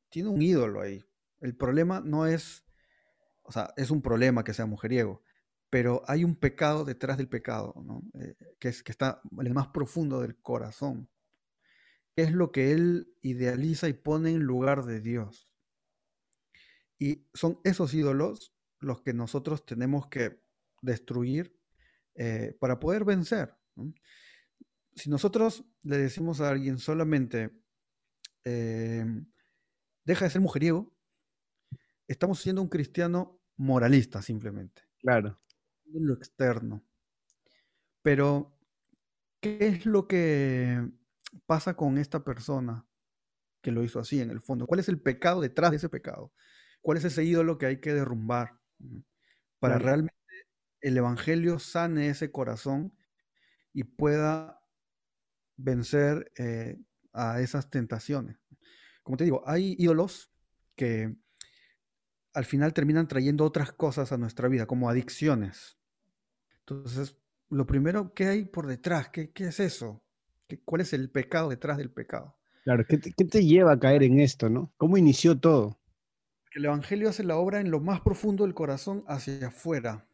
tiene 0.09 0.29
un 0.29 0.43
ídolo 0.43 0.81
ahí. 0.81 1.05
El 1.41 1.55
problema 1.55 2.01
no 2.01 2.27
es, 2.27 2.65
o 3.49 3.53
sea, 3.53 3.73
es 3.77 3.91
un 3.91 4.03
problema 4.03 4.45
que 4.45 4.53
sea 4.53 4.67
mujeriego, 4.67 5.23
pero 5.71 6.03
hay 6.07 6.23
un 6.23 6.37
pecado 6.37 6.85
detrás 6.85 7.17
del 7.17 7.29
pecado, 7.29 7.75
¿no? 7.83 8.03
Eh, 8.21 8.37
que, 8.59 8.69
es, 8.69 8.83
que 8.83 8.93
está 8.93 9.23
en 9.39 9.47
el 9.47 9.55
más 9.55 9.69
profundo 9.69 10.21
del 10.21 10.37
corazón. 10.37 11.09
Es 12.15 12.33
lo 12.33 12.53
que 12.53 12.73
él 12.73 13.15
idealiza 13.23 13.89
y 13.89 13.95
pone 13.95 14.33
en 14.33 14.43
lugar 14.43 14.85
de 14.85 15.01
Dios. 15.01 15.49
Y 16.99 17.27
son 17.33 17.59
esos 17.65 17.95
ídolos 17.95 18.55
los 18.81 19.01
que 19.01 19.15
nosotros 19.15 19.65
tenemos 19.65 20.09
que 20.09 20.43
destruir 20.83 21.59
eh, 22.15 22.55
para 22.61 22.79
poder 22.79 23.05
vencer. 23.05 23.57
Si 24.95 25.09
nosotros 25.09 25.65
le 25.83 25.97
decimos 25.97 26.43
a 26.43 26.51
alguien 26.51 26.79
solamente, 26.79 27.51
eh, 28.45 29.07
deja 30.05 30.25
de 30.27 30.31
ser 30.31 30.41
mujeriego, 30.43 30.95
estamos 32.09 32.41
siendo 32.41 32.63
un 32.63 32.69
cristiano 32.69 33.38
moralista 33.59 34.23
simplemente. 34.23 34.83
Claro. 34.99 35.39
Lo 35.93 36.15
externo. 36.15 36.83
Pero, 38.03 38.59
¿qué 39.41 39.59
es 39.61 39.87
lo 39.87 40.07
que 40.09 40.91
pasa 41.47 41.75
con 41.75 41.99
esta 41.99 42.25
persona 42.25 42.87
que 43.63 43.73
lo 43.73 43.83
hizo 43.83 44.01
así 44.01 44.21
en 44.21 44.31
el 44.31 44.41
fondo? 44.41 44.67
¿Cuál 44.67 44.81
es 44.81 44.89
el 44.89 45.01
pecado 45.01 45.41
detrás 45.41 45.71
de 45.71 45.79
ese 45.79 45.89
pecado? 45.89 46.33
¿Cuál 46.81 46.99
es 46.99 47.05
ese 47.05 47.25
ídolo 47.25 47.59
que 47.59 47.67
hay 47.67 47.81
que 47.81 47.93
derrumbar? 47.93 48.61
Para 49.59 49.79
realmente 49.79 50.15
el 50.81 50.97
Evangelio 50.97 51.59
sane 51.59 52.09
ese 52.09 52.31
corazón 52.31 52.97
y 53.73 53.85
pueda 53.85 54.61
vencer 55.57 56.33
eh, 56.39 56.79
a 57.13 57.41
esas 57.41 57.71
tentaciones 57.71 58.39
como 59.09 59.17
te 59.17 59.25
digo, 59.25 59.43
hay 59.47 59.75
ídolos 59.79 60.31
que 60.77 61.17
al 62.39 62.45
final 62.45 62.73
terminan 62.73 63.09
trayendo 63.09 63.45
otras 63.45 63.73
cosas 63.73 64.13
a 64.13 64.17
nuestra 64.17 64.47
vida, 64.47 64.67
como 64.67 64.89
adicciones. 64.89 65.77
Entonces, 66.61 67.17
lo 67.51 67.67
primero, 67.67 68.15
¿qué 68.15 68.27
hay 68.27 68.45
por 68.45 68.69
detrás? 68.69 69.09
¿Qué, 69.09 69.33
es 69.35 69.59
eso? 69.59 70.05
¿Cuál 70.65 70.83
es 70.83 70.93
el 70.93 71.11
pecado 71.11 71.49
detrás 71.49 71.79
del 71.79 71.91
pecado? 71.91 72.37
Claro, 72.63 72.85
¿qué 72.87 72.97
te, 72.97 73.45
lleva 73.45 73.73
a 73.73 73.81
caer 73.81 74.05
en 74.05 74.21
esto, 74.21 74.49
no? 74.49 74.73
¿Cómo 74.77 74.97
inició 74.97 75.37
todo? 75.37 75.81
Que 76.53 76.61
el 76.61 76.67
Evangelio 76.67 77.09
hace 77.09 77.25
la 77.25 77.39
obra 77.39 77.59
en 77.59 77.73
lo 77.73 77.81
más 77.81 78.03
profundo 78.03 78.45
del 78.45 78.55
corazón 78.55 79.03
hacia 79.09 79.49
afuera. 79.49 80.07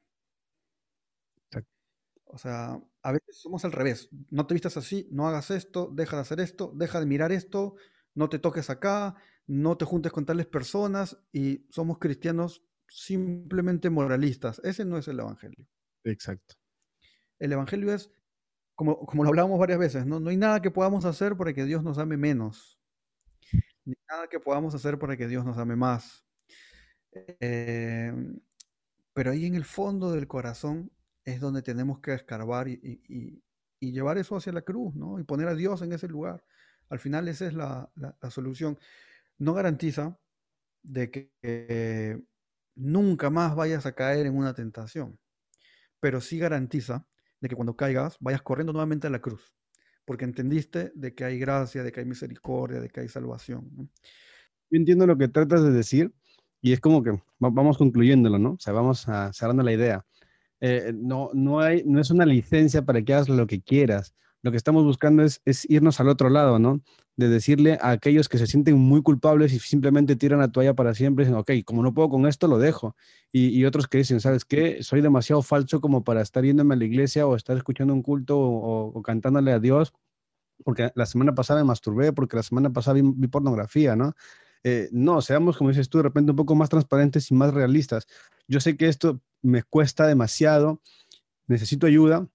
O 2.25 2.39
sea, 2.39 2.81
a 3.03 3.13
veces 3.13 3.37
somos 3.37 3.67
al 3.67 3.73
revés. 3.73 4.09
No 4.31 4.47
te 4.47 4.55
vistas 4.55 4.79
así, 4.79 5.09
no 5.13 5.29
hagas 5.29 5.51
esto, 5.51 5.91
deja 5.93 6.17
de 6.17 6.23
hacer 6.23 6.41
esto, 6.41 6.73
deja 6.75 7.01
de 7.01 7.07
mirar 7.07 7.33
esto, 7.33 7.77
no 8.15 8.31
te 8.31 8.39
toques 8.39 8.71
acá, 8.71 9.15
no 9.47 9.77
te 9.77 9.85
juntes 9.85 10.13
con 10.13 10.27
tales 10.27 10.47
personas 10.47 11.19
y 11.33 11.67
somos 11.71 11.99
cristianos 11.99 12.63
simplemente 12.89 13.91
moralistas. 13.91 14.61
Ese 14.65 14.85
no 14.85 14.99
es 14.99 15.09
el 15.09 15.21
Evangelio. 15.21 15.67
Exacto. 16.05 16.55
El 17.39 17.53
Evangelio 17.53 17.93
es, 17.93 18.11
como, 18.75 19.05
como 19.07 19.25
lo 19.25 19.31
hablábamos 19.31 19.59
varias 19.59 19.79
veces, 19.79 20.07
¿no? 20.07 20.21
no 20.21 20.31
hay 20.31 20.37
nada 20.37 20.63
que 20.63 20.71
podamos 20.71 21.05
hacer 21.05 21.37
para 21.37 21.53
que 21.53 21.65
Dios 21.65 21.83
nos 21.83 21.99
ame 21.99 22.17
menos, 22.17 22.81
ni 23.85 23.95
nada 24.09 24.29
que 24.29 24.41
podamos 24.41 24.75
hacer 24.75 24.99
para 24.99 25.17
que 25.17 25.29
Dios 25.29 25.45
nos 25.45 25.59
ame 25.59 25.77
más. 25.77 26.25
Em, 27.41 28.41
pero 29.13 29.31
ahí 29.31 29.47
en 29.47 29.55
el 29.55 29.65
fondo 29.65 30.13
del 30.13 30.27
corazón 30.27 30.91
es 31.25 31.41
donde 31.41 31.63
tenemos 31.63 32.01
que 32.01 32.15
escarbar 32.15 32.69
y, 32.69 33.43
llevar 33.81 34.17
eso 34.17 34.35
hacia 34.35 34.53
la 34.53 34.63
cruz, 34.63 34.95
¿no? 34.95 35.19
Y 35.19 35.25
poner 35.25 35.47
a 35.47 35.55
Dios 35.55 35.83
en 35.83 35.93
ese 35.93 36.09
lugar. 36.09 36.43
Al 36.89 36.99
final 36.99 37.29
esa 37.29 37.47
es 37.47 37.53
la, 37.53 37.91
solución. 38.31 38.79
No 39.39 39.55
garantiza 39.55 40.19
de 40.83 41.11
que 41.11 42.23
nunca 42.75 43.31
más 43.31 43.55
vayas 43.55 43.87
a 43.87 43.95
caer 43.95 44.27
en 44.27 44.37
una 44.37 44.55
tentación, 44.55 45.19
pero 46.01 46.21
sí 46.21 46.39
garantiza 46.39 47.07
de 47.41 47.49
que 47.49 47.57
cuando 47.57 47.77
caigas 47.77 48.17
vayas 48.21 48.43
corriendo 48.43 48.73
nuevamente 48.73 49.07
a 49.07 49.11
la 49.11 49.21
cruz, 49.21 49.53
porque 50.05 50.25
entendiste 50.25 50.93
de 50.95 51.15
que 51.15 51.25
hay 51.25 51.39
gracia, 51.39 51.83
de 51.83 51.93
que 51.93 52.01
hay 52.01 52.07
misericordia, 52.07 52.81
de 52.81 52.89
que 52.89 53.01
hay 53.01 53.09
salvación. 53.09 53.71
Yo 54.71 54.79
entiendo 54.79 55.07
lo 55.07 55.17
que 55.17 55.29
tratas 55.29 55.63
de 55.63 55.71
decir 55.71 56.13
y 56.61 56.73
es 56.73 56.81
como 56.81 57.03
que 57.03 57.13
vamos 57.39 57.77
concluyéndolo, 57.77 58.39
¿no? 58.39 58.53
O 58.53 58.59
sea, 58.59 58.73
vamos 58.73 59.07
a, 59.09 59.33
cerrando 59.33 59.63
la 59.63 59.73
idea. 59.73 60.05
Eh, 60.61 60.95
no, 60.95 61.29
no, 61.35 61.61
hay, 61.61 61.83
no 61.85 62.01
es 62.01 62.11
una 62.11 62.25
licencia 62.25 62.83
para 62.83 63.03
que 63.03 63.13
hagas 63.13 63.29
lo 63.29 63.47
que 63.47 63.61
quieras. 63.61 64.15
Lo 64.45 64.51
que 64.51 64.59
estamos 64.59 64.85
buscando 64.85 65.23
es, 65.23 65.41
es 65.47 65.65
irnos 65.71 66.01
al 66.01 66.09
otro 66.11 66.29
lado, 66.29 66.59
¿no? 66.59 66.83
De 67.17 67.31
decirle 67.31 67.79
a 67.81 67.93
aquellos 67.93 68.29
que 68.29 68.37
se 68.37 68.47
sienten 68.47 68.79
muy 68.79 69.01
culpables 69.01 69.55
y 69.55 69.59
simplemente 69.59 70.17
tiran 70.17 70.39
la 70.39 70.49
toalla 70.53 70.75
para 70.75 70.93
siempre, 70.93 71.25
dicen, 71.25 71.39
ok, 71.39 71.51
como 71.65 71.83
no 71.83 71.95
puedo 71.95 72.11
con 72.11 72.27
esto, 72.27 72.47
lo 72.47 72.59
dejo. 72.59 72.95
Y, 73.33 73.49
y 73.49 73.65
otros 73.65 73.89
que 73.89 73.97
dicen, 73.97 74.21
¿sabes 74.21 74.45
qué? 74.45 74.83
Soy 74.83 75.01
demasiado 75.01 75.41
falso 75.41 75.81
como 75.81 76.05
para 76.05 76.21
estar 76.21 76.45
yéndome 76.45 76.75
a 76.75 76.77
la 76.77 76.85
iglesia 76.85 77.27
o 77.27 77.37
estar 77.37 77.57
escuchando 77.57 77.95
un 77.95 78.03
culto 78.03 78.39
o, 78.39 78.93
o, 78.93 79.03
cantándole 79.03 79.51
a 79.51 79.61
Dios, 79.61 79.95
porque 80.63 80.93
la 80.95 81.07
semana 81.07 81.35
pasada 81.35 81.61
me 81.61 81.69
masturbé, 81.69 82.13
porque 82.13 82.37
la 82.37 82.43
semana 82.43 82.71
pasada 82.71 83.01
vi 83.03 83.29
pornografía, 83.29 83.97
¿no? 83.97 84.15
Eh, 84.63 84.91
no, 84.93 85.23
seamos, 85.23 85.57
como 85.57 85.71
dices 85.71 85.89
tú, 85.89 85.99
de 85.99 86.05
repente 86.05 86.33
un 86.33 86.37
poco 86.37 86.55
más 86.55 86.69
transparentes 86.69 87.31
y 87.31 87.35
más 87.35 87.55
realistas. 87.55 88.07
Yo 88.47 88.61
sé 88.61 88.77
que 88.77 88.89
esto 88.89 89.23
me 89.43 89.63
cuesta 89.63 90.07
demasiado, 90.07 90.83
necesito 91.47 91.87
ayuda, 91.87 92.29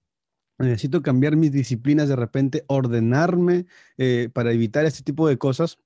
necesito 0.64 1.02
cambiar 1.02 1.36
mis 1.36 1.52
disciplinas 1.52 2.08
de 2.08 2.16
repente, 2.16 2.64
ordenarme 2.66 3.66
eh, 3.98 4.28
para 4.32 4.52
evitar 4.52 4.84
este 4.84 5.02
tipo 5.02 5.28
de 5.28 5.38
cosas, 5.38 5.78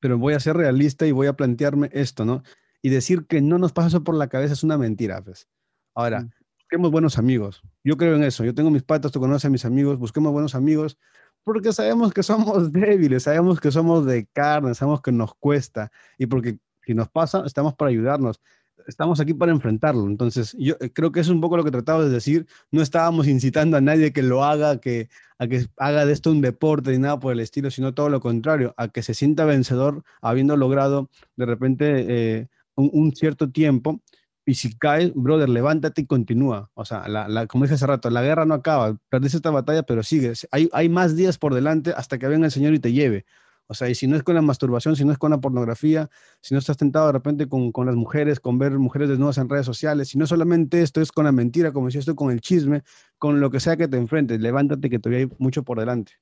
pero 0.00 0.18
voy 0.18 0.34
a 0.34 0.40
ser 0.40 0.56
realista 0.56 1.06
y 1.06 1.12
voy 1.12 1.26
a 1.28 1.34
plantearme 1.34 1.90
esto, 1.92 2.24
¿no? 2.24 2.42
Y 2.82 2.90
decir 2.90 3.26
que 3.26 3.40
no 3.40 3.58
nos 3.58 3.72
pasa 3.72 3.88
eso 3.88 4.04
por 4.04 4.14
la 4.14 4.28
cabeza 4.28 4.52
es 4.52 4.64
una 4.64 4.78
mentira, 4.78 5.22
pues. 5.22 5.48
Ahora, 5.94 6.22
mm. 6.22 6.30
busquemos 6.58 6.90
buenos 6.90 7.18
amigos. 7.18 7.62
Yo 7.84 7.96
creo 7.96 8.16
en 8.16 8.24
eso. 8.24 8.44
Yo 8.44 8.54
tengo 8.54 8.70
mis 8.70 8.82
patas, 8.82 9.12
tú 9.12 9.20
conoces 9.20 9.44
a 9.44 9.50
mis 9.50 9.64
amigos, 9.64 9.98
busquemos 9.98 10.32
buenos 10.32 10.54
amigos, 10.54 10.98
porque 11.44 11.72
sabemos 11.72 12.12
que 12.12 12.22
somos 12.22 12.72
débiles, 12.72 13.22
sabemos 13.22 13.60
que 13.60 13.70
somos 13.70 14.04
de 14.04 14.26
carne, 14.26 14.74
sabemos 14.74 15.00
que 15.00 15.12
nos 15.12 15.34
cuesta 15.34 15.92
y 16.18 16.26
porque 16.26 16.58
si 16.84 16.94
nos 16.94 17.08
pasa, 17.08 17.44
estamos 17.46 17.74
para 17.74 17.90
ayudarnos. 17.90 18.40
Estamos 18.86 19.20
aquí 19.20 19.34
para 19.34 19.52
enfrentarlo. 19.52 20.06
Entonces, 20.06 20.56
yo 20.58 20.76
eh, 20.80 20.90
creo 20.92 21.12
que 21.12 21.20
es 21.20 21.28
un 21.28 21.40
poco 21.40 21.56
lo 21.56 21.64
que 21.64 21.70
trataba 21.70 22.04
de 22.04 22.10
decir. 22.10 22.46
No 22.70 22.82
estábamos 22.82 23.26
incitando 23.26 23.76
a 23.76 23.80
nadie 23.80 24.12
que 24.12 24.22
lo 24.22 24.44
haga, 24.44 24.80
que, 24.80 25.08
a 25.38 25.46
que 25.46 25.66
haga 25.76 26.06
de 26.06 26.12
esto 26.12 26.30
un 26.30 26.40
deporte 26.40 26.92
ni 26.92 26.98
nada 26.98 27.18
por 27.18 27.32
el 27.32 27.40
estilo, 27.40 27.70
sino 27.70 27.94
todo 27.94 28.08
lo 28.08 28.20
contrario, 28.20 28.74
a 28.76 28.88
que 28.88 29.02
se 29.02 29.14
sienta 29.14 29.44
vencedor 29.44 30.04
habiendo 30.20 30.56
logrado 30.56 31.10
de 31.36 31.46
repente 31.46 32.06
eh, 32.08 32.48
un, 32.76 33.12
cierto 33.14 33.50
tiempo 33.50 34.00
y 34.44 34.54
si 34.54 34.76
caes, 34.76 35.12
brother, 35.14 35.48
levántate 35.48 36.02
y 36.02 36.06
continúa. 36.06 36.70
O 36.74 36.84
sea, 36.84 37.08
la, 37.08 37.46
como 37.48 37.64
dije 37.64 37.74
hace 37.74 37.86
rato, 37.86 38.10
la 38.10 38.22
guerra 38.22 38.44
no 38.44 38.54
acaba. 38.54 38.96
Perdiste 39.08 39.38
esta 39.38 39.50
batalla, 39.50 39.82
pero 39.82 40.02
sigue. 40.04 40.32
Hay, 40.52 40.68
hay 40.72 40.88
más 40.88 41.16
días 41.16 41.38
por 41.38 41.54
delante 41.54 41.92
hasta 41.96 42.18
que 42.18 42.28
venga 42.28 42.46
el 42.46 42.52
Señor 42.52 42.74
y 42.74 42.78
te 42.78 42.92
lleve. 42.92 43.26
O 43.68 43.74
sea, 43.74 43.88
y 43.88 43.94
si 43.94 44.06
no 44.06 44.16
es 44.16 44.22
con 44.22 44.34
la 44.34 44.42
masturbación, 44.42 44.94
si 44.94 45.04
no 45.04 45.12
es 45.12 45.18
con 45.18 45.30
la 45.30 45.40
pornografía, 45.40 46.08
si 46.40 46.54
no 46.54 46.58
estás 46.58 46.76
tentado 46.76 47.06
de 47.06 47.12
repente 47.12 47.48
con, 47.48 47.72
con 47.72 47.86
las 47.86 47.96
mujeres, 47.96 48.38
con 48.38 48.58
ver 48.58 48.72
mujeres 48.78 49.08
desnudas 49.08 49.38
en 49.38 49.48
redes 49.48 49.66
sociales, 49.66 50.08
si 50.08 50.18
no 50.18 50.26
solamente 50.26 50.82
esto 50.82 51.00
es 51.00 51.10
con 51.10 51.24
la 51.24 51.32
mentira, 51.32 51.72
como 51.72 51.86
decía 51.86 52.00
esto, 52.00 52.14
con 52.14 52.30
el 52.30 52.40
chisme, 52.40 52.82
con 53.18 53.40
lo 53.40 53.50
que 53.50 53.58
sea 53.58 53.76
que 53.76 53.88
te 53.88 53.96
enfrentes, 53.96 54.40
levántate 54.40 54.88
que 54.88 54.98
todavía 54.98 55.26
hay 55.26 55.32
mucho 55.38 55.64
por 55.64 55.80
delante. 55.80 56.12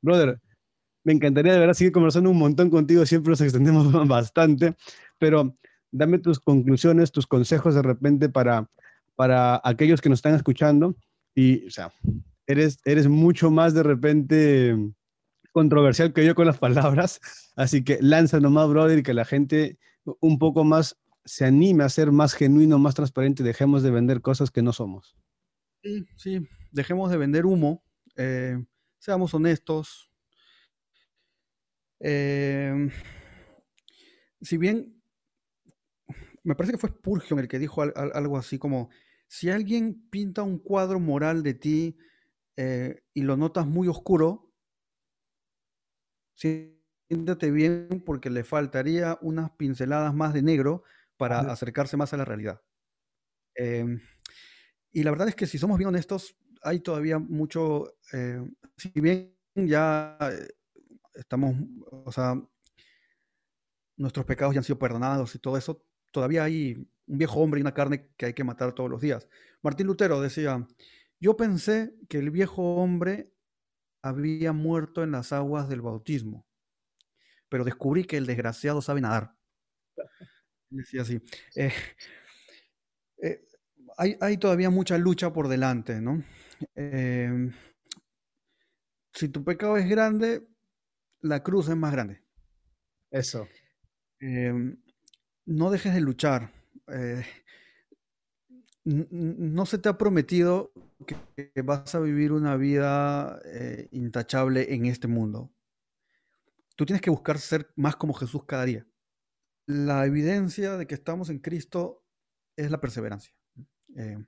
Brother, 0.00 0.40
me 1.04 1.12
encantaría 1.12 1.52
de 1.52 1.58
verdad 1.58 1.74
seguir 1.74 1.92
conversando 1.92 2.30
un 2.30 2.38
montón 2.38 2.70
contigo, 2.70 3.06
siempre 3.06 3.30
nos 3.30 3.40
extendemos 3.40 3.90
bastante, 4.08 4.74
pero 5.18 5.56
dame 5.90 6.18
tus 6.18 6.40
conclusiones, 6.40 7.12
tus 7.12 7.26
consejos 7.26 7.74
de 7.74 7.82
repente 7.82 8.28
para, 8.28 8.68
para 9.14 9.60
aquellos 9.64 10.00
que 10.00 10.08
nos 10.08 10.18
están 10.18 10.34
escuchando. 10.34 10.96
Y, 11.34 11.66
o 11.66 11.70
sea, 11.70 11.92
eres, 12.46 12.78
eres 12.84 13.08
mucho 13.08 13.50
más 13.50 13.74
de 13.74 13.82
repente 13.82 14.76
controversial 15.52 16.12
que 16.12 16.24
yo 16.24 16.34
con 16.34 16.46
las 16.46 16.58
palabras. 16.58 17.20
Así 17.56 17.84
que 17.84 17.98
lanza 18.00 18.40
nomás, 18.40 18.68
brother, 18.68 18.98
y 18.98 19.02
que 19.02 19.14
la 19.14 19.24
gente 19.24 19.78
un 20.20 20.38
poco 20.38 20.64
más 20.64 20.96
se 21.24 21.44
anime 21.44 21.84
a 21.84 21.88
ser 21.88 22.10
más 22.10 22.34
genuino, 22.34 22.78
más 22.78 22.94
transparente 22.94 23.42
dejemos 23.42 23.82
de 23.82 23.90
vender 23.90 24.22
cosas 24.22 24.50
que 24.50 24.62
no 24.62 24.72
somos. 24.72 25.16
Sí, 25.82 26.04
sí, 26.16 26.48
dejemos 26.72 27.10
de 27.10 27.18
vender 27.18 27.44
humo, 27.46 27.84
eh, 28.16 28.56
seamos 28.98 29.34
honestos. 29.34 30.10
Eh, 32.00 32.88
si 34.40 34.56
bien 34.56 34.98
me 36.48 36.54
parece 36.54 36.72
que 36.72 36.78
fue 36.78 36.90
Spurgeon 36.90 37.40
el 37.40 37.48
que 37.48 37.58
dijo 37.58 37.82
algo 37.82 38.38
así 38.38 38.58
como, 38.58 38.88
si 39.26 39.50
alguien 39.50 40.08
pinta 40.08 40.42
un 40.42 40.58
cuadro 40.58 40.98
moral 40.98 41.42
de 41.42 41.52
ti 41.52 41.98
eh, 42.56 43.02
y 43.12 43.22
lo 43.22 43.36
notas 43.36 43.66
muy 43.66 43.86
oscuro, 43.88 44.47
siéntate 46.38 47.50
bien 47.50 48.02
porque 48.06 48.30
le 48.30 48.44
faltaría 48.44 49.18
unas 49.20 49.50
pinceladas 49.52 50.14
más 50.14 50.32
de 50.32 50.42
negro 50.42 50.82
para 51.16 51.40
acercarse 51.40 51.96
más 51.96 52.12
a 52.14 52.16
la 52.16 52.24
realidad. 52.24 52.62
Em, 53.54 54.00
y 54.92 55.02
la 55.02 55.10
verdad 55.10 55.28
es 55.28 55.34
que 55.34 55.46
si 55.46 55.58
somos 55.58 55.78
bien 55.78 55.88
honestos, 55.88 56.36
hay 56.62 56.80
todavía 56.80 57.18
mucho, 57.18 57.94
eh, 58.12 58.40
si 58.76 58.90
bien 58.94 59.34
ya 59.54 60.16
eh, 60.20 60.48
estamos, 61.14 61.56
o 61.90 62.12
sea, 62.12 62.40
nuestros 63.96 64.26
pecados 64.26 64.54
ya 64.54 64.60
han 64.60 64.64
sido 64.64 64.78
perdonados 64.78 65.34
y 65.34 65.38
todo 65.40 65.56
eso, 65.56 65.84
todavía 66.12 66.44
hay 66.44 66.74
un 67.06 67.18
viejo 67.18 67.40
hombre 67.40 67.58
y 67.60 67.62
una 67.62 67.74
carne 67.74 68.10
que 68.16 68.26
hay 68.26 68.34
que 68.34 68.44
matar 68.44 68.72
todos 68.72 68.88
los 68.88 69.00
días. 69.00 69.28
Martín 69.62 69.88
Lutero 69.88 70.20
decía, 70.20 70.66
yo 71.20 71.36
pensé 71.36 71.94
que 72.08 72.18
el 72.18 72.30
viejo 72.30 72.76
hombre 72.76 73.32
había 74.02 74.52
muerto 74.52 75.02
en 75.02 75.12
las 75.12 75.32
aguas 75.32 75.68
del 75.68 75.80
bautismo, 75.80 76.46
pero 77.48 77.64
descubrí 77.64 78.04
que 78.04 78.16
el 78.16 78.26
desgraciado 78.26 78.82
sabe 78.82 79.00
nadar. 79.00 79.34
Decía 80.70 81.02
así. 81.02 81.20
Eh, 81.56 81.72
eh, 83.22 83.44
hay, 83.96 84.36
todavía 84.36 84.70
mucha 84.70 84.98
lucha 84.98 85.32
por 85.32 85.48
delante, 85.48 86.00
¿no? 86.00 86.22
Eh, 86.74 87.50
si 89.12 89.28
tu 89.28 89.42
pecado 89.44 89.76
es 89.76 89.88
grande, 89.88 90.46
la 91.20 91.42
cruz 91.42 91.68
es 91.68 91.76
más 91.76 91.92
grande. 91.92 92.22
Eso 93.10 93.48
no 95.48 95.70
dejes 95.70 95.94
de 95.94 96.00
luchar. 96.00 96.52
No 98.88 99.66
se 99.66 99.78
te 99.78 99.88
ha 99.88 99.98
prometido 99.98 100.72
que 101.06 101.52
vas 101.62 101.94
a 101.94 102.00
vivir 102.00 102.32
una 102.32 102.56
vida 102.56 103.38
eh, 103.44 103.88
intachable 103.92 104.72
en 104.74 104.86
este 104.86 105.08
mundo. 105.08 105.52
Tú 106.74 106.86
tienes 106.86 107.02
que 107.02 107.10
buscar 107.10 107.38
ser 107.38 107.70
más 107.76 107.96
como 107.96 108.14
Jesús 108.14 108.44
cada 108.44 108.64
día. 108.64 108.86
La 109.66 110.06
evidencia 110.06 110.76
de 110.76 110.86
que 110.86 110.94
estamos 110.94 111.28
en 111.28 111.40
Cristo 111.40 112.04
es 112.56 112.70
la 112.70 112.80
perseverancia. 112.80 113.34
Eh, 113.96 114.24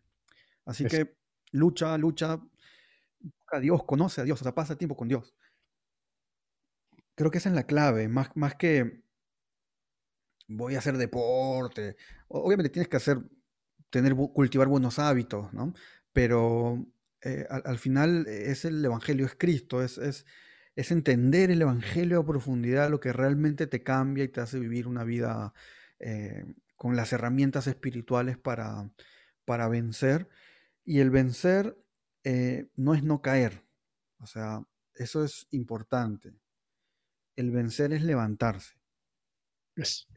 así 0.66 0.84
que 0.84 1.16
lucha, 1.52 1.96
lucha, 1.96 2.38
a 3.52 3.61
Dios, 3.61 3.84
conoce 3.84 4.20
a 4.20 4.24
Dios, 4.24 4.40
o 4.40 4.44
sea, 4.44 4.54
pasa 4.54 4.76
tiempo 4.76 4.96
con 4.96 5.08
Dios. 5.08 5.34
Creo 7.14 7.30
que 7.30 7.38
esa 7.38 7.48
es 7.48 7.54
la 7.54 7.66
clave, 7.66 8.08
más, 8.08 8.30
más 8.36 8.54
que 8.56 9.02
voy 10.48 10.74
a 10.74 10.78
hacer 10.78 10.96
deporte. 10.96 11.96
Obviamente 12.28 12.70
tienes 12.70 12.88
que 12.88 12.96
hacer, 12.96 13.18
tener, 13.91 14.14
cultivar 14.14 14.68
buenos 14.68 14.99
hábitos, 14.99 15.53
¿no? 15.53 15.74
Pero 16.12 16.86
eh, 17.22 17.47
al, 17.51 17.78
final 17.78 18.26
es 18.26 18.64
el 18.64 18.84
Evangelio, 18.84 19.26
es 19.26 19.34
Cristo, 19.36 19.82
es, 19.82 19.99
es, 19.99 20.24
entender 20.91 21.51
el 21.51 21.62
Evangelio 21.62 22.20
a 22.20 22.26
profundidad, 22.26 22.91
lo 22.91 23.01
que 23.01 23.12
realmente 23.12 23.66
te 23.66 23.82
cambia 23.82 24.24
y 24.24 24.28
te 24.28 24.41
hace 24.41 24.59
vivir 24.59 24.88
una 24.88 25.05
vida 25.05 25.53
eh, 25.99 26.45
con 26.76 26.97
las 26.97 27.12
herramientas 27.12 27.66
espirituales 27.66 28.38
para, 28.38 28.91
para 29.45 29.68
vencer. 29.68 30.28
Y 30.84 31.01
el 31.01 31.11
vencer 31.11 31.76
eh, 32.24 32.68
no 32.76 32.95
es 32.95 33.03
no 33.03 33.20
caer. 33.22 33.64
O 34.18 34.26
sea, 34.26 34.62
eso 34.95 35.24
es 35.24 35.47
importante. 35.51 36.32
El 37.36 37.51
vencer 37.51 37.93
es 37.93 38.03
levantarse. 38.03 38.74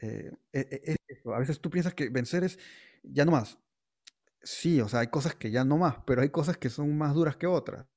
Eh, 0.01 0.31
e, 0.51 0.97
e, 1.07 1.31
a 1.33 1.39
veces 1.39 1.61
tú 1.61 1.69
piensas 1.69 1.93
que 1.93 2.09
vencer 2.09 2.43
es 2.43 2.59
ya 3.03 3.25
no 3.25 3.31
más. 3.31 3.57
Sí, 4.43 4.81
o 4.81 4.89
sea, 4.89 4.99
hay 5.01 5.07
cosas 5.07 5.35
que 5.35 5.51
ya 5.51 5.63
no 5.63 5.77
más, 5.77 5.97
pero 6.05 6.21
hay 6.21 6.29
cosas 6.29 6.57
que 6.57 6.69
son 6.69 6.97
más 6.97 7.13
duras 7.13 7.37
que 7.37 7.47
otras. 7.47 7.87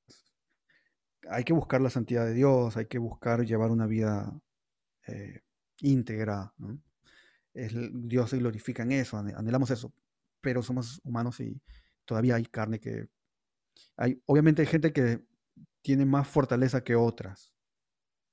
Hay 1.29 1.45
que 1.45 1.53
buscar 1.53 1.81
la 1.81 1.91
santidad 1.91 2.25
de 2.25 2.35
Dios, 2.35 2.77
hay 2.77 2.87
que 2.87 2.99
buscar 2.99 3.45
llevar 3.45 3.71
una 3.71 3.87
vida 3.87 4.33
eh, 5.09 5.43
íntegra. 5.81 6.55
Dios 7.53 8.31
se 8.31 8.39
glorifica 8.39 8.83
en 8.85 8.93
eso, 8.93 9.19
anhelamos 9.19 9.71
eso, 9.71 9.93
pero 10.41 10.63
somos 10.63 11.01
humanos 11.05 11.41
y 11.41 11.61
todavía 12.05 12.37
hay 12.37 12.45
carne 12.45 12.79
que... 12.79 13.09
Hay, 13.97 14.23
obviamente 14.27 14.63
hay 14.63 14.69
gente 14.69 14.93
que 14.93 15.25
tiene 15.83 16.07
más 16.07 16.29
fortaleza 16.29 16.85
que 16.85 16.95
otras, 16.97 17.53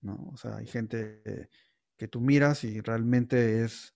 ¿no? 0.01 0.29
O 0.33 0.37
sea, 0.37 0.57
hay 0.57 0.67
gente 0.67 1.49
que 1.97 2.07
tú 2.07 2.21
miras 2.21 2.63
y 2.63 2.81
realmente 2.81 3.63
es 3.63 3.95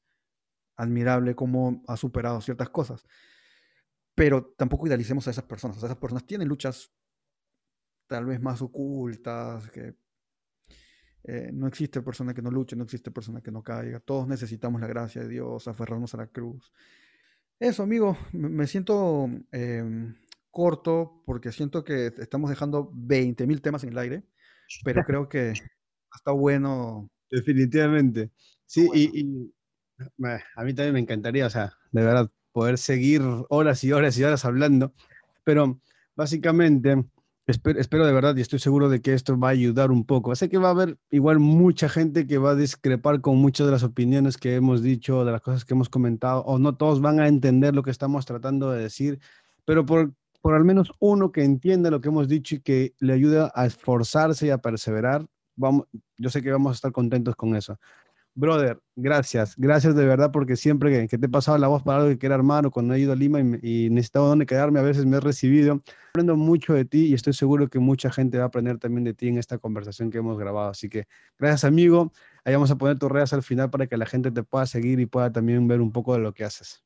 admirable 0.75 1.35
cómo 1.35 1.83
ha 1.87 1.97
superado 1.97 2.41
ciertas 2.41 2.69
cosas. 2.69 3.05
Pero 4.17 4.55
tampoco 4.57 4.87
idealicemos 4.87 5.27
a 5.27 5.31
esas 5.31 5.43
personas. 5.43 5.77
esas 5.77 5.95
personas 5.95 6.25
tienen 6.25 6.47
luchas 6.47 6.91
tal 8.07 8.25
vez 8.25 8.41
más 8.41 8.63
ocultas, 8.63 9.69
que 9.69 9.93
eh, 11.23 11.51
no 11.53 11.67
existe 11.67 12.01
persona 12.01 12.33
que 12.33 12.41
no 12.41 12.49
luche, 12.49 12.75
no 12.75 12.83
existe 12.83 13.11
persona 13.11 13.41
que 13.41 13.51
no 13.51 13.61
caiga. 13.61 13.99
Todos 13.99 14.27
necesitamos 14.27 14.81
la 14.81 14.87
gracia 14.87 15.21
de 15.21 15.27
Dios, 15.27 15.67
aferrarnos 15.67 16.15
a 16.15 16.17
la 16.17 16.27
cruz. 16.27 16.73
Eso, 17.59 17.83
amigo, 17.83 18.17
me 18.31 18.65
siento 18.65 19.29
em, 19.51 20.15
corto 20.49 21.21
porque 21.23 21.51
siento 21.51 21.83
que 21.83 22.07
estamos 22.17 22.49
dejando 22.49 22.91
20.000 22.93 23.61
temas 23.61 23.83
en 23.83 23.91
el 23.91 23.99
aire, 23.99 24.23
pero 24.83 25.03
creo 25.03 25.29
que 25.29 25.51
está 26.15 26.31
bueno. 26.31 27.07
Definitivamente. 27.29 28.31
Sí, 28.65 28.89
y, 28.95 29.53
a 30.55 30.63
mí 30.63 30.73
también 30.73 30.93
me 30.93 31.01
encantaría, 31.01 31.45
o 31.45 31.51
sea, 31.51 31.73
de 31.91 32.03
verdad, 32.03 32.31
poder 32.57 32.79
seguir 32.79 33.21
horas 33.49 33.83
y 33.83 33.91
horas 33.91 34.17
y 34.17 34.23
horas 34.23 34.43
hablando, 34.43 34.91
pero 35.43 35.79
básicamente 36.15 37.05
espero, 37.45 38.03
de 38.03 38.11
verdad 38.11 38.35
y 38.35 38.41
estoy 38.41 38.57
seguro 38.57 38.89
de 38.89 38.99
que 38.99 39.13
esto 39.13 39.37
va 39.37 39.49
a 39.49 39.51
ayudar 39.51 39.91
un 39.91 40.05
poco. 40.05 40.35
Sé 40.35 40.49
que 40.49 40.57
va 40.57 40.69
a 40.69 40.71
haber 40.71 40.97
igual 41.11 41.37
mucha 41.37 41.87
gente 41.87 42.25
que 42.25 42.39
va 42.39 42.51
a 42.51 42.55
discrepar 42.55 43.21
con 43.21 43.37
muchas 43.37 43.67
de 43.67 43.73
las 43.73 43.83
opiniones 43.83 44.37
que 44.37 44.55
hemos 44.55 44.81
dicho, 44.81 45.23
de 45.23 45.33
las 45.33 45.41
cosas 45.41 45.65
que 45.65 45.75
hemos 45.75 45.87
comentado, 45.87 46.41
o 46.45 46.57
no 46.57 46.75
todos 46.75 46.99
van 46.99 47.19
a 47.19 47.27
entender 47.27 47.75
lo 47.75 47.83
que 47.83 47.91
estamos 47.91 48.25
tratando 48.25 48.71
de 48.71 48.81
decir, 48.81 49.19
pero 49.63 49.85
por, 49.85 50.15
por 50.41 50.55
al 50.55 50.63
menos 50.63 50.91
uno 50.97 51.31
que 51.31 51.43
entienda 51.43 51.91
lo 51.91 52.01
que 52.01 52.07
hemos 52.07 52.27
dicho 52.27 52.55
y 52.55 52.61
que 52.61 52.95
le 52.97 53.13
ayude 53.13 53.51
a 53.53 53.65
esforzarse 53.67 54.47
y 54.47 54.49
a 54.49 54.57
perseverar, 54.57 55.27
vamos, 55.55 55.85
yo 56.17 56.31
sé 56.31 56.41
que 56.41 56.51
vamos 56.51 56.71
a 56.71 56.73
estar 56.73 56.91
contentos 56.91 57.35
con 57.35 57.55
eso. 57.55 57.77
Brother, 58.39 58.79
gracias, 58.95 59.55
gracias 59.57 59.95
de 59.95 60.05
verdad 60.05 60.31
porque 60.31 60.55
siempre 60.55 61.07
que, 61.07 61.17
te 61.17 61.25
he 61.25 61.29
pasado 61.29 61.57
la 61.57 61.67
voz 61.69 61.81
para 61.81 62.03
algo 62.03 62.19
que 62.19 62.25
era 62.27 62.35
hermano, 62.35 62.69
cuando 62.69 62.93
he 62.93 62.99
ido 62.99 63.11
a 63.11 63.15
Lima 63.15 63.39
y, 63.39 63.89
necesitaba 63.89 64.27
dónde 64.27 64.45
quedarme, 64.45 64.79
a 64.79 64.83
veces 64.83 65.07
me 65.07 65.17
he 65.17 65.19
recibido. 65.19 65.81
Aprendo 66.11 66.35
mucho 66.35 66.75
de 66.75 66.85
ti 66.85 67.07
y 67.07 67.15
estoy 67.15 67.33
seguro 67.33 67.67
que 67.67 67.79
mucha 67.79 68.11
gente 68.11 68.37
va 68.37 68.43
a 68.43 68.47
aprender 68.47 68.77
también 68.77 69.05
de 69.05 69.15
ti 69.15 69.29
en 69.29 69.39
esta 69.39 69.57
conversación 69.57 70.11
que 70.11 70.19
hemos 70.19 70.37
grabado. 70.37 70.69
Así 70.69 70.87
que 70.87 71.07
gracias 71.39 71.63
amigo, 71.63 72.11
ahí 72.45 72.53
vamos 72.53 72.69
a 72.69 72.77
poner 72.77 72.99
tus 72.99 73.09
redes 73.09 73.33
al 73.33 73.41
final 73.41 73.71
para 73.71 73.87
que 73.87 73.97
la 73.97 74.05
gente 74.05 74.29
te 74.29 74.43
pueda 74.43 74.67
seguir 74.67 74.99
y 74.99 75.07
pueda 75.07 75.31
también 75.31 75.67
ver 75.67 75.81
un 75.81 75.91
poco 75.91 76.13
de 76.13 76.19
lo 76.19 76.31
que 76.31 76.43
haces. 76.43 76.83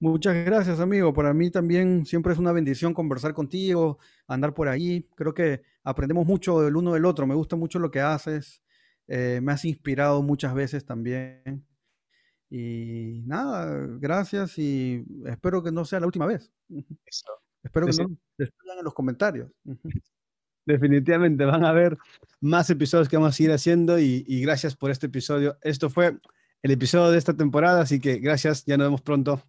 Muchas 0.00 0.42
gracias, 0.46 0.80
amigo. 0.80 1.12
Para 1.12 1.34
mí 1.34 1.50
también 1.50 2.06
siempre 2.06 2.32
es 2.32 2.38
una 2.38 2.52
bendición 2.52 2.94
conversar 2.94 3.34
contigo, 3.34 3.98
andar 4.26 4.54
por 4.54 4.68
ahí. 4.68 5.06
Creo 5.16 5.34
que 5.34 5.60
aprendemos 5.84 6.24
mucho 6.26 6.62
del 6.62 6.76
uno 6.76 6.94
del 6.94 7.04
otro. 7.04 7.26
Me 7.26 7.34
gusta 7.34 7.56
mucho 7.56 7.78
lo 7.78 7.90
que 7.90 8.00
haces. 8.00 8.62
Eh, 9.08 9.40
me 9.42 9.52
has 9.52 9.64
inspirado 9.64 10.22
muchas 10.22 10.54
veces 10.54 10.84
también. 10.84 11.66
Y 12.48 13.22
nada, 13.26 13.86
gracias 13.98 14.56
y 14.58 15.04
espero 15.26 15.62
que 15.62 15.72
no 15.72 15.84
sea 15.84 16.00
la 16.00 16.06
última 16.06 16.26
vez. 16.26 16.52
Espero 17.62 17.86
que 17.86 17.92
no 17.96 18.18
en 18.38 18.84
los 18.84 18.94
comentarios. 18.94 19.50
Definitivamente 20.66 21.44
van 21.44 21.64
a 21.64 21.70
haber 21.70 21.96
más 22.40 22.70
episodios 22.70 23.08
que 23.08 23.16
vamos 23.16 23.38
a 23.38 23.42
ir 23.42 23.52
haciendo 23.52 23.98
y, 23.98 24.24
y 24.26 24.40
gracias 24.42 24.76
por 24.76 24.90
este 24.90 25.06
episodio. 25.06 25.56
Esto 25.62 25.90
fue 25.90 26.18
el 26.62 26.70
episodio 26.70 27.10
de 27.10 27.18
esta 27.18 27.34
temporada, 27.34 27.80
así 27.80 28.00
que 28.00 28.18
gracias, 28.18 28.64
ya 28.64 28.76
nos 28.76 28.86
vemos 28.86 29.02
pronto. 29.02 29.42